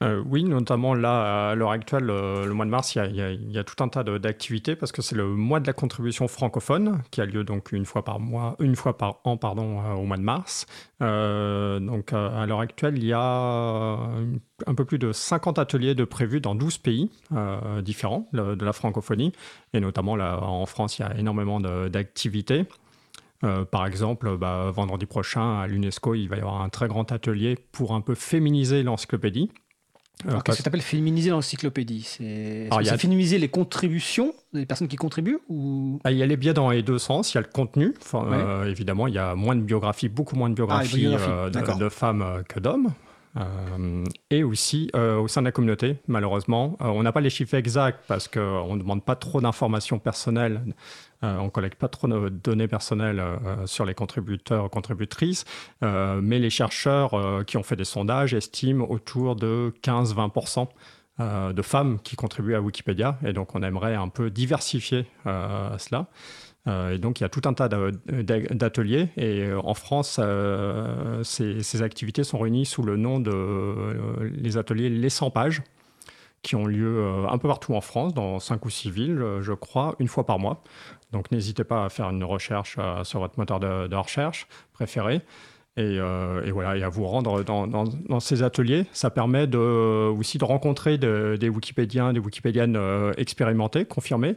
Euh, 0.03 0.21
oui, 0.25 0.43
notamment 0.43 0.93
là, 0.93 1.51
à 1.51 1.55
l'heure 1.55 1.71
actuelle, 1.71 2.09
euh, 2.09 2.45
le 2.45 2.53
mois 2.53 2.65
de 2.65 2.69
mars, 2.71 2.95
il 2.95 3.15
y, 3.15 3.57
a, 3.57 3.63
tout 3.63 3.81
un 3.81 3.87
tas 3.87 4.03
d'activités 4.03 4.75
parce 4.75 4.91
que 4.91 5.01
c'est 5.01 5.15
le 5.15 5.27
mois 5.27 5.61
de 5.61 5.67
la 5.67 5.71
contribution 5.71 6.27
francophone 6.27 7.01
qui 7.09 7.21
a 7.21 7.25
lieu 7.25 7.45
donc 7.45 7.71
une 7.71 7.85
fois 7.85 8.03
par 8.03 8.19
mois, 8.19 8.57
une 8.59 8.75
fois 8.75 8.97
par 8.97 9.19
an, 9.23 9.37
pardon, 9.37 9.79
euh, 9.79 9.93
au 9.93 10.03
mois 10.03 10.17
de 10.17 10.23
mars. 10.23 10.65
donc 10.99 12.13
à 12.13 12.45
l'heure 12.45 12.59
actuelle, 12.59 12.97
il 12.97 13.05
y 13.05 13.13
a 13.13 13.97
un 14.67 14.75
peu 14.75 14.85
plus 14.85 14.99
de 14.99 15.11
50 15.11 15.57
ateliers 15.59 15.95
de 15.95 16.03
prévus 16.03 16.41
dans 16.41 16.55
12 16.55 16.77
pays 16.77 17.09
différents 17.81 18.27
de, 18.33 18.63
la 18.63 18.73
francophonie 18.73 19.33
et 19.73 19.79
notamment 19.79 20.15
là, 20.15 20.39
en 20.41 20.65
France, 20.65 20.99
il 20.99 21.03
y 21.03 21.05
a 21.05 21.17
énormément 21.17 21.59
d'activités. 21.59 22.65
par 23.71 23.85
exemple, 23.85 24.37
bah, 24.37 24.71
vendredi 24.71 25.05
prochain 25.05 25.59
à 25.59 25.67
l'UNESCO, 25.67 26.15
il 26.15 26.27
va 26.27 26.37
y 26.37 26.39
avoir 26.39 26.61
un 26.61 26.69
très 26.69 26.87
grand 26.87 27.11
atelier 27.11 27.57
pour 27.71 27.93
un 27.93 28.01
peu 28.01 28.15
féminiser 28.15 28.83
l'encyclopédie. 28.83 29.49
Alors, 30.27 30.43
qu'est-ce 30.43 30.59
que 30.59 30.63
tu 30.63 30.67
appelles 30.67 30.81
féminiser 30.81 31.29
l'encyclopédie? 31.31 32.03
C'est 32.03 32.67
a... 32.71 32.97
féminiser 32.97 33.37
les 33.39 33.49
contributions 33.49 34.33
des 34.53 34.65
personnes 34.65 34.87
qui 34.87 34.95
contribuent 34.95 35.39
ou... 35.49 35.99
Ah, 36.03 36.11
il 36.11 36.17
y 36.17 36.23
a 36.23 36.25
les 36.25 36.37
biais 36.37 36.53
dans 36.53 36.69
les 36.69 36.81
deux 36.81 36.99
sens. 36.99 37.33
Il 37.33 37.35
y 37.35 37.37
a 37.39 37.41
le 37.41 37.47
contenu. 37.47 37.93
Euh, 38.13 38.65
évidemment, 38.65 39.07
il 39.07 39.15
y 39.15 39.19
a 39.19 39.35
moins 39.35 39.55
de 39.55 39.61
biographies, 39.61 40.09
beaucoup 40.09 40.35
moins 40.35 40.49
de 40.49 40.55
biographies, 40.55 41.07
ah, 41.07 41.49
de, 41.49 41.79
de, 41.79 41.89
femmes 41.89 42.21
euh, 42.21 42.43
que 42.43 42.59
d'hommes. 42.59 42.93
Euh, 43.35 44.03
et 44.29 44.43
aussi 44.43 44.91
au 44.93 45.27
sein 45.27 45.41
de 45.41 45.45
la 45.45 45.51
communauté, 45.51 45.97
malheureusement, 46.07 46.77
on 46.79 47.01
n'a 47.01 47.11
pas 47.11 47.21
les 47.21 47.31
chiffres 47.31 47.55
exacts 47.55 47.99
parce 48.07 48.27
qu'on 48.27 48.75
ne 48.75 48.79
demande 48.79 49.03
pas 49.03 49.15
trop 49.15 49.41
d'informations 49.41 49.99
personnelles 49.99 50.61
euh, 51.23 51.37
on 51.37 51.45
ne 51.45 51.49
collecte 51.49 51.79
pas 51.79 51.87
trop 51.87 52.07
de 52.07 52.29
données 52.29 52.67
personnelles 52.67 53.19
euh, 53.19 53.65
sur 53.65 53.85
les 53.85 53.93
contributeurs, 53.93 54.69
contributrices, 54.69 55.45
euh, 55.83 56.19
mais 56.21 56.39
les 56.39 56.49
chercheurs 56.49 57.43
qui 57.45 57.57
ont 57.57 57.63
fait 57.63 57.75
des 57.75 57.85
sondages 57.85 58.33
estiment 58.33 58.89
autour 58.89 59.35
de 59.35 59.73
15-20% 59.81 60.67
de 61.19 61.61
femmes 61.61 61.99
qui 62.03 62.15
contribuent 62.15 62.55
à 62.55 62.61
Wikipédia. 62.61 63.19
Et 63.23 63.33
donc, 63.33 63.53
on 63.53 63.61
aimerait 63.61 63.93
un 63.93 64.09
peu 64.09 64.31
diversifier 64.31 65.05
cela. 65.25 66.07
Et 66.65 66.97
donc, 66.97 67.19
il 67.19 67.23
y 67.23 67.25
a 67.25 67.29
tout 67.29 67.41
un 67.43 67.53
tas 67.53 67.67
d'ateliers. 67.67 69.09
Et 69.17 69.51
en 69.53 69.73
France, 69.73 70.19
ces, 71.23 71.81
activités 71.81 72.23
sont 72.23 72.39
réunies 72.39 72.65
sous 72.65 72.83
le 72.83 72.95
nom 72.95 73.19
de 73.19 74.29
les 74.31 74.57
ateliers 74.57 74.89
Les 74.89 75.09
100 75.09 75.31
pages, 75.31 75.61
qui 76.41 76.55
ont 76.55 76.65
lieu 76.65 77.05
un 77.29 77.37
peu 77.37 77.49
partout 77.49 77.73
en 77.73 77.81
France, 77.81 78.13
dans 78.13 78.39
5 78.39 78.63
ou 78.65 78.69
6 78.69 78.91
villes, 78.91 79.25
je 79.41 79.51
crois, 79.51 79.95
une 79.99 80.07
fois 80.07 80.25
par 80.25 80.39
mois. 80.39 80.63
Donc 81.13 81.31
n'hésitez 81.31 81.63
pas 81.63 81.85
à 81.85 81.89
faire 81.89 82.09
une 82.09 82.23
recherche 82.23 82.75
euh, 82.79 83.03
sur 83.03 83.19
votre 83.19 83.39
moteur 83.39 83.59
de, 83.59 83.95
recherche 83.95 84.47
préféré. 84.73 85.21
Et, 85.75 85.99
voilà, 86.51 86.77
et 86.77 86.83
à 86.83 86.89
vous 86.89 87.07
rendre 87.07 87.41
dans, 87.43 88.19
ces 88.19 88.43
ateliers. 88.43 88.85
Ça 88.91 89.09
permet 89.09 89.47
de, 89.47 89.57
aussi 89.57 90.37
de 90.37 90.45
rencontrer 90.45 90.99
des 90.99 91.49
Wikipédiens, 91.49 92.13
des 92.13 92.19
Wikipédiennes 92.19 92.77
expérimentés, 93.17 93.83
confirmés, 93.83 94.35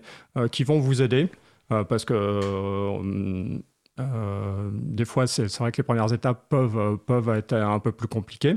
qui 0.50 0.64
vont 0.64 0.78
vous 0.78 1.02
aider. 1.02 1.28
Parce 1.68 2.04
que 2.04 3.60
des 3.98 5.04
fois, 5.04 5.26
c'est 5.26 5.54
vrai 5.58 5.72
que 5.72 5.78
les 5.78 5.82
premières 5.82 6.12
étapes 6.12 6.48
peuvent, 6.48 6.98
peuvent 6.98 7.28
être 7.30 7.54
un 7.54 7.78
peu 7.78 7.92
plus 7.92 8.08
compliquées. 8.08 8.56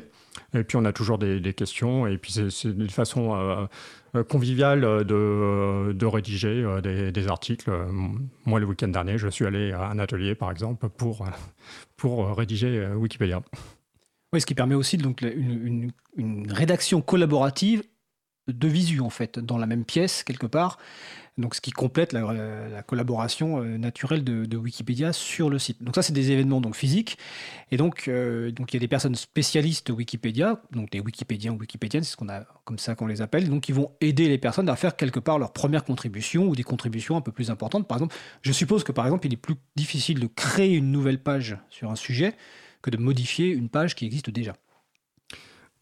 Et 0.54 0.64
puis 0.64 0.78
on 0.78 0.86
a 0.86 0.94
toujours 0.94 1.18
des, 1.18 1.54
questions. 1.54 2.08
Et 2.08 2.18
puis 2.18 2.32
c'est 2.32 2.70
une 2.70 2.90
façon 2.90 3.36
euh, 3.36 3.66
euh, 4.16 4.24
conviviale 4.24 4.82
de, 5.06 5.94
de 5.94 6.06
rédiger 6.06 6.64
euh, 6.64 6.82
des, 6.82 7.28
articles. 7.28 7.72
Moi, 8.46 8.60
le 8.60 8.66
week-end 8.66 8.88
dernier, 8.88 9.18
je 9.18 9.28
suis 9.28 9.46
allé 9.46 9.72
à 9.72 9.90
un 9.90 10.00
atelier, 10.00 10.36
par 10.36 10.52
exemple, 10.52 10.90
pour, 10.90 11.26
pour 11.96 12.36
rédiger 12.36 12.88
Wikipédia. 12.96 13.42
Oui, 14.34 14.42
ce 14.42 14.46
qui 14.46 14.56
permet 14.56 14.76
aussi 14.76 14.98
donc 14.98 15.22
une, 15.22 15.92
une 16.16 16.52
rédaction 16.52 17.02
collaborative 17.02 17.84
de 18.48 18.68
visu, 18.68 19.00
en 19.00 19.10
fait, 19.10 19.40
dans 19.40 19.58
la 19.58 19.66
même 19.66 19.86
pièce, 19.86 20.24
quelque 20.24 20.48
part 20.48 20.78
ce 21.54 21.62
qui 21.62 21.72
complète 21.72 22.14
la, 22.14 22.84
collaboration 22.86 23.62
euh, 23.62 23.78
naturelle 23.78 24.24
de, 24.24 24.58
Wikipédia 24.58 25.14
sur 25.14 25.50
le 25.50 25.60
site. 25.60 25.82
Donc 25.82 25.96
ça, 25.96 26.02
c'est 26.02 26.14
des 26.14 26.32
événements 26.32 26.62
donc 26.62 26.76
physiques, 26.76 27.18
et 27.72 27.78
donc 27.78 28.08
euh, 28.08 28.52
donc 28.52 28.74
il 28.74 28.76
y 28.76 28.78
a 28.78 28.80
des 28.80 28.88
personnes 28.88 29.16
spécialistes 29.16 29.90
Wikipédia, 29.90 30.62
donc 30.72 30.92
des 30.92 31.00
Wikipédiens 31.00 31.54
ou 31.54 31.58
Wikipédiennes, 31.58 32.04
c'est 32.04 32.12
ce 32.12 32.18
qu'on 32.18 32.30
a 32.30 32.44
comme 32.66 32.80
ça 32.80 32.96
qu'on 32.96 33.08
les 33.08 33.22
appelle, 33.22 33.50
donc 33.50 33.70
ils 33.70 33.76
vont 33.76 33.92
aider 34.02 34.28
les 34.28 34.38
personnes 34.38 34.70
à 34.70 34.76
faire 34.76 34.96
quelque 34.96 35.20
part 35.20 35.40
leur 35.40 35.54
première 35.54 35.84
contribution 35.84 36.48
ou 36.48 36.56
des 36.56 36.64
contributions 36.64 37.16
un 37.16 37.22
peu 37.22 37.32
plus 37.32 37.50
importantes. 37.50 37.88
Par 37.88 37.98
exemple, 37.98 38.16
je 38.42 38.52
suppose 38.52 38.84
que 38.84 38.92
par 38.92 39.06
exemple, 39.06 39.26
il 39.28 39.34
est 39.34 39.38
plus 39.38 39.56
difficile 39.76 40.20
de 40.20 40.28
créer 40.28 40.76
une 40.76 40.92
nouvelle 40.92 41.22
page 41.22 41.58
sur 41.70 41.90
un 41.90 41.96
sujet 41.96 42.36
que 42.82 42.90
de 42.90 42.98
modifier 42.98 43.48
une 43.48 43.70
page 43.70 43.96
qui 43.96 44.06
existe 44.06 44.30
déjà. 44.30 44.54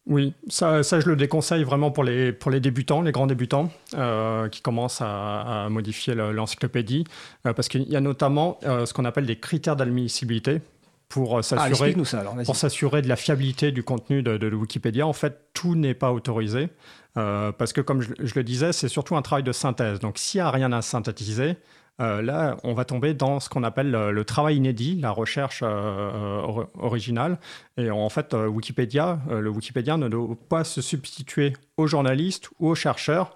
Oui, 0.07 0.33
ça, 0.47 0.83
ça, 0.83 1.01
je 1.01 1.09
le 1.09 1.17
déconseille 1.17 1.63
vraiment 1.63 1.91
pour 1.91 2.03
les, 2.03 2.31
pour 2.31 2.49
les 2.49 2.61
débutants, 2.61 3.01
les 3.01 3.11
grands 3.11 3.27
débutants, 3.27 3.69
euh, 3.95 4.47
qui 4.47 4.61
commencent 4.61 5.01
à, 5.01 5.67
modifier 5.69 6.15
l'encyclopédie, 6.15 7.03
euh, 7.45 7.53
parce 7.53 7.67
qu'il 7.67 7.83
y 7.83 7.95
a 7.95 8.01
notamment 8.01 8.57
euh, 8.63 8.85
ce 8.85 8.93
qu'on 8.93 9.03
appelle 9.03 9.25
des 9.25 9.37
critères 9.37 9.75
d'admissibilité 9.75 10.61
pour 11.09 11.43
s'assurer 11.43 11.95
ah, 12.13 12.43
pour 12.45 12.55
s'assurer 12.55 13.01
de 13.01 13.07
la 13.07 13.15
fiabilité 13.15 13.71
du 13.71 13.81
contenu 13.83 14.23
de, 14.23 14.37
de 14.37 14.53
Wikipédia. 14.53 15.07
En 15.07 15.13
fait, 15.13 15.39
tout 15.53 15.75
n'est 15.75 15.93
pas 15.93 16.11
autorisé, 16.11 16.69
parce 17.13 17.73
que 17.73 17.81
comme 17.81 18.01
je, 18.01 18.09
je 18.19 18.35
le 18.35 18.43
disais, 18.43 18.73
c'est 18.73 18.89
surtout 18.89 19.15
un 19.15 19.21
travail 19.21 19.43
de 19.43 19.53
synthèse. 19.53 19.99
Donc, 19.99 20.17
s'il 20.17 20.39
n'y 20.39 20.47
a 20.47 20.51
rien 20.51 20.71
à 20.71 20.81
synthétiser, 20.81 21.55
euh, 21.99 22.21
là, 22.21 22.57
on 22.63 22.73
va 22.73 22.85
tomber 22.85 23.13
dans 23.13 23.39
ce 23.39 23.49
qu'on 23.49 23.63
appelle 23.63 23.93
euh, 23.95 24.11
le, 24.11 24.23
travail 24.23 24.57
inédit, 24.57 24.99
la 24.99 25.09
recherche 25.09 25.61
euh, 25.63 26.63
originale. 26.77 27.39
Et 27.77 27.89
en 27.89 28.09
fait, 28.09 28.33
Wikipédia, 28.33 29.19
le 29.29 29.49
Wikipédien 29.49 29.97
ne 29.97 30.07
doit 30.07 30.35
pas 30.49 30.63
se 30.63 30.81
substituer 30.81 31.53
aux 31.77 31.87
journalistes 31.87 32.49
ou 32.59 32.69
aux 32.69 32.75
chercheurs. 32.75 33.35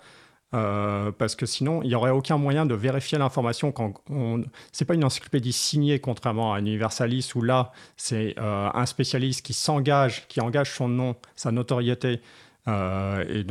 parce 0.52 1.36
que 1.36 1.46
sinon, 1.46 1.82
il 1.84 1.88
n'y 1.90 1.96
aurait 1.96 2.12
aucun 2.12 2.38
moyen 2.38 2.66
de 2.66 2.76
vérifier 2.76 3.18
l'information 3.18 3.72
quand 3.72 3.94
on... 4.10 4.44
c'est 4.72 4.86
pas 4.86 4.96
une 4.96 5.06
encyclopédie 5.06 5.54
signée, 5.54 6.00
contrairement 6.00 6.54
à 6.54 6.58
un 6.58 6.66
où 6.66 7.42
là, 7.42 7.72
c'est 7.96 8.36
un 8.38 8.86
spécialiste 8.86 9.46
qui 9.46 9.54
s'engage, 9.54 10.28
qui 10.28 10.42
engage 10.42 10.72
son 10.72 10.88
nom, 10.88 11.16
sa 11.36 11.52
notoriété, 11.52 12.20
et, 12.68 13.44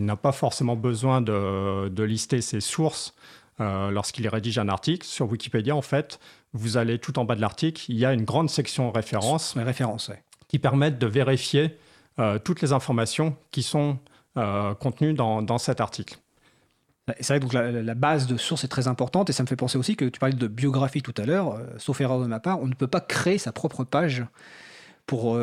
n'a 0.00 0.16
pas 0.16 0.32
forcément 0.32 0.76
besoin 0.76 1.20
de 1.20 2.02
lister 2.02 2.40
ses 2.40 2.60
sources 2.60 3.14
euh, 3.60 3.90
lorsqu'il 3.90 4.26
rédige 4.28 4.58
un 4.58 4.68
article. 4.68 5.06
Sur 5.06 5.30
Wikipédia, 5.30 5.76
en 5.76 5.82
fait, 5.82 6.18
vous 6.52 6.76
allez 6.76 6.98
tout 6.98 7.18
en 7.18 7.24
bas 7.24 7.36
de 7.36 7.40
l'article, 7.40 7.84
il 7.88 7.96
y 7.96 8.04
a 8.04 8.12
une 8.12 8.24
grande 8.24 8.50
section 8.50 8.90
références, 8.90 9.54
références 9.56 10.10
qui 10.48 10.58
permettent 10.58 10.98
de 10.98 11.06
vérifier 11.06 11.78
euh, 12.18 12.38
toutes 12.38 12.62
les 12.62 12.72
informations 12.72 13.36
qui 13.50 13.62
sont 13.62 13.98
euh, 14.36 14.74
contenues 14.74 15.14
dans, 15.14 15.58
cet 15.58 15.80
article. 15.80 16.18
C'est 17.20 17.36
vrai 17.36 17.40
que 17.40 17.44
donc 17.44 17.52
la, 17.52 17.94
base 17.94 18.26
de 18.26 18.36
source 18.36 18.64
est 18.64 18.68
très 18.68 18.88
importante 18.88 19.30
et 19.30 19.32
ça 19.32 19.42
me 19.42 19.48
fait 19.48 19.56
penser 19.56 19.78
aussi 19.78 19.94
que 19.94 20.06
tu 20.06 20.18
parlais 20.18 20.34
de 20.34 20.48
biographie 20.48 21.02
tout 21.02 21.14
à 21.18 21.26
l'heure, 21.26 21.60
sauf 21.76 22.00
erreur 22.00 22.20
de 22.20 22.26
ma 22.26 22.40
part, 22.40 22.60
on 22.60 22.66
ne 22.66 22.74
peut 22.74 22.86
pas 22.86 23.02
créer 23.02 23.36
sa 23.36 23.52
propre 23.52 23.84
page 23.84 24.24
pour 25.04 25.38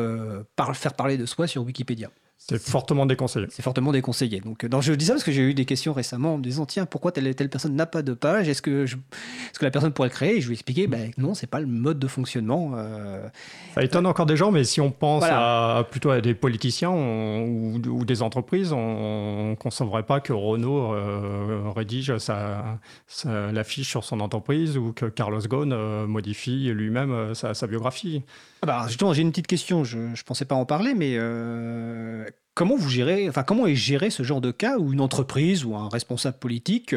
faire 0.74 0.94
parler 0.94 1.16
de 1.16 1.24
soi 1.24 1.46
sur 1.46 1.62
Wikipédia. 1.62 2.10
C'est 2.38 2.60
fortement 2.60 3.06
déconseillé. 3.06 3.46
C'est 3.50 3.62
fortement 3.62 3.92
déconseillé. 3.92 4.40
Donc, 4.40 4.64
euh, 4.64 4.80
je 4.80 4.92
dis 4.94 5.04
ça 5.04 5.12
parce 5.12 5.22
que 5.22 5.30
j'ai 5.30 5.42
eu 5.42 5.54
des 5.54 5.64
questions 5.64 5.92
récemment 5.92 6.34
en 6.34 6.38
me 6.38 6.42
disant 6.42 6.66
tiens, 6.66 6.86
pourquoi 6.86 7.12
telle 7.12 7.32
telle 7.36 7.48
personne 7.48 7.76
n'a 7.76 7.86
pas 7.86 8.02
de 8.02 8.14
page? 8.14 8.48
Est-ce 8.48 8.60
que, 8.60 8.84
que 8.84 9.64
la 9.64 9.70
personne 9.70 9.92
pourrait 9.92 10.08
le 10.08 10.14
créer? 10.14 10.36
Et 10.36 10.40
je 10.40 10.48
lui 10.48 10.54
ai 10.54 10.56
expliqué 10.56 10.88
ben, 10.88 11.12
non, 11.18 11.34
c'est 11.34 11.46
pas 11.46 11.60
le 11.60 11.68
mode 11.68 12.00
de 12.00 12.08
fonctionnement. 12.08 12.72
Euh. 12.74 13.28
Ça 13.76 13.84
étonne 13.84 14.06
encore 14.06 14.26
des 14.26 14.36
gens, 14.36 14.50
mais 14.50 14.64
si 14.64 14.80
on 14.80 14.90
pense 14.90 15.22
à, 15.24 15.86
plutôt 15.88 16.10
à 16.10 16.20
des 16.20 16.34
politiciens 16.34 16.90
ou, 16.90 17.78
des 18.04 18.22
entreprises, 18.22 18.72
on 18.72 19.50
ne 19.50 19.54
concevrait 19.54 20.04
pas 20.04 20.20
que 20.20 20.32
Renault 20.32 20.94
euh, 20.94 21.70
rédige 21.74 22.18
sa, 22.18 22.78
l'affiche 23.24 23.88
sur 23.88 24.04
son 24.04 24.20
entreprise 24.20 24.76
ou 24.78 24.92
que 24.92 25.06
Carlos 25.06 25.40
Ghosn 25.40 26.04
modifie 26.06 26.70
lui-même 26.72 27.34
sa, 27.34 27.66
biographie. 27.66 28.22
Ah 28.62 28.66
bah, 28.66 28.84
justement, 28.88 29.12
j'ai 29.12 29.22
une 29.22 29.30
petite 29.30 29.46
question. 29.46 29.84
Je 29.84 29.98
ne 29.98 30.24
pensais 30.24 30.44
pas 30.44 30.54
en 30.54 30.66
parler, 30.66 30.94
mais 30.94 31.16
Comment 32.54 32.76
vous 32.76 32.90
gérez, 32.90 33.30
enfin 33.30 33.44
comment 33.44 33.66
est 33.66 33.74
géré 33.74 34.10
ce 34.10 34.22
genre 34.22 34.42
de 34.42 34.50
cas 34.50 34.76
où 34.76 34.92
une 34.92 35.00
entreprise 35.00 35.64
ou 35.64 35.74
un 35.74 35.88
responsable 35.88 36.38
politique 36.38 36.94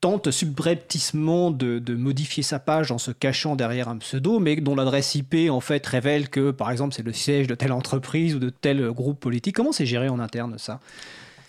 tente 0.00 0.30
subrepticement 0.30 1.50
de, 1.50 1.94
modifier 1.94 2.42
sa 2.42 2.58
page 2.58 2.92
en 2.92 2.98
se 2.98 3.10
cachant 3.10 3.56
derrière 3.56 3.88
un 3.88 3.98
pseudo, 3.98 4.38
mais 4.38 4.56
dont 4.56 4.74
l'adresse 4.74 5.14
IP 5.14 5.50
en 5.50 5.60
fait 5.60 5.84
révèle 5.86 6.28
que 6.28 6.50
par 6.50 6.70
exemple 6.70 6.94
c'est 6.94 7.02
le 7.02 7.12
siège 7.12 7.46
de 7.46 7.54
telle 7.54 7.72
entreprise 7.72 8.34
ou 8.34 8.38
de 8.38 8.50
tel 8.50 8.90
groupe 8.90 9.18
politique. 9.18 9.56
Comment 9.56 9.72
c'est 9.72 9.86
géré 9.86 10.08
en 10.08 10.18
interne 10.20 10.56
ça? 10.58 10.80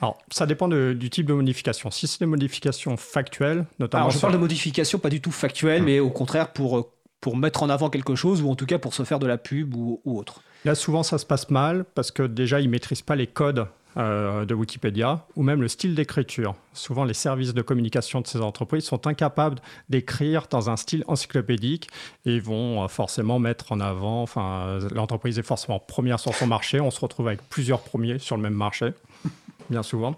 Alors, 0.01 0.17
ça 0.31 0.45
dépend 0.45 0.69
du 0.69 1.09
type 1.09 1.25
de 1.25 1.33
modification. 1.33 1.91
Si 1.91 2.07
c'est 2.07 2.21
des 2.21 2.25
modifications 2.25 2.95
factuelles, 2.95 3.65
notamment. 3.79 4.05
Alors, 4.05 4.11
je 4.11 4.19
parle 4.19 4.31
de 4.31 4.37
modifications 4.37 4.97
pas 4.97 5.09
du 5.09 5.19
tout 5.19 5.31
factuelles, 5.31 5.81
hum. 5.81 5.85
mais 5.85 5.99
au 5.99 6.09
contraire 6.09 6.53
pour, 6.53 6.91
pour 7.19 7.35
mettre 7.35 7.63
en 7.63 7.69
avant 7.69 7.89
quelque 7.89 8.15
chose 8.15 8.41
ou 8.41 8.49
en 8.49 8.55
tout 8.55 8.65
cas 8.65 8.79
pour 8.79 8.93
se 8.93 9.03
faire 9.03 9.19
de 9.19 9.27
la 9.27 9.37
pub 9.37 9.75
ou 9.75 10.01
autre. 10.05 10.41
Là, 10.65 10.75
souvent, 10.75 11.03
ça 11.03 11.17
se 11.17 11.25
passe 11.25 11.49
mal 11.49 11.85
parce 11.95 12.11
que 12.11 12.23
déjà, 12.23 12.59
ils 12.59 12.65
ne 12.65 12.71
maîtrisent 12.71 13.01
pas 13.01 13.15
les 13.15 13.27
codes 13.27 13.67
euh, 13.99 14.45
de 14.45 14.53
Wikipédia 14.55 15.25
ou 15.35 15.43
même 15.43 15.61
le 15.61 15.67
style 15.67 15.93
d'écriture. 15.93 16.55
Souvent, 16.73 17.03
les 17.03 17.13
services 17.13 17.53
de 17.53 17.61
communication 17.61 18.21
de 18.21 18.27
ces 18.27 18.39
entreprises 18.39 18.85
sont 18.85 19.07
incapables 19.07 19.59
d'écrire 19.89 20.47
dans 20.49 20.69
un 20.69 20.77
style 20.77 21.03
encyclopédique 21.07 21.89
et 22.25 22.39
vont 22.39 22.83
euh, 22.83 22.87
forcément 22.87 23.39
mettre 23.39 23.73
en 23.73 23.79
avant, 23.79 24.21
enfin, 24.21 24.79
l'entreprise 24.93 25.37
est 25.37 25.43
forcément 25.43 25.79
première 25.79 26.19
sur 26.19 26.33
son 26.33 26.47
marché, 26.47 26.79
on 26.79 26.91
se 26.91 26.99
retrouve 27.01 27.27
avec 27.27 27.41
plusieurs 27.49 27.81
premiers 27.81 28.19
sur 28.19 28.37
le 28.37 28.41
même 28.41 28.53
marché, 28.53 28.93
bien 29.69 29.83
souvent. 29.83 30.15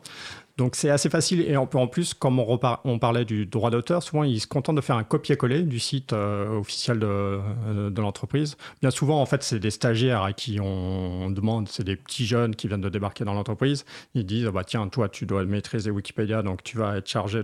Donc 0.61 0.75
c'est 0.75 0.91
assez 0.91 1.09
facile 1.09 1.41
et 1.41 1.57
en 1.57 1.65
plus, 1.65 2.13
comme 2.13 2.37
on, 2.37 2.99
parlait 2.99 3.25
du 3.25 3.47
droit 3.47 3.71
d'auteur, 3.71 4.03
souvent 4.03 4.23
ils 4.23 4.39
se 4.39 4.45
contentent 4.45 4.75
de 4.75 4.81
faire 4.81 4.95
un 4.95 5.03
copier-coller 5.03 5.63
du 5.63 5.79
site 5.79 6.13
euh, 6.13 6.59
officiel 6.59 6.99
de, 6.99 7.07
euh, 7.07 7.89
de 7.89 7.99
l'entreprise. 7.99 8.57
Bien 8.79 8.91
souvent, 8.91 9.19
en 9.19 9.25
fait, 9.25 9.41
c'est 9.41 9.57
des 9.57 9.71
stagiaires 9.71 10.21
à 10.21 10.33
qui 10.33 10.59
on, 10.59 11.31
demande, 11.31 11.67
c'est 11.67 11.83
des 11.83 11.95
petits 11.95 12.27
jeunes 12.27 12.55
qui 12.55 12.67
viennent 12.67 12.79
de 12.79 12.89
débarquer 12.89 13.23
dans 13.23 13.33
l'entreprise. 13.33 13.85
Ils 14.13 14.23
disent, 14.23 14.45
bah, 14.53 14.63
tiens, 14.63 14.87
toi, 14.87 15.09
tu 15.09 15.25
dois 15.25 15.43
maîtriser 15.45 15.89
Wikipédia, 15.89 16.43
donc 16.43 16.61
tu 16.61 16.77
vas 16.77 16.97
être 16.97 17.09
chargé 17.09 17.41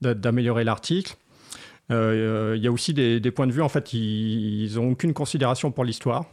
d'améliorer 0.00 0.62
l'article. 0.62 1.16
Euh, 1.90 2.54
il 2.56 2.62
y 2.62 2.68
a 2.68 2.70
aussi 2.70 2.94
des, 2.94 3.30
points 3.32 3.48
de 3.48 3.52
vue, 3.52 3.62
en 3.62 3.68
fait, 3.68 3.92
ils 3.94 4.76
n'ont 4.76 4.92
aucune 4.92 5.12
considération 5.12 5.72
pour 5.72 5.84
l'histoire. 5.84 6.26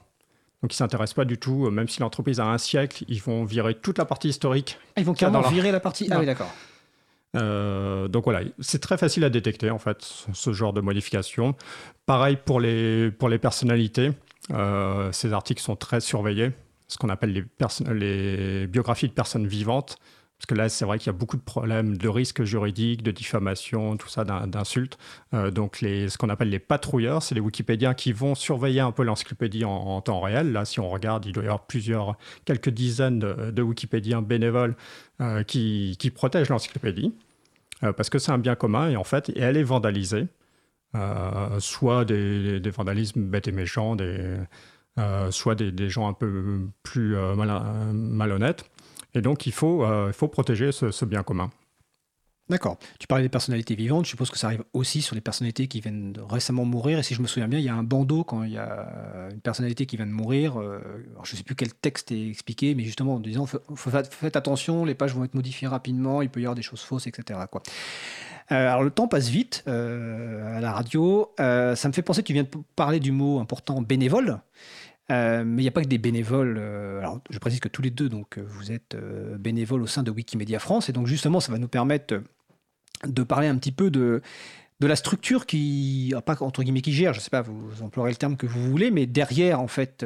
Donc 0.61 0.71
ils 0.71 0.75
ne 0.75 0.77
s'intéressent 0.77 1.15
pas 1.15 1.25
du 1.25 1.37
tout, 1.37 1.65
euh, 1.65 1.71
même 1.71 1.87
si 1.87 2.01
l'entreprise 2.01 2.39
a 2.39 2.45
un 2.45 2.57
siècle, 2.57 3.03
ils 3.07 3.21
vont 3.21 3.45
virer 3.45 3.73
toute 3.73 3.97
la 3.97 4.05
partie 4.05 4.29
historique. 4.29 4.77
Ah, 4.95 5.01
ils 5.01 5.05
vont 5.05 5.13
carrément 5.13 5.41
virer 5.49 5.71
la 5.71 5.79
partie 5.79 6.07
Ah 6.11 6.19
oui, 6.19 6.25
d'accord. 6.25 6.51
Euh, 7.37 8.07
donc 8.09 8.25
voilà, 8.25 8.41
c'est 8.59 8.79
très 8.79 8.97
facile 8.97 9.23
à 9.23 9.29
détecter 9.29 9.69
en 9.69 9.79
fait 9.79 9.97
ce 10.33 10.53
genre 10.53 10.73
de 10.73 10.81
modification. 10.81 11.55
Pareil 12.05 12.37
pour 12.43 12.59
les, 12.59 13.09
pour 13.09 13.29
les 13.29 13.39
personnalités, 13.39 14.11
euh, 14.51 15.11
ces 15.13 15.31
articles 15.33 15.61
sont 15.61 15.77
très 15.77 16.01
surveillés, 16.01 16.51
ce 16.87 16.97
qu'on 16.97 17.09
appelle 17.09 17.31
les, 17.31 17.93
les 17.93 18.67
biographies 18.67 19.07
de 19.07 19.13
personnes 19.13 19.47
vivantes. 19.47 19.97
Parce 20.41 20.47
que 20.47 20.55
là, 20.55 20.69
c'est 20.69 20.85
vrai 20.85 20.97
qu'il 20.97 21.05
y 21.05 21.09
a 21.11 21.13
beaucoup 21.13 21.37
de 21.37 21.43
problèmes 21.43 21.97
de 21.97 22.09
risques 22.09 22.43
juridiques, 22.43 23.03
de 23.03 23.11
diffamation, 23.11 23.95
tout 23.95 24.07
ça, 24.07 24.23
d'insultes. 24.23 24.97
Euh, 25.35 25.51
donc, 25.51 25.77
ce 25.81 26.17
qu'on 26.17 26.29
appelle 26.29 26.49
les 26.49 26.57
patrouilleurs, 26.57 27.21
c'est 27.21 27.35
les 27.35 27.41
Wikipédiens 27.41 27.93
qui 27.93 28.11
vont 28.11 28.33
surveiller 28.33 28.79
un 28.79 28.91
peu 28.91 29.03
l'encyclopédie 29.03 29.65
en, 29.65 30.01
temps 30.01 30.19
réel. 30.19 30.51
Là, 30.51 30.65
si 30.65 30.79
on 30.79 30.89
regarde, 30.89 31.27
il 31.27 31.31
doit 31.31 31.43
y 31.43 31.45
avoir 31.45 31.67
plusieurs, 31.67 32.17
quelques 32.43 32.71
dizaines 32.71 33.19
de, 33.19 33.61
Wikipédiens 33.61 34.23
bénévoles 34.23 34.75
euh, 35.21 35.43
qui, 35.43 35.95
protègent 36.15 36.49
l'encyclopédie. 36.49 37.13
Euh, 37.83 37.93
parce 37.93 38.09
que 38.09 38.17
c'est 38.17 38.31
un 38.31 38.39
bien 38.39 38.55
commun 38.55 38.89
et 38.89 38.95
en 38.95 39.03
fait, 39.03 39.31
elle 39.35 39.57
est 39.57 39.63
vandalisée. 39.63 40.25
soit 41.59 42.03
des, 42.03 42.71
vandalismes 42.71 43.21
bêtes 43.21 43.47
et 43.47 43.51
méchants, 43.51 43.95
soit 45.29 45.53
des, 45.53 45.89
gens 45.89 46.07
un 46.09 46.13
peu 46.13 46.61
plus 46.81 47.15
malhonnêtes. 47.93 48.65
Et 49.13 49.21
donc, 49.21 49.45
il 49.45 49.53
faut, 49.53 49.83
euh, 49.83 50.07
il 50.07 50.13
faut 50.13 50.27
protéger 50.27 50.71
ce, 50.71 51.05
bien 51.05 51.23
commun. 51.23 51.49
D'accord. 52.49 52.77
Tu 52.99 53.07
parlais 53.07 53.23
des 53.23 53.29
personnalités 53.29 53.75
vivantes. 53.75 54.05
Je 54.05 54.09
suppose 54.09 54.29
que 54.29 54.37
ça 54.37 54.47
arrive 54.47 54.63
aussi 54.73 55.01
sur 55.01 55.15
les 55.15 55.21
personnalités 55.21 55.67
qui 55.67 55.79
viennent 55.79 56.11
de 56.11 56.21
récemment 56.21 56.65
mourir. 56.65 56.99
Et 56.99 57.03
si 57.03 57.13
je 57.13 57.21
me 57.21 57.27
souviens 57.27 57.47
bien, 57.47 57.59
il 57.59 57.65
y 57.65 57.69
a 57.69 57.75
un 57.75 57.83
bandeau 57.83 58.25
quand 58.25 58.43
il 58.43 58.51
y 58.51 58.57
a 58.57 59.29
une 59.31 59.39
personnalité 59.39 59.85
qui 59.85 59.95
vient 59.95 60.05
de 60.05 60.11
mourir. 60.11 60.59
euh, 60.59 60.79
je 61.23 61.33
ne 61.33 61.37
sais 61.37 61.43
plus 61.43 61.55
quel 61.55 61.73
texte 61.73 62.11
est 62.11 62.27
expliqué, 62.27 62.75
mais 62.75 62.83
justement 62.83 63.15
en 63.15 63.19
disant 63.21 63.45
faites 63.75 64.35
attention, 64.35 64.83
les 64.83 64.95
pages 64.95 65.15
vont 65.15 65.23
être 65.23 65.33
modifiées 65.33 65.69
rapidement, 65.69 66.21
il 66.21 66.29
peut 66.29 66.41
y 66.41 66.43
avoir 66.43 66.55
des 66.55 66.61
choses 66.61 66.81
fausses, 66.81 67.07
etc. 67.07 67.39
Euh, 68.51 68.69
alors 68.69 68.83
le 68.83 68.91
temps 68.91 69.07
passe 69.07 69.29
vite 69.29 69.63
à 69.67 70.59
la 70.59 70.73
radio. 70.73 71.31
Ça 71.37 71.87
me 71.87 71.93
fait 71.93 72.01
penser, 72.01 72.21
tu 72.21 72.33
viens 72.33 72.43
de 72.43 72.49
parler 72.75 72.99
du 72.99 73.13
mot 73.13 73.39
important 73.39 73.81
bénévole. 73.81 74.41
Euh, 75.11 75.43
mais 75.45 75.61
il 75.61 75.65
n'y 75.65 75.69
a 75.69 75.71
pas 75.71 75.81
que 75.81 75.87
des 75.87 75.97
bénévoles. 75.97 76.57
euh, 76.57 76.99
alors, 76.99 77.19
je 77.29 77.37
précise 77.39 77.59
que 77.59 77.67
tous 77.67 77.81
les 77.81 77.89
deux, 77.89 78.09
donc, 78.09 78.37
euh, 78.37 78.43
vous 78.47 78.71
êtes 78.71 78.95
bénévoles 79.39 79.81
au 79.81 79.87
sein 79.87 80.03
de 80.03 80.11
Wikimedia 80.11 80.59
France, 80.59 80.89
et 80.89 80.93
donc 80.93 81.07
justement, 81.07 81.39
ça 81.39 81.51
va 81.51 81.57
nous 81.57 81.67
permettre 81.67 82.21
de 83.05 83.23
parler 83.23 83.47
un 83.47 83.57
petit 83.57 83.71
peu 83.71 83.91
de, 83.91 84.21
la 84.79 84.95
structure 84.95 85.45
qui, 85.45 86.13
ah, 86.15 86.21
pas 86.21 86.35
entre 86.41 86.63
guillemets 86.63 86.81
qui 86.81 86.93
gère, 86.93 87.13
je 87.13 87.19
ne 87.19 87.23
sais 87.23 87.29
pas, 87.29 87.41
vous 87.41 87.83
emploierez 87.83 88.11
le 88.11 88.15
terme 88.15 88.35
que 88.35 88.47
vous 88.47 88.63
voulez, 88.63 88.89
mais 88.89 89.05
derrière 89.05 89.59
en 89.59 89.67
fait 89.67 90.03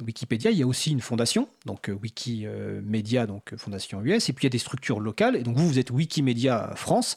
Wikipédia, 0.00 0.52
il 0.52 0.58
y 0.58 0.62
a 0.62 0.66
aussi 0.66 0.92
une 0.92 1.00
fondation, 1.00 1.48
donc 1.66 1.90
Wikimedia, 2.00 3.26
donc 3.26 3.56
fondation 3.56 4.00
US, 4.02 4.28
et 4.28 4.32
puis 4.32 4.44
il 4.44 4.46
y 4.46 4.50
a 4.50 4.50
des 4.50 4.58
structures 4.58 5.00
locales, 5.00 5.34
et 5.34 5.42
donc 5.42 5.56
vous, 5.56 5.66
vous 5.66 5.78
êtes 5.80 5.90
Wikimedia 5.90 6.72
France. 6.76 7.16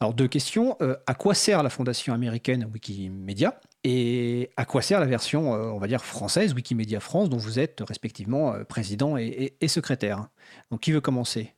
Alors 0.00 0.14
deux 0.14 0.28
questions, 0.28 0.78
à 1.06 1.14
quoi 1.14 1.34
sert 1.34 1.62
la 1.62 1.68
fondation 1.68 2.14
américaine 2.14 2.66
Wikimedia? 2.72 3.60
Et 3.84 4.50
à 4.56 4.64
quoi 4.64 4.82
sert 4.82 5.00
la 5.00 5.06
version, 5.06 5.54
euh, 5.54 5.70
on 5.70 5.78
va 5.78 5.86
dire, 5.86 6.04
française, 6.04 6.52
Wikimedia 6.54 7.00
France, 7.00 7.30
dont 7.30 7.38
vous 7.38 7.58
êtes 7.58 7.82
respectivement 7.86 8.52
euh, 8.52 8.64
président 8.64 9.16
et, 9.16 9.26
et- 9.26 9.54
et 9.60 9.68
secrétaire? 9.68 10.28
Donc 10.70 10.80
qui 10.80 10.92
veut 10.92 11.00
commencer? 11.00 11.54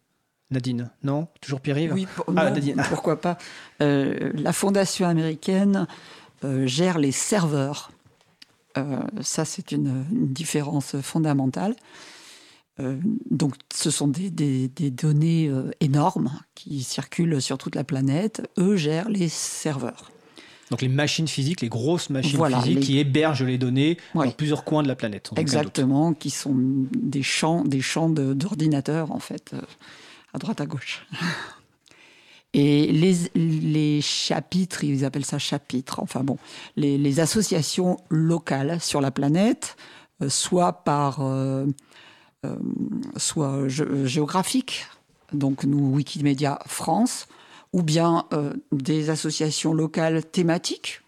Nadine 0.50 0.90
Non? 1.02 1.28
Toujours 1.40 1.60
Pierre-Yves 1.60 1.92
Oui, 1.94 2.06
pour- 2.14 2.26
Ah, 2.36 2.48
non, 2.48 2.54
Nadine. 2.54 2.82
pourquoi 2.90 3.20
pas. 3.20 3.38
Euh, 3.80 4.30
la 4.34 4.52
fondation 4.52 5.06
américaine 5.08 5.86
euh, 6.44 6.66
gère 6.66 6.98
les 6.98 7.12
serveurs. 7.12 7.90
Euh, 8.78 9.00
ça, 9.20 9.44
c'est 9.44 9.72
une, 9.72 10.04
une 10.12 10.32
différence 10.32 10.96
fondamentale. 11.00 11.74
Donc, 13.30 13.54
ce 13.72 13.90
sont 13.90 14.08
des, 14.08 14.30
des- 14.30 14.66
des 14.68 14.90
données 14.90 15.50
énormes 15.80 16.30
qui 16.54 16.82
circulent 16.82 17.40
sur 17.40 17.58
toute 17.58 17.74
la 17.76 17.84
planète. 17.84 18.42
Eux 18.58 18.76
gèrent 18.76 19.10
les 19.10 19.28
serveurs. 19.28 20.10
Donc 20.72 20.80
les 20.80 20.88
machines 20.88 21.28
physiques, 21.28 21.60
les 21.60 21.68
grosses 21.68 22.08
machines 22.08 22.38
Voilà, 22.38 22.58
physiques 22.62 22.78
les- 22.78 22.80
qui 22.86 22.98
hébergent 22.98 23.42
les 23.44 23.58
données 23.58 23.98
Oui. 24.14 24.24
dans 24.26 24.32
plusieurs 24.32 24.64
coins 24.64 24.82
de 24.82 24.88
la 24.88 24.96
planète. 24.96 25.28
Exactement, 25.36 26.14
qui 26.14 26.30
sont 26.30 26.54
des 26.56 27.22
champs, 27.22 27.62
des 27.62 27.82
champs 27.82 28.08
de- 28.08 28.32
d'ordinateurs, 28.32 29.12
en 29.12 29.18
fait, 29.18 29.50
euh, 29.52 29.60
à 30.32 30.38
droite 30.38 30.62
à 30.62 30.66
gauche. 30.66 31.06
Et 32.54 32.90
les, 32.92 33.14
les 33.34 34.00
chapitres, 34.02 34.82
ils 34.84 35.04
appellent 35.04 35.24
ça 35.24 35.38
chapitres, 35.38 36.00
enfin 36.00 36.20
bon, 36.22 36.36
les, 36.76 36.96
les 36.98 37.20
associations 37.20 37.98
locales 38.10 38.80
sur 38.80 39.00
la 39.02 39.10
planète, 39.10 39.76
euh, 40.22 40.28
soit 40.30 40.84
par, 40.84 41.20
euh, 41.20 41.66
euh, 42.44 42.56
soit 43.16 43.66
gé- 43.68 44.04
géographique, 44.06 44.86
donc 45.34 45.64
nous, 45.64 45.94
Wikimedia 45.94 46.58
France, 46.66 47.26
ou 47.72 47.82
bien 47.82 48.26
euh, 48.32 48.52
des 48.70 49.10
associations 49.10 49.72
locales 49.72 50.24
thématiques, 50.24 51.00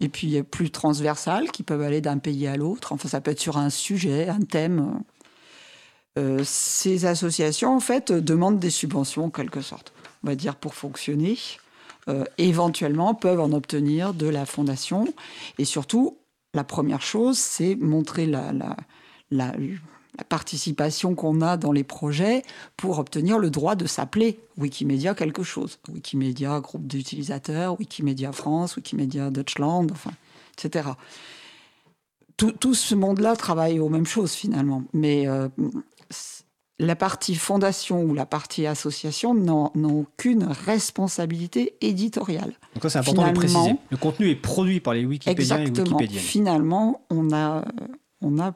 et 0.00 0.08
puis 0.08 0.42
plus 0.42 0.70
transversales, 0.70 1.50
qui 1.50 1.62
peuvent 1.62 1.82
aller 1.82 2.00
d'un 2.00 2.18
pays 2.18 2.46
à 2.46 2.56
l'autre. 2.56 2.92
Enfin, 2.92 3.08
ça 3.08 3.20
peut 3.20 3.32
être 3.32 3.40
sur 3.40 3.56
un 3.56 3.70
sujet, 3.70 4.28
un 4.28 4.40
thème. 4.40 5.02
Euh, 6.18 6.40
ces 6.44 7.04
associations, 7.06 7.74
en 7.74 7.80
fait, 7.80 8.12
demandent 8.12 8.58
des 8.58 8.70
subventions, 8.70 9.26
en 9.26 9.30
quelque 9.30 9.60
sorte, 9.60 9.92
on 10.24 10.28
va 10.28 10.34
dire, 10.34 10.56
pour 10.56 10.74
fonctionner. 10.74 11.38
Euh, 12.08 12.24
éventuellement, 12.38 13.14
peuvent 13.14 13.40
en 13.40 13.52
obtenir 13.52 14.14
de 14.14 14.26
la 14.26 14.46
fondation. 14.46 15.06
Et 15.58 15.64
surtout, 15.64 16.16
la 16.54 16.64
première 16.64 17.02
chose, 17.02 17.38
c'est 17.38 17.74
montrer 17.76 18.26
la, 18.26 18.52
la, 18.52 18.76
la, 19.30 19.52
la 20.16 20.24
participation 20.24 21.14
qu'on 21.14 21.40
a 21.42 21.56
dans 21.56 21.72
les 21.72 21.84
projets 21.84 22.42
pour 22.76 22.98
obtenir 22.98 23.38
le 23.38 23.50
droit 23.50 23.74
de 23.74 23.86
s'appeler 23.86 24.40
Wikimedia 24.56 25.14
quelque 25.14 25.42
chose. 25.42 25.78
Wikimedia 25.92 26.60
groupe 26.60 26.86
d'utilisateurs, 26.86 27.78
Wikimedia 27.78 28.32
France, 28.32 28.76
Wikimedia 28.76 29.30
Deutschland, 29.30 29.86
enfin, 29.92 30.12
etc. 30.56 30.90
Tout, 32.36 32.52
tout 32.52 32.74
ce 32.74 32.94
monde-là 32.94 33.36
travaille 33.36 33.80
aux 33.80 33.88
mêmes 33.88 34.06
choses 34.06 34.32
finalement. 34.32 34.84
Mais 34.92 35.28
euh, 35.28 35.48
la 36.78 36.96
partie 36.96 37.34
fondation 37.34 38.02
ou 38.02 38.14
la 38.14 38.26
partie 38.26 38.66
association 38.66 39.34
n'ont 39.34 39.70
aucune 39.76 40.44
responsabilité 40.44 41.74
éditoriale. 41.80 42.52
Donc 42.74 42.84
ça 42.84 42.90
c'est 42.90 42.98
important 42.98 43.22
de 43.22 43.28
le 43.28 43.34
préciser. 43.34 43.76
Le 43.90 43.96
contenu 43.96 44.30
est 44.30 44.36
produit 44.36 44.80
par 44.80 44.94
les 44.94 45.04
Wikipédiens 45.04 45.58
et. 45.58 45.70
Wikipédiennes. 45.70 46.22
Finalement, 46.22 47.02
on 47.10 47.32
a, 47.32 47.64
on 48.20 48.38
a 48.38 48.54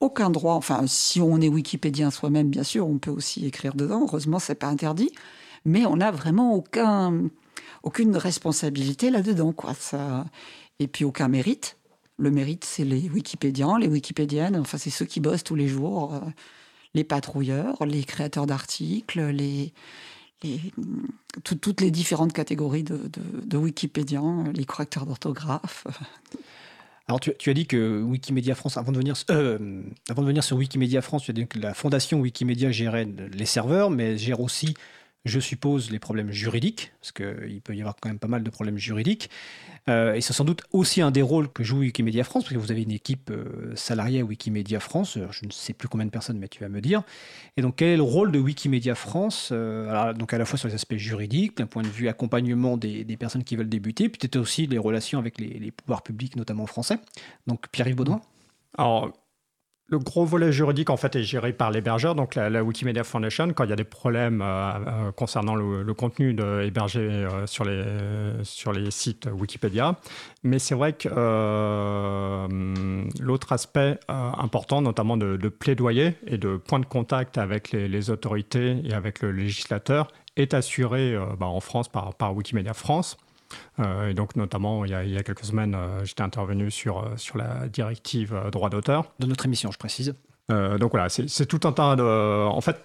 aucun 0.00 0.30
droit. 0.30 0.54
Enfin, 0.54 0.84
si 0.86 1.20
on 1.20 1.40
est 1.40 1.48
Wikipédien 1.48 2.10
soi-même, 2.10 2.48
bien 2.50 2.62
sûr, 2.62 2.86
on 2.86 2.98
peut 2.98 3.10
aussi 3.10 3.46
écrire 3.46 3.74
dedans. 3.74 4.02
Heureusement, 4.02 4.38
c'est 4.38 4.54
pas 4.54 4.68
interdit. 4.68 5.10
Mais 5.64 5.86
on 5.86 5.96
n'a 5.96 6.10
vraiment 6.10 6.54
aucun, 6.54 7.28
aucune 7.82 8.16
responsabilité 8.16 9.10
là-dedans, 9.10 9.52
quoi. 9.52 9.74
Ça, 9.74 10.26
et 10.78 10.86
puis 10.86 11.04
aucun 11.04 11.28
mérite. 11.28 11.76
Le 12.16 12.30
mérite, 12.30 12.64
c'est 12.64 12.84
les 12.84 13.08
Wikipédiens, 13.08 13.78
les 13.78 13.88
Wikipédiennes. 13.88 14.56
Enfin, 14.56 14.78
c'est 14.78 14.90
ceux 14.90 15.04
qui 15.04 15.20
bossent 15.20 15.44
tous 15.44 15.54
les 15.56 15.68
jours, 15.68 16.14
euh, 16.14 16.20
les 16.94 17.04
patrouilleurs, 17.04 17.84
les 17.84 18.02
créateurs 18.04 18.46
d'articles, 18.46 19.20
les, 19.20 19.72
les, 20.42 20.60
tout- 21.44 21.56
toutes 21.56 21.80
les 21.80 21.90
différentes 21.90 22.32
catégories 22.32 22.84
de 22.84 23.56
Wikipédiens, 23.56 24.44
les 24.54 24.64
correcteurs 24.64 25.06
d'orthographe. 25.06 25.86
Alors 27.08 27.20
tu, 27.20 27.50
as 27.50 27.54
dit 27.54 27.66
que 27.66 28.02
Wikimedia 28.02 28.54
France, 28.54 28.76
avant 28.76 28.92
de 28.92 28.98
venir, 28.98 29.14
euh, 29.30 29.82
avant 30.10 30.20
de 30.20 30.26
venir 30.26 30.44
sur 30.44 30.58
Wikimedia 30.58 31.00
France, 31.00 31.22
tu 31.24 31.30
as 31.30 31.34
dit 31.34 31.46
que 31.46 31.58
la 31.58 31.72
fondation 31.72 32.20
Wikimedia 32.20 32.70
gérait 32.70 33.08
les 33.32 33.46
serveurs, 33.46 33.88
mais 33.88 34.18
gère 34.18 34.40
aussi, 34.40 34.74
je 35.24 35.40
suppose, 35.40 35.90
les 35.90 35.98
problèmes 35.98 36.30
juridiques, 36.30 36.92
parce 37.00 37.12
qu'il 37.12 37.60
peut 37.62 37.74
y 37.74 37.80
avoir 37.80 37.96
quand 38.00 38.08
même 38.08 38.18
pas 38.18 38.28
mal 38.28 38.42
de 38.42 38.50
problèmes 38.50 38.78
juridiques. 38.78 39.30
Euh, 39.88 40.14
et 40.14 40.20
c'est 40.20 40.32
sans 40.32 40.44
doute 40.44 40.62
aussi 40.72 41.00
un 41.00 41.10
des 41.10 41.22
rôles 41.22 41.48
que 41.48 41.64
joue 41.64 41.78
Wikimedia 41.78 42.24
France, 42.24 42.44
parce 42.44 42.54
que 42.54 42.58
vous 42.58 42.70
avez 42.70 42.82
une 42.82 42.90
équipe 42.90 43.30
euh, 43.30 43.74
salariée 43.74 44.20
à 44.20 44.24
Wikimedia 44.24 44.80
France, 44.80 45.18
je 45.30 45.46
ne 45.46 45.50
sais 45.50 45.72
plus 45.72 45.88
combien 45.88 46.04
de 46.04 46.10
personnes, 46.10 46.38
mais 46.38 46.48
tu 46.48 46.60
vas 46.60 46.68
me 46.68 46.80
dire. 46.80 47.02
Et 47.56 47.62
donc 47.62 47.76
quel 47.76 47.88
est 47.88 47.96
le 47.96 48.02
rôle 48.02 48.30
de 48.30 48.38
Wikimedia 48.38 48.94
France 48.94 49.48
euh, 49.52 50.12
Donc 50.12 50.34
à 50.34 50.38
la 50.38 50.44
fois 50.44 50.58
sur 50.58 50.68
les 50.68 50.74
aspects 50.74 50.96
juridiques, 50.96 51.56
d'un 51.56 51.66
point 51.66 51.82
de 51.82 51.88
vue 51.88 52.08
accompagnement 52.08 52.76
des, 52.76 53.04
personnes 53.18 53.44
qui 53.44 53.56
veulent 53.56 53.68
débuter, 53.68 54.08
puis 54.08 54.18
peut-être 54.18 54.36
aussi 54.36 54.66
les 54.66 54.78
relations 54.78 55.18
avec 55.18 55.38
les, 55.38 55.70
pouvoirs 55.70 56.02
publics, 56.02 56.36
notamment 56.36 56.66
français. 56.66 56.98
Donc 57.46 57.68
Pierre-Yves 57.70 57.96
Baudouin 57.96 58.20
le 59.90 59.98
gros 59.98 60.26
volet 60.26 60.52
juridique, 60.52 60.90
en 60.90 60.98
fait, 60.98 61.16
est 61.16 61.22
géré 61.22 61.54
par 61.54 61.70
l'hébergeur, 61.70 62.14
donc 62.14 62.34
la, 62.34 62.62
Wikimedia 62.62 63.04
Foundation. 63.04 63.48
Quand 63.54 63.64
il 63.64 63.70
y 63.70 63.72
a 63.72 63.76
des 63.76 63.84
problèmes 63.84 64.42
euh, 64.42 64.72
euh, 64.72 65.12
concernant 65.12 65.54
le, 65.54 65.94
contenu 65.94 66.36
hébergé 66.62 67.00
euh, 67.00 67.46
sur, 67.46 67.64
les, 67.64 67.84
sur 68.42 68.72
les 68.72 68.90
sites 68.90 69.28
Wikipédia. 69.32 69.96
Mais 70.42 70.58
c'est 70.58 70.74
vrai 70.74 70.92
que 70.92 71.08
l'autre 73.20 73.52
aspect 73.52 73.98
important, 74.08 74.82
notamment 74.82 75.16
de, 75.16 75.48
plaidoyer 75.48 76.16
et 76.26 76.36
de 76.36 76.58
point 76.58 76.80
de 76.80 76.86
contact 76.86 77.38
avec 77.38 77.72
les, 77.72 78.10
autorités 78.10 78.82
et 78.84 78.92
avec 78.92 79.22
le 79.22 79.32
législateur, 79.32 80.08
est 80.36 80.52
assuré 80.52 81.18
bah, 81.40 81.46
en 81.46 81.60
France 81.60 81.88
par 81.88 82.36
Wikimedia 82.36 82.74
France. 82.74 83.16
Euh, 83.78 84.08
et 84.08 84.14
donc, 84.14 84.36
notamment, 84.36 84.84
il 84.84 84.90
y 84.90 84.94
a, 84.94 85.04
il 85.04 85.10
y 85.10 85.16
a 85.16 85.22
quelques 85.22 85.44
semaines, 85.44 85.74
euh, 85.74 86.04
j'étais 86.04 86.22
intervenu 86.22 86.70
sur, 86.70 86.98
euh, 86.98 87.16
sur 87.16 87.38
la 87.38 87.68
directive 87.68 88.34
droit 88.52 88.70
d'auteur. 88.70 89.12
de 89.18 89.26
notre 89.26 89.46
émission, 89.46 89.70
je 89.70 89.78
précise. 89.78 90.14
Donc 90.50 90.92
voilà, 90.92 91.10
c'est 91.10 91.44
tout 91.44 91.60
un 91.68 91.72
tas 91.72 91.94
de. 91.94 92.46
En 92.46 92.60
fait, 92.62 92.78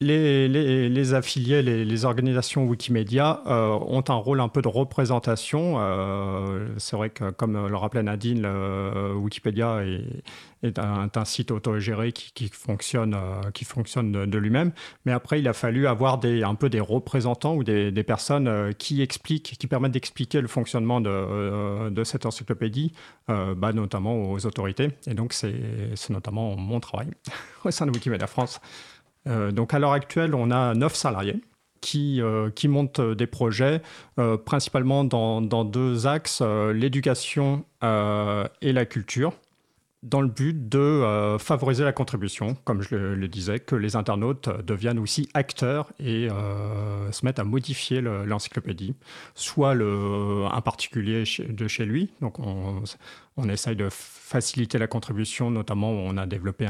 les, 0.00 1.14
affiliés, 1.14 1.62
les, 1.62 2.04
organisations 2.04 2.64
Wikimedia 2.66 3.42
euh, 3.46 3.70
ont 3.70 4.04
un 4.08 4.14
rôle 4.14 4.40
un 4.40 4.48
peu 4.48 4.62
de 4.62 4.68
représentation. 4.68 5.76
Euh, 5.78 6.68
c'est 6.78 6.96
vrai 6.96 7.10
que, 7.10 7.30
comme 7.30 7.66
le 7.66 7.76
rappelait 7.76 8.02
Nadine, 8.02 8.42
le 8.42 9.14
Wikipédia 9.16 9.82
est, 10.62 10.78
un, 10.78 11.24
site 11.24 11.50
autogéré 11.50 12.12
qui, 12.12 12.32
qui 12.32 12.48
fonctionne, 12.48 13.14
euh, 13.14 13.50
qui 13.52 13.64
fonctionne 13.64 14.12
de, 14.12 14.38
lui-même. 14.38 14.72
Mais 15.04 15.12
après, 15.12 15.40
il 15.40 15.48
a 15.48 15.52
fallu 15.52 15.86
avoir 15.86 16.18
des, 16.18 16.42
un 16.42 16.54
peu 16.54 16.68
des 16.68 16.80
représentants 16.80 17.54
ou 17.54 17.64
des, 17.64 18.04
personnes 18.04 18.48
euh, 18.48 18.72
qui 18.72 19.02
expliquent, 19.02 19.56
qui 19.58 19.66
permettent 19.66 19.92
d'expliquer 19.92 20.40
le 20.40 20.48
fonctionnement 20.48 21.00
de, 21.00 21.10
euh, 21.10 22.04
cette 22.04 22.24
encyclopédie, 22.24 22.92
euh, 23.30 23.54
bah, 23.54 23.72
notamment 23.72 24.30
aux 24.30 24.46
autorités. 24.46 24.90
Et 25.06 25.14
donc, 25.14 25.32
c'est 25.32 25.52
notamment 26.10 26.56
mon 26.56 26.80
travail 26.80 27.08
au 27.64 27.70
sein 27.70 27.86
de 27.86 27.90
Wikimedia 27.90 28.26
France. 28.26 28.60
Euh, 29.28 29.52
donc, 29.52 29.74
à 29.74 29.78
l'heure 29.78 29.92
actuelle, 29.92 30.34
on 30.34 30.50
a 30.50 30.74
neuf 30.74 30.94
salariés 30.94 31.40
qui, 31.80 32.20
euh, 32.20 32.50
montent 32.64 33.00
des 33.00 33.26
projets, 33.26 33.82
euh, 34.18 34.36
principalement 34.36 35.04
dans, 35.04 35.64
deux 35.64 36.06
axes, 36.06 36.40
euh, 36.42 36.72
l'éducation 36.72 37.64
euh, 37.84 38.46
et 38.60 38.72
la 38.72 38.84
culture. 38.84 39.32
Dans 40.04 40.20
le 40.20 40.28
but 40.28 40.68
de 40.68 40.78
euh, 40.78 41.38
favoriser 41.38 41.82
la 41.82 41.92
contribution, 41.92 42.56
comme 42.64 42.82
je 42.82 42.94
le, 42.94 43.28
disais, 43.28 43.58
que 43.58 43.74
les 43.74 43.96
internautes 43.96 44.48
deviennent 44.64 44.98
aussi 44.98 45.28
acteurs 45.34 45.92
et 45.98 46.28
euh, 46.30 47.10
se 47.10 47.24
mettent 47.24 47.40
à 47.40 47.44
modifier 47.44 48.00
l'encyclopédie, 48.00 48.94
soit 49.34 49.72
un 49.72 50.60
particulier 50.60 51.24
de 51.48 51.68
chez 51.68 51.84
lui, 51.84 52.10
donc 52.20 52.38
on, 52.38 52.82
essaye 53.48 53.76
de 53.76 53.88
faciliter 53.90 54.78
la 54.78 54.86
contribution, 54.86 55.50
notamment 55.50 55.90
on 55.90 56.16
a 56.16 56.26
développé 56.26 56.68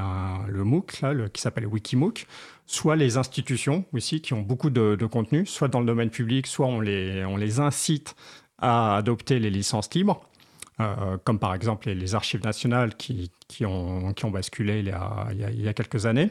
le 0.48 0.64
MOOC 0.64 1.00
qui 1.32 1.40
s'appelle 1.40 1.66
Wikimook, 1.66 2.26
soit 2.66 2.96
les 2.96 3.16
institutions 3.16 3.84
aussi 3.92 4.20
qui 4.20 4.34
ont 4.34 4.42
beaucoup 4.42 4.70
de, 4.70 5.06
contenu, 5.06 5.44
soit 5.46 5.68
dans 5.68 5.80
le 5.80 5.86
domaine 5.86 6.10
public, 6.10 6.46
soit 6.46 6.66
on 6.66 6.80
les 6.80 7.60
incite 7.60 8.14
à 8.58 8.96
adopter 8.96 9.38
les 9.38 9.50
licences 9.50 9.92
libres. 9.94 10.27
Euh, 10.80 11.16
comme 11.24 11.40
par 11.40 11.54
exemple 11.54 11.90
les, 11.90 12.14
archives 12.14 12.44
nationales 12.44 12.94
qui, 12.94 13.30
ont, 13.64 14.14
basculé 14.30 14.78
il 14.78 14.86
y, 14.86 14.90
a, 14.92 15.26
il, 15.32 15.60
y 15.60 15.68
a, 15.68 15.74
quelques 15.74 16.06
années. 16.06 16.30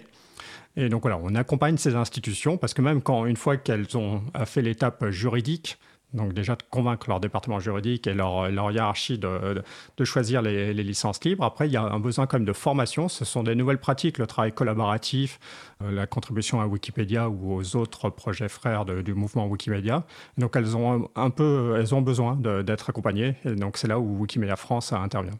Et 0.78 0.88
donc 0.90 1.02
voilà, 1.02 1.18
on 1.18 1.36
accompagne 1.36 1.78
ces 1.78 1.96
institutions 1.96 2.58
parce 2.58 2.74
que 2.74 2.82
même 2.82 3.02
quand 3.02 3.26
une 3.26 3.36
fois 3.36 3.58
qu'elles 3.58 3.98
ont 3.98 4.22
fait 4.46 4.62
l'étape 4.62 5.10
juridique, 5.10 5.78
donc 6.14 6.34
déjà 6.34 6.56
de 6.56 6.64
convaincre 6.70 7.10
leur 7.10 7.20
département 7.20 7.60
juridique 7.60 8.08
et 8.08 8.14
leur, 8.14 8.50
hiérarchie 8.72 9.18
de, 9.18 9.64
de, 9.98 10.06
choisir 10.06 10.42
les, 10.42 10.74
licences 10.74 11.24
libres. 11.24 11.44
Après, 11.44 11.68
il 11.68 11.74
y 11.74 11.78
a 11.78 11.84
un 11.84 12.00
besoin 12.00 12.28
quand 12.28 12.38
même 12.38 12.46
de 12.46 12.54
formation. 12.54 13.10
Ce 13.10 13.26
sont 13.26 13.44
des 13.44 13.56
nouvelles 13.56 13.80
pratiques, 13.80 14.18
le 14.18 14.28
travail 14.28 14.54
collaboratif, 14.54 15.40
euh, 15.84 15.92
la 15.92 16.08
contribution 16.08 16.62
à 16.62 16.68
Wikipédia 16.68 17.30
ou 17.30 17.54
aux 17.54 17.76
autres 17.76 18.10
projets 18.10 18.50
frères 18.50 18.86
du 18.86 19.14
mouvement 19.14 19.48
Wikimedia. 19.48 20.06
Donc 20.38 20.56
elles 20.56 20.78
ont 20.78 21.10
un 21.16 21.30
peu, 21.30 21.76
elles 21.78 21.94
ont 21.94 22.02
besoin 22.02 22.36
d'être 22.36 22.90
accompagnées. 22.90 23.36
Et 23.44 23.56
donc 23.56 23.78
c'est 23.78 23.88
là 23.88 24.00
où 24.00 24.20
Wikimedia 24.20 24.56
France 24.56 24.94
intervient. 24.94 25.38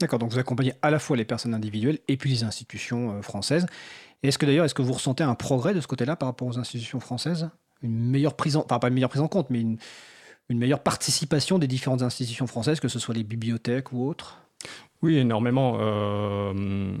D'accord, 0.00 0.18
donc 0.18 0.30
vous 0.30 0.38
accompagnez 0.38 0.72
à 0.80 0.90
la 0.90 0.98
fois 0.98 1.16
les 1.16 1.26
personnes 1.26 1.52
individuelles 1.52 1.98
et 2.08 2.16
puis 2.16 2.30
les 2.30 2.42
institutions 2.42 3.12
euh, 3.12 3.22
françaises. 3.22 3.66
Est-ce 4.22 4.38
que 4.38 4.46
d'ailleurs, 4.46 4.64
est-ce 4.64 4.74
que 4.74 4.82
vous 4.82 4.94
ressentez 4.94 5.24
un 5.24 5.34
progrès 5.34 5.74
de 5.74 5.80
ce 5.80 5.86
côté-là 5.86 6.16
par 6.16 6.28
rapport 6.28 6.48
aux 6.48 6.58
institutions 6.58 7.00
françaises? 7.00 7.50
Une 7.82 8.10
meilleure 8.10 8.36
prise 8.36 8.56
en, 8.56 8.64
enfin 8.64 8.78
pas 8.78 8.88
une 8.88 8.94
meilleure 8.94 9.10
prise 9.10 9.22
en 9.22 9.28
compte, 9.28 9.50
mais 9.50 9.60
une, 9.60 9.78
une 10.48 10.58
meilleure 10.58 10.82
participation 10.82 11.58
des 11.58 11.68
différentes 11.68 12.02
institutions 12.02 12.46
françaises, 12.46 12.80
que 12.80 12.88
ce 12.88 12.98
soit 12.98 13.14
les 13.14 13.22
bibliothèques 13.22 13.92
ou 13.92 14.06
autres 14.08 14.38
Oui, 15.02 15.16
énormément. 15.16 15.78
Euh, 15.80 16.96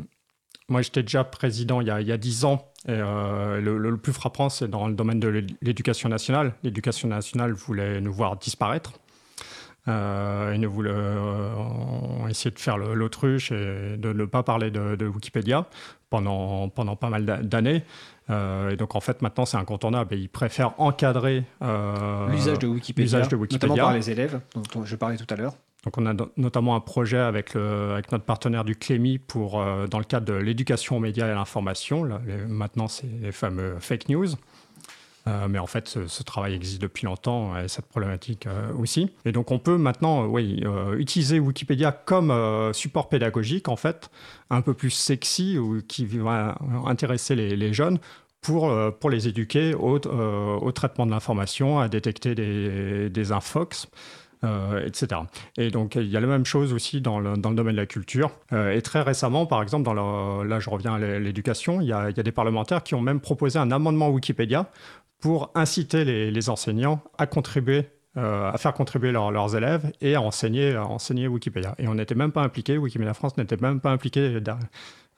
moi, 0.68 0.82
j'étais 0.82 1.02
déjà 1.02 1.24
président 1.24 1.80
il 1.80 1.88
y 1.88 2.12
a 2.12 2.16
dix 2.16 2.44
ans. 2.44 2.70
Et 2.86 2.92
euh, 2.92 3.60
le, 3.60 3.96
plus 3.96 4.12
frappant, 4.12 4.48
c'est 4.48 4.68
dans 4.68 4.86
le 4.86 4.94
domaine 4.94 5.20
de 5.20 5.44
l'éducation 5.60 6.08
nationale. 6.08 6.54
L'éducation 6.62 7.08
nationale 7.08 7.52
voulait 7.52 8.00
nous 8.00 8.12
voir 8.12 8.36
disparaître. 8.36 8.92
Euh, 9.88 10.56
nous 10.56 10.70
voulait 10.70 10.90
essayer 12.28 12.50
de 12.50 12.58
faire 12.58 12.76
l'autruche 12.76 13.50
et 13.50 13.96
de 13.96 14.12
ne 14.12 14.24
pas 14.24 14.42
parler 14.42 14.70
de, 14.70 14.94
de 14.94 15.06
Wikipédia 15.06 15.66
pendant, 16.10 16.68
pendant 16.68 16.96
pas 16.96 17.08
mal 17.08 17.24
d'années. 17.24 17.82
Euh, 18.30 18.70
et 18.70 18.76
donc 18.76 18.94
en 18.94 19.00
fait 19.00 19.22
maintenant 19.22 19.44
c'est 19.44 19.56
incontournable 19.56 20.14
et 20.14 20.18
ils 20.18 20.28
préfèrent 20.28 20.78
encadrer 20.78 21.44
euh, 21.62 22.28
l'usage 22.28 22.58
de, 22.58 22.66
Wikipédia, 22.68 23.20
notamment 23.20 23.74
par 23.74 23.92
les 23.92 24.10
élèves 24.10 24.40
dont 24.72 24.84
je 24.84 24.96
parlais 24.96 25.16
tout 25.16 25.26
à 25.30 25.36
l'heure. 25.36 25.54
Donc 25.84 25.96
on 25.96 26.06
a 26.06 26.14
notamment 26.36 26.76
un 26.76 26.80
projet 26.80 27.18
avec, 27.18 27.54
le, 27.54 27.92
avec 27.92 28.12
notre 28.12 28.24
partenaire 28.24 28.64
du 28.64 28.76
CLEMI 28.76 29.18
pour, 29.18 29.60
euh, 29.60 29.86
dans 29.86 29.98
le 29.98 30.04
cadre 30.04 30.26
de 30.26 30.34
l'éducation 30.34 30.98
aux 30.98 31.00
médias 31.00 31.26
et 31.26 31.30
à 31.30 31.34
l'information. 31.34 32.06
Maintenant 32.48 32.86
c'est 32.86 33.08
les 33.22 33.32
fameux 33.32 33.76
fake 33.80 34.08
news. 34.10 34.28
Euh, 35.26 35.48
mais 35.48 35.58
en 35.58 35.66
fait, 35.66 35.88
ce, 35.88 36.22
travail 36.22 36.54
existe 36.54 36.80
depuis 36.80 37.04
longtemps 37.04 37.58
et 37.58 37.68
cette 37.68 37.86
problématique 37.86 38.46
euh, 38.46 38.72
aussi. 38.74 39.10
Et 39.24 39.32
donc, 39.32 39.50
on 39.50 39.58
peut 39.58 39.76
maintenant, 39.76 40.32
euh, 40.34 40.96
utiliser 40.96 41.38
Wikipédia 41.38 41.92
comme 41.92 42.32
support 42.72 43.08
pédagogique, 43.08 43.68
en 43.68 43.76
fait, 43.76 44.10
un 44.50 44.62
peu 44.62 44.74
plus 44.74 44.90
sexy 44.90 45.58
ou 45.58 45.82
qui 45.86 46.06
va 46.06 46.58
intéresser 46.86 47.34
les, 47.34 47.72
jeunes 47.72 47.98
pour, 48.40 48.74
pour 48.98 49.10
les 49.10 49.28
éduquer 49.28 49.74
au, 49.74 49.98
traitement 50.72 51.06
de 51.06 51.10
l'information, 51.10 51.78
à 51.78 51.88
détecter 51.88 52.34
des, 52.34 53.10
des 53.10 53.32
infox. 53.32 53.88
etc. 54.42 55.22
Et 55.58 55.70
donc, 55.70 55.96
il 55.96 56.08
y 56.08 56.16
a 56.16 56.20
la 56.20 56.26
même 56.26 56.46
chose 56.46 56.72
aussi 56.72 57.00
dans 57.00 57.20
le, 57.20 57.36
dans 57.36 57.50
le 57.50 57.56
domaine 57.56 57.74
de 57.74 57.80
la 57.80 57.86
culture. 57.86 58.30
et 58.52 58.80
très 58.82 59.02
récemment, 59.02 59.46
par 59.46 59.62
exemple, 59.62 59.84
dans 59.84 60.42
là, 60.42 60.60
je 60.60 60.70
reviens 60.70 60.94
à 60.94 60.98
l'éducation, 60.98 61.80
il, 61.80 61.84
il, 61.84 62.16
y 62.16 62.20
a 62.20 62.22
des 62.22 62.32
parlementaires 62.32 62.82
qui 62.82 62.94
ont 62.94 63.02
même 63.02 63.20
proposé 63.20 63.58
un 63.58 63.70
amendement 63.70 64.08
Wikipédia 64.08 64.70
pour 65.20 65.50
inciter 65.54 66.04
les, 66.04 66.50
enseignants 66.50 67.02
à 67.18 67.26
contribuer 67.26 67.86
euh, 68.16 68.50
à 68.50 68.58
faire 68.58 68.74
contribuer 68.74 69.12
leurs 69.12 69.56
élèves 69.56 69.92
et 70.00 70.16
à 70.16 70.20
enseigner, 70.20 70.74
à 70.74 70.84
enseigner 70.84 71.28
Wikipédia. 71.28 71.76
Et 71.78 71.86
on 71.86 71.94
n'était 71.94 72.16
même 72.16 72.32
pas 72.32 72.42
impliqué, 72.42 72.76
Wikimedia 72.76 73.14
France 73.14 73.36
n'était 73.36 73.56
même 73.56 73.80
pas 73.80 73.92
impliqué 73.92 74.40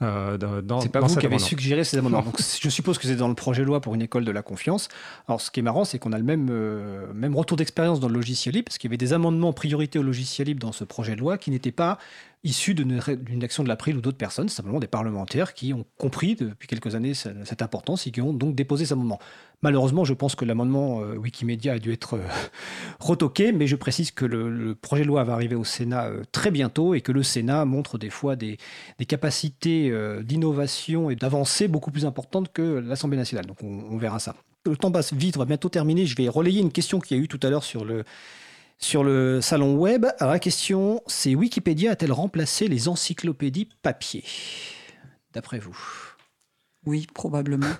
euh, 0.02 0.62
dans. 0.62 0.80
C'est 0.80 0.88
pas 0.88 1.00
vous 1.00 1.16
qui 1.16 1.26
avez 1.26 1.38
suggéré 1.38 1.84
ces 1.84 1.98
amendements. 1.98 2.22
Donc, 2.24 2.40
je 2.40 2.68
suppose 2.68 2.98
que 2.98 3.06
c'est 3.06 3.16
dans 3.16 3.28
le 3.28 3.34
projet 3.34 3.62
de 3.62 3.66
loi 3.66 3.80
pour 3.80 3.94
une 3.94 4.02
école 4.02 4.24
de 4.24 4.30
la 4.30 4.42
confiance. 4.42 4.88
Alors, 5.28 5.40
ce 5.40 5.50
qui 5.50 5.60
est 5.60 5.62
marrant, 5.62 5.84
c'est 5.84 5.98
qu'on 5.98 6.12
a 6.12 6.18
le 6.18 6.24
même, 6.24 6.48
euh, 6.50 7.12
même 7.14 7.36
retour 7.36 7.56
d'expérience 7.56 8.00
dans 8.00 8.08
le 8.08 8.14
logiciel 8.14 8.54
libre, 8.54 8.66
parce 8.66 8.78
qu'il 8.78 8.88
y 8.88 8.90
avait 8.90 8.98
des 8.98 9.12
amendements 9.12 9.52
priorité 9.52 9.98
au 9.98 10.02
logiciel 10.02 10.48
libre 10.48 10.60
dans 10.60 10.72
ce 10.72 10.84
projet 10.84 11.14
de 11.14 11.20
loi 11.20 11.38
qui 11.38 11.50
n'étaient 11.50 11.72
pas 11.72 11.98
issus 12.44 12.74
d'une 12.74 13.44
action 13.44 13.62
de 13.62 13.68
l'April 13.68 13.96
ou 13.96 14.00
d'autres 14.00 14.18
personnes, 14.18 14.48
simplement 14.48 14.80
des 14.80 14.88
parlementaires 14.88 15.54
qui 15.54 15.72
ont 15.72 15.84
compris 15.96 16.34
depuis 16.34 16.66
quelques 16.66 16.96
années 16.96 17.14
cette 17.14 17.62
importance 17.62 18.06
et 18.06 18.10
qui 18.10 18.20
ont 18.20 18.32
donc 18.32 18.56
déposé 18.56 18.84
cet 18.84 18.92
amendement. 18.92 19.20
Malheureusement, 19.62 20.04
je 20.04 20.12
pense 20.12 20.34
que 20.34 20.44
l'amendement 20.44 21.02
euh, 21.02 21.14
Wikimedia 21.14 21.74
a 21.74 21.78
dû 21.78 21.92
être 21.92 22.14
euh, 22.14 22.26
retoqué, 22.98 23.52
mais 23.52 23.68
je 23.68 23.76
précise 23.76 24.10
que 24.10 24.24
le, 24.24 24.74
projet 24.74 25.04
de 25.04 25.08
loi 25.08 25.22
va 25.22 25.34
arriver 25.34 25.54
au 25.54 25.62
Sénat 25.62 26.06
euh, 26.06 26.24
très 26.32 26.50
bientôt 26.50 26.94
et 26.94 27.00
que 27.00 27.12
le 27.12 27.22
Sénat 27.22 27.64
montre 27.64 27.96
des 27.96 28.10
fois 28.10 28.34
des, 28.34 28.58
capacités 29.06 29.91
d'innovation 30.22 31.10
et 31.10 31.16
d'avancée 31.16 31.68
beaucoup 31.68 31.90
plus 31.90 32.06
importantes 32.06 32.52
que 32.52 32.62
l'Assemblée 32.62 33.18
nationale. 33.18 33.46
Donc 33.46 33.62
on, 33.62 33.84
on 33.90 33.96
verra 33.98 34.18
ça. 34.18 34.34
Le 34.64 34.76
temps 34.76 34.92
passe 34.92 35.12
vite, 35.12 35.36
on 35.36 35.40
va 35.40 35.46
bientôt 35.46 35.68
terminer. 35.68 36.06
Je 36.06 36.16
vais 36.16 36.28
relayer 36.28 36.60
une 36.60 36.72
question 36.72 37.00
qu'il 37.00 37.16
y 37.16 37.20
a 37.20 37.22
eu 37.22 37.28
tout 37.28 37.40
à 37.42 37.50
l'heure 37.50 37.64
sur 37.64 37.84
le, 37.84 38.04
sur 38.82 39.04
le 39.04 39.40
salon 39.40 39.76
web, 39.76 40.06
la 40.20 40.38
question, 40.40 41.02
c'est 41.06 41.36
Wikipédia 41.36 41.92
a-t-elle 41.92 42.12
remplacé 42.12 42.66
les 42.66 42.88
encyclopédies 42.88 43.68
papier 43.80 44.24
D'après 45.32 45.60
vous? 45.60 45.78
Oui, 46.84 47.06
probablement. 47.14 47.70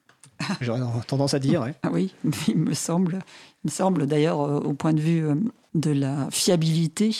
J'aurais 0.60 0.80
tendance 1.06 1.32
à 1.32 1.38
dire. 1.38 1.66
Ah 1.82 1.88
oui, 1.90 2.14
il 2.46 2.58
me 2.58 2.74
semble. 2.74 3.20
Il 3.64 3.68
me 3.68 3.70
semble 3.70 4.06
d'ailleurs, 4.06 4.42
euh, 4.42 4.60
au 4.60 4.74
point 4.74 4.92
de 4.92 5.00
vue 5.00 5.26
euh, 5.26 5.34
de 5.74 5.92
la 5.92 6.28
fiabilité, 6.30 7.16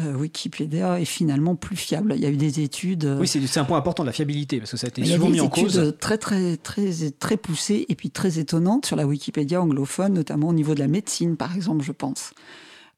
euh, 0.00 0.14
Wikipédia 0.14 1.00
est 1.00 1.06
finalement 1.06 1.56
plus 1.56 1.76
fiable. 1.76 2.12
Il 2.16 2.22
y 2.22 2.26
a 2.26 2.30
eu 2.30 2.36
des 2.36 2.60
études. 2.60 3.16
Oui, 3.18 3.26
c'est 3.26 3.58
un 3.58 3.64
point 3.64 3.78
important, 3.78 4.04
la 4.04 4.12
fiabilité, 4.12 4.58
parce 4.58 4.70
que 4.70 4.76
ça 4.76 4.86
a 4.86 4.88
été 4.88 5.04
souvent 5.04 5.28
mis 5.28 5.40
en 5.40 5.48
cause. 5.48 5.74
Il 5.74 5.76
y 5.76 5.78
a 5.78 5.82
des 5.82 5.88
études 5.88 5.98
très, 5.98 6.18
très, 6.18 6.56
très, 6.56 7.10
très 7.18 7.36
poussées 7.36 7.86
et 7.88 7.94
puis 7.94 8.10
très 8.10 8.38
étonnantes 8.38 8.86
sur 8.86 8.96
la 8.96 9.06
Wikipédia 9.06 9.60
anglophone, 9.60 10.12
notamment 10.12 10.48
au 10.48 10.52
niveau 10.52 10.74
de 10.74 10.80
la 10.80 10.88
médecine, 10.88 11.36
par 11.36 11.54
exemple, 11.54 11.84
je 11.84 11.92
pense. 11.92 12.32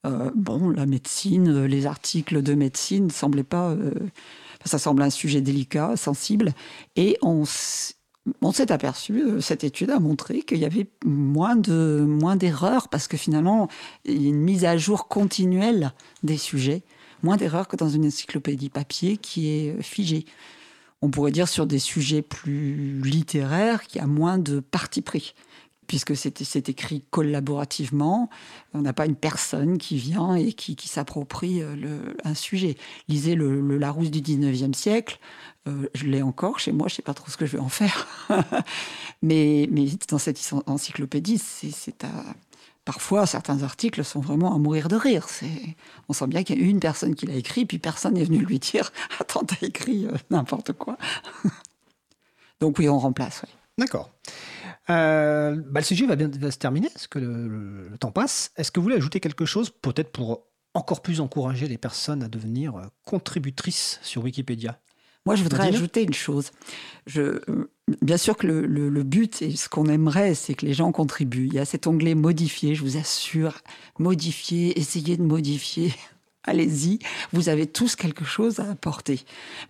Euh, 0.07 0.31
bon, 0.35 0.71
la 0.71 0.87
médecine, 0.87 1.49
euh, 1.49 1.67
les 1.67 1.87
articles 1.87 2.43
de 2.43 2.55
médecine 2.55 3.07
ne 3.07 3.11
semblaient 3.11 3.43
pas. 3.43 3.71
Euh, 3.71 3.93
ça 4.65 4.79
semble 4.79 5.03
un 5.03 5.11
sujet 5.11 5.41
délicat, 5.41 5.97
sensible. 5.97 6.53
Et 6.97 7.19
on, 7.23 7.45
on 8.43 8.53
s'est 8.53 8.73
aperçu, 8.73 9.41
cette 9.41 9.65
étude 9.65 9.91
a 9.91 9.99
montré 9.99 10.43
qu'il 10.43 10.59
y 10.59 10.65
avait 10.65 10.87
moins 11.05 11.57
de 11.57 12.05
moins 12.07 12.37
d'erreurs 12.37 12.89
parce 12.89 13.09
que 13.09 13.17
finalement, 13.17 13.69
il 14.05 14.23
y 14.23 14.27
a 14.27 14.29
une 14.29 14.41
mise 14.41 14.65
à 14.65 14.77
jour 14.77 15.09
continuelle 15.09 15.93
des 16.23 16.37
sujets, 16.37 16.83
moins 17.23 17.37
d'erreurs 17.37 17.69
que 17.69 17.77
dans 17.77 17.89
une 17.89 18.07
encyclopédie 18.07 18.71
papier 18.71 19.17
qui 19.17 19.49
est 19.49 19.83
figée. 19.83 20.25
On 21.01 21.11
pourrait 21.11 21.31
dire 21.31 21.49
sur 21.49 21.67
des 21.67 21.79
sujets 21.79 22.23
plus 22.23 23.01
littéraires 23.03 23.85
qu'il 23.85 24.01
y 24.01 24.05
a 24.05 24.09
moins 24.09 24.39
de 24.39 24.61
parti 24.61 25.01
pris 25.01 25.35
puisque 25.89 26.15
c'est 26.17 26.69
écrit 26.69 27.03
collaborativement. 27.11 28.31
On 28.75 28.83
n'a 28.83 28.93
pas 28.93 29.07
une 29.07 29.17
personne 29.17 29.79
qui 29.79 29.97
vient 29.97 30.37
et 30.37 30.53
qui, 30.53 30.77
s'approprie 30.87 31.63
euh, 31.63 32.15
un 32.23 32.35
sujet. 32.35 32.77
Lisez 33.09 33.35
le, 33.35 33.77
Larousse 33.79 34.11
du 34.11 34.21
19e 34.21 34.75
siècle. 34.75 35.19
Euh, 35.67 35.89
je 35.95 36.05
l'ai 36.05 36.23
encore 36.23 36.61
chez 36.61 36.73
moi, 36.73 36.87
je 36.89 36.93
ne 36.93 36.97
sais 36.97 37.03
pas 37.03 37.15
trop 37.15 37.31
ce 37.31 37.37
que 37.37 37.47
je 37.47 37.53
vais 37.53 37.63
en 37.63 37.71
faire. 37.71 38.07
mais, 39.23 39.67
dans 40.09 40.19
cette 40.19 40.39
encyclopédie, 40.67 41.39
c'est 41.39 42.05
parfois 42.85 43.27
certains 43.27 43.63
articles 43.63 44.05
sont 44.05 44.21
vraiment 44.21 44.55
à 44.55 44.59
mourir 44.59 44.89
de 44.89 44.97
rire. 44.97 45.27
On 46.11 46.13
sent 46.13 46.27
bien 46.27 46.45
qu'il 46.45 46.61
y 46.61 46.63
a 46.63 46.67
une 46.67 46.81
personne 46.81 47.15
qui 47.15 47.27
l'a 47.27 47.35
écrit, 47.35 47.65
puis 47.65 47.79
personne 47.79 48.15
n'est 48.15 48.25
venu 48.25 48.39
lui 48.45 48.59
dire 48.59 48.93
Attends, 49.21 49.45
t'as 49.45 49.67
écrit 49.67 50.07
euh, 50.07 50.13
n'importe 50.31 50.75
quoi. 50.75 50.99
Donc 52.61 52.79
oui, 52.79 52.91
on 52.91 52.99
remplace. 52.99 53.43
D'accord. 53.79 54.11
Euh, 54.91 55.57
bah, 55.67 55.81
le 55.81 55.85
sujet 55.85 56.07
va 56.07 56.17
bien 56.17 56.31
se 56.33 56.59
terminer, 56.59 56.89
parce 56.89 57.07
que 57.07 57.19
le, 57.19 57.97
temps 57.99 58.11
passe? 58.11 58.53
Est-ce 58.57 58.71
que 58.71 58.81
vous 58.81 58.85
voulez 58.85 58.97
ajouter 58.97 59.21
quelque 59.21 59.45
chose, 59.45 59.71
peut-être 59.71 60.11
pour 60.11 60.47
encore 60.75 61.03
plus 61.03 61.21
encourager 61.21 61.69
les 61.69 61.79
personnes 61.79 62.23
à 62.23 62.29
devenir 62.29 62.77
euh, 62.77 62.83
contributrices 63.05 63.99
sur 64.03 64.25
Wikipédia? 64.25 64.81
Moi, 65.27 65.35
je 65.35 65.43
voudrais 65.43 65.69
ajouter 65.69 66.05
une 66.05 66.15
chose. 66.15 66.53
Je, 67.07 67.21
euh, 67.21 67.71
bien 68.01 68.17
sûr 68.17 68.37
que 68.37 68.47
le, 68.47 68.67
le 68.67 69.03
but 69.03 69.43
et 69.43 69.57
ce 69.57 69.69
qu'on 69.69 69.87
aimerait, 69.87 70.35
c'est 70.35 70.55
que 70.55 70.65
les 70.65 70.73
gens 70.73 70.91
contribuent. 70.91 71.49
Il 71.49 71.55
y 71.55 71.59
a 71.59 71.67
cet 71.67 71.87
onglet 71.87 72.15
modifier, 72.15 72.75
je 72.75 72.83
vous 72.83 72.97
assure, 72.97 73.59
modifier, 73.99 74.79
essayer 74.79 75.19
de 75.19 75.23
modifier. 75.23 75.93
allez-y, 76.45 76.99
vous 77.33 77.49
avez 77.49 77.67
tous 77.67 77.95
quelque 77.95 78.25
chose 78.25 78.59
à 78.61 78.71
apporter. 78.71 79.21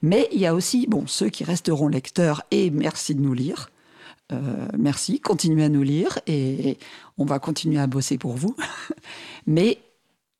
Mais 0.01 0.29
il 0.33 0.39
y 0.39 0.47
a 0.47 0.55
aussi, 0.55 0.87
bon, 0.87 1.07
ceux 1.07 1.29
qui 1.29 1.45
resteront 1.45 1.89
lecteurs, 1.89 2.43
et 2.51 2.71
merci 2.71 3.14
de 3.14 3.21
nous 3.21 3.35
lire. 3.35 3.71
Euh, 4.33 4.68
merci, 4.76 5.20
continuez 5.20 5.64
à 5.64 5.68
nous 5.68 5.83
lire 5.83 6.18
et 6.26 6.79
on 7.16 7.24
va 7.24 7.39
continuer 7.39 7.81
à 7.81 7.87
bosser 7.87 8.18
pour 8.18 8.37
vous. 8.37 8.55
Mais 9.47 9.79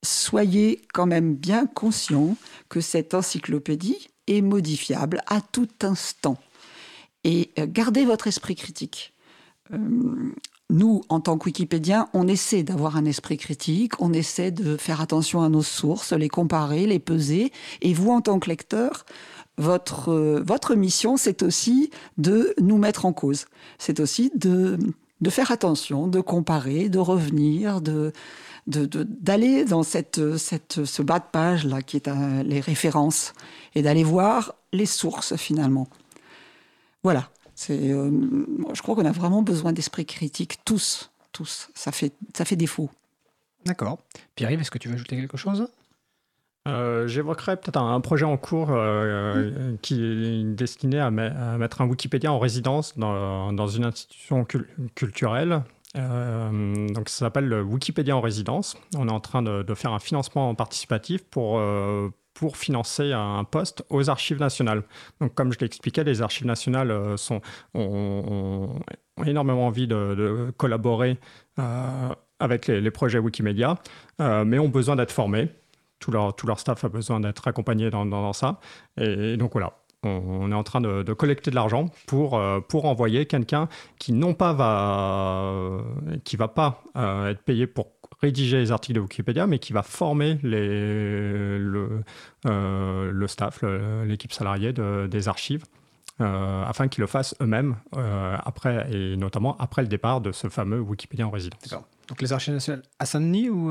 soyez 0.03 0.83
quand 0.93 1.07
même 1.07 1.35
bien 1.35 1.67
conscients 1.67 2.37
que 2.69 2.81
cette 2.81 3.15
encyclopédie 3.15 4.09
est 4.27 4.43
modifiable 4.43 5.23
à 5.27 5.41
tout 5.41 5.69
instant. 5.83 6.37
Et 7.25 7.51
euh, 7.59 7.67
gardez 7.67 8.05
votre 8.05 8.27
esprit 8.27 8.55
critique. 8.55 9.15
Euh, 9.73 9.79
nous, 10.71 11.03
en 11.09 11.21
tant 11.21 11.39
que 11.39 11.47
Wikipédiens, 11.47 12.09
on 12.13 12.29
essaie 12.29 12.63
d'avoir 12.63 12.97
un 12.97 13.07
esprit 13.07 13.39
critique, 13.39 14.01
on 14.03 14.13
essaie 14.13 14.51
de 14.51 14.77
faire 14.77 15.01
attention 15.01 15.43
à 15.43 15.49
nos 15.49 15.63
sources, 15.63 16.13
les 16.13 16.29
comparer, 16.29 16.87
les 16.87 16.99
peser. 16.99 17.53
Et 17.81 17.95
vous, 17.95 18.11
en 18.11 18.21
tant 18.21 18.39
que 18.39 18.51
lecteur, 18.51 19.07
votre, 19.59 20.11
euh, 20.11 20.43
votre 20.45 20.75
mission, 20.75 21.17
c'est 21.17 21.43
aussi 21.43 21.91
de 22.17 22.55
nous 22.61 22.79
mettre 22.79 23.05
en 23.05 23.13
cause. 23.13 23.47
C'est 23.79 24.01
aussi 24.01 24.31
de, 24.35 24.79
faire 25.29 25.51
attention, 25.51 26.07
de 26.07 26.21
comparer, 26.21 26.89
de 26.89 26.99
revenir, 26.99 27.81
de 27.81 28.13
d'aller 28.67 29.65
dans 29.65 29.83
ce 29.83 31.03
bas 31.03 31.19
de 31.21 31.25
page 31.33 31.65
là 31.65 31.81
qui 31.81 31.97
est 31.97 32.11
les 32.45 32.61
références 32.61 33.33
et 33.75 33.81
d'aller 33.81 34.05
voir 34.05 34.55
les 34.75 34.85
sources 34.85 35.37
finalement. 35.37 35.89
Voilà. 37.03 37.31
Euh, 37.71 38.11
je 38.75 38.83
crois 38.83 38.95
qu'on 38.95 39.05
a 39.05 39.13
vraiment 39.13 39.43
besoin 39.43 39.73
d'esprit 39.73 40.05
critique, 40.05 40.59
tous, 40.65 41.11
tous. 41.33 41.71
Ça 41.75 41.93
fait, 41.93 42.13
ça 42.37 42.45
fait 42.45 42.57
défaut. 42.57 42.91
D'accord. 43.65 43.99
Pierre-Yves, 44.35 44.61
est-ce 44.61 44.71
que 44.71 44.79
tu 44.79 44.89
veux 44.89 44.95
ajouter 44.95 45.17
quelque 45.17 45.37
chose? 45.37 45.69
Euh, 46.69 47.07
J'évoquerais 47.07 47.57
peut-être 47.57 47.79
un, 47.79 48.01
projet 48.01 48.25
en 48.25 48.37
cours 48.37 48.69
euh, 48.71 49.75
qui 49.83 50.03
est 50.03 50.45
destiné 50.45 51.01
à, 51.01 51.11
mettre 51.11 51.81
un 51.81 51.87
Wikipédia 51.87 52.33
en 52.33 52.39
résidence 52.39 52.97
dans, 52.99 53.53
dans 53.53 53.67
une 53.67 53.85
institution 53.85 54.47
culturelle. 54.95 55.63
donc 55.95 57.09
ça 57.09 57.27
s'appelle 57.27 57.49
le 57.49 57.63
Wikipédia 57.63 58.17
en 58.17 58.21
résidence. 58.21 58.77
On 58.97 59.09
est 59.09 59.13
en 59.13 59.21
train 59.21 59.43
de, 59.43 59.63
de 59.63 59.75
faire 59.75 59.93
un 59.93 59.99
financement 59.99 60.55
participatif 60.55 61.25
pour, 61.25 61.61
pour 62.39 62.57
financer 62.57 63.13
un 63.13 63.43
poste 63.43 63.83
aux 63.91 64.11
archives 64.11 64.39
nationales. 64.39 64.85
Donc, 65.21 65.35
comme 65.35 65.53
je 65.53 65.59
l'expliquais, 65.59 66.05
les 66.05 66.23
archives 66.23 66.47
nationales 66.47 66.93
euh, 66.93 67.17
ont, 67.75 68.81
énormément 69.27 69.67
envie 69.67 69.89
de, 69.89 70.53
collaborer 70.57 71.19
euh, 71.59 72.09
avec 72.39 72.69
les, 72.69 72.91
projets 72.93 73.19
Wikimedia, 73.19 73.75
euh, 74.21 74.45
mais 74.45 74.61
ont 74.61 74.69
besoin 74.69 74.95
d'être 74.95 75.11
formés. 75.11 75.49
Tout 75.99 76.11
leur, 76.11 76.35
tout 76.35 76.47
leur 76.47 76.61
staff 76.61 76.85
a 76.85 76.89
besoin 76.89 77.21
d'être 77.21 77.47
accompagné 77.49 77.91
dans, 77.91 78.07
dans, 78.07 78.33
ça. 78.33 78.61
Et, 79.01 79.37
donc 79.37 79.53
voilà, 79.53 79.73
on, 80.03 80.51
est 80.53 80.55
en 80.55 80.63
train 80.63 80.81
de, 80.81 81.13
collecter 81.13 81.51
de 81.51 81.57
l'argent 81.57 81.87
pour, 82.07 82.41
pour 82.69 82.85
envoyer 82.85 83.27
quelqu'un 83.27 83.69
qui 83.99 84.13
non 84.13 84.35
pas 84.35 84.53
va, 84.53 85.81
qui 86.25 86.37
va 86.37 86.49
pas 86.49 86.83
être 86.95 87.43
payé 87.43 87.67
pour 87.67 87.93
rédiger 88.21 88.59
les 88.59 88.73
articles 88.73 88.97
de 88.97 89.01
Wikipédia, 89.01 89.47
mais 89.47 89.59
qui 89.59 89.73
va 89.73 89.83
former 89.83 90.39
les, 90.43 91.59
le, 91.59 92.03
euh, 92.47 93.11
le 93.13 93.27
staff, 93.27 93.63
l'équipe 94.05 94.33
salariée 94.33 94.73
des 94.73 95.29
archives. 95.29 95.65
Euh, 96.21 96.65
afin 96.65 96.89
qu'ils 96.89 97.03
le 97.03 97.07
fassent 97.07 97.37
eux-mêmes, 97.41 97.77
euh, 97.97 98.37
après, 98.45 98.93
et 98.93 99.17
notamment 99.17 99.57
après 99.59 99.83
le 99.83 99.89
départ 99.89 100.21
de 100.21 100.33
ce 100.33 100.49
fameux 100.49 100.81
Wikipédia 100.81 101.29
en 101.29 101.31
résidence. 101.31 101.77
Donc 102.09 102.23
les 102.23 102.33
archives 102.33 102.55
nationales 102.55 102.83
à 102.99 103.07
Saint-Denis 103.07 103.51
ou 103.51 103.71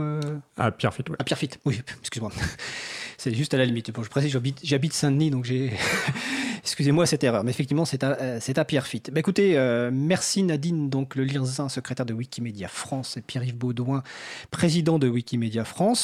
À 0.58 0.72
Pierrefitte, 0.72 1.10
oui. 1.10 1.16
À 1.20 1.24
Pierrefitte, 1.24 1.60
oui, 1.66 1.82
excuse-moi. 2.00 2.32
C'est 3.18 3.34
juste 3.34 3.54
à 3.56 3.58
la 3.58 3.66
limite. 3.66 3.92
Bon, 3.92 4.04
je 4.04 4.10
précise, 4.10 4.32
j'habite 4.64 4.94
Saint-Denis, 4.94 5.32
donc 5.32 5.44
j'ai 5.44 5.74
Excusez-moi 6.68 7.06
cette 7.06 7.24
erreur, 7.24 7.46
mais 7.46 7.52
effectivement, 7.52 7.86
c'est 7.86 8.04
à, 8.04 8.18
euh, 8.20 8.40
c'est 8.42 8.58
à 8.58 8.66
Pierrefitte. 8.66 9.10
Bah, 9.10 9.22
écoutez, 9.22 9.58
euh, 9.58 9.90
merci 9.94 10.44
Nadine, 10.44 10.90
donc 10.90 11.16
le 11.16 11.24
Lirzin, 11.24 11.70
secrétaire 11.70 12.06
de 12.06 12.14
Wikimedia 12.14 12.68
France, 12.68 13.16
et 13.16 13.22
Pierre-Yves 13.22 13.56
Baudouin, 13.56 14.04
président 14.52 15.00
de 15.00 15.08
Wikimedia 15.08 15.64
France. 15.64 15.96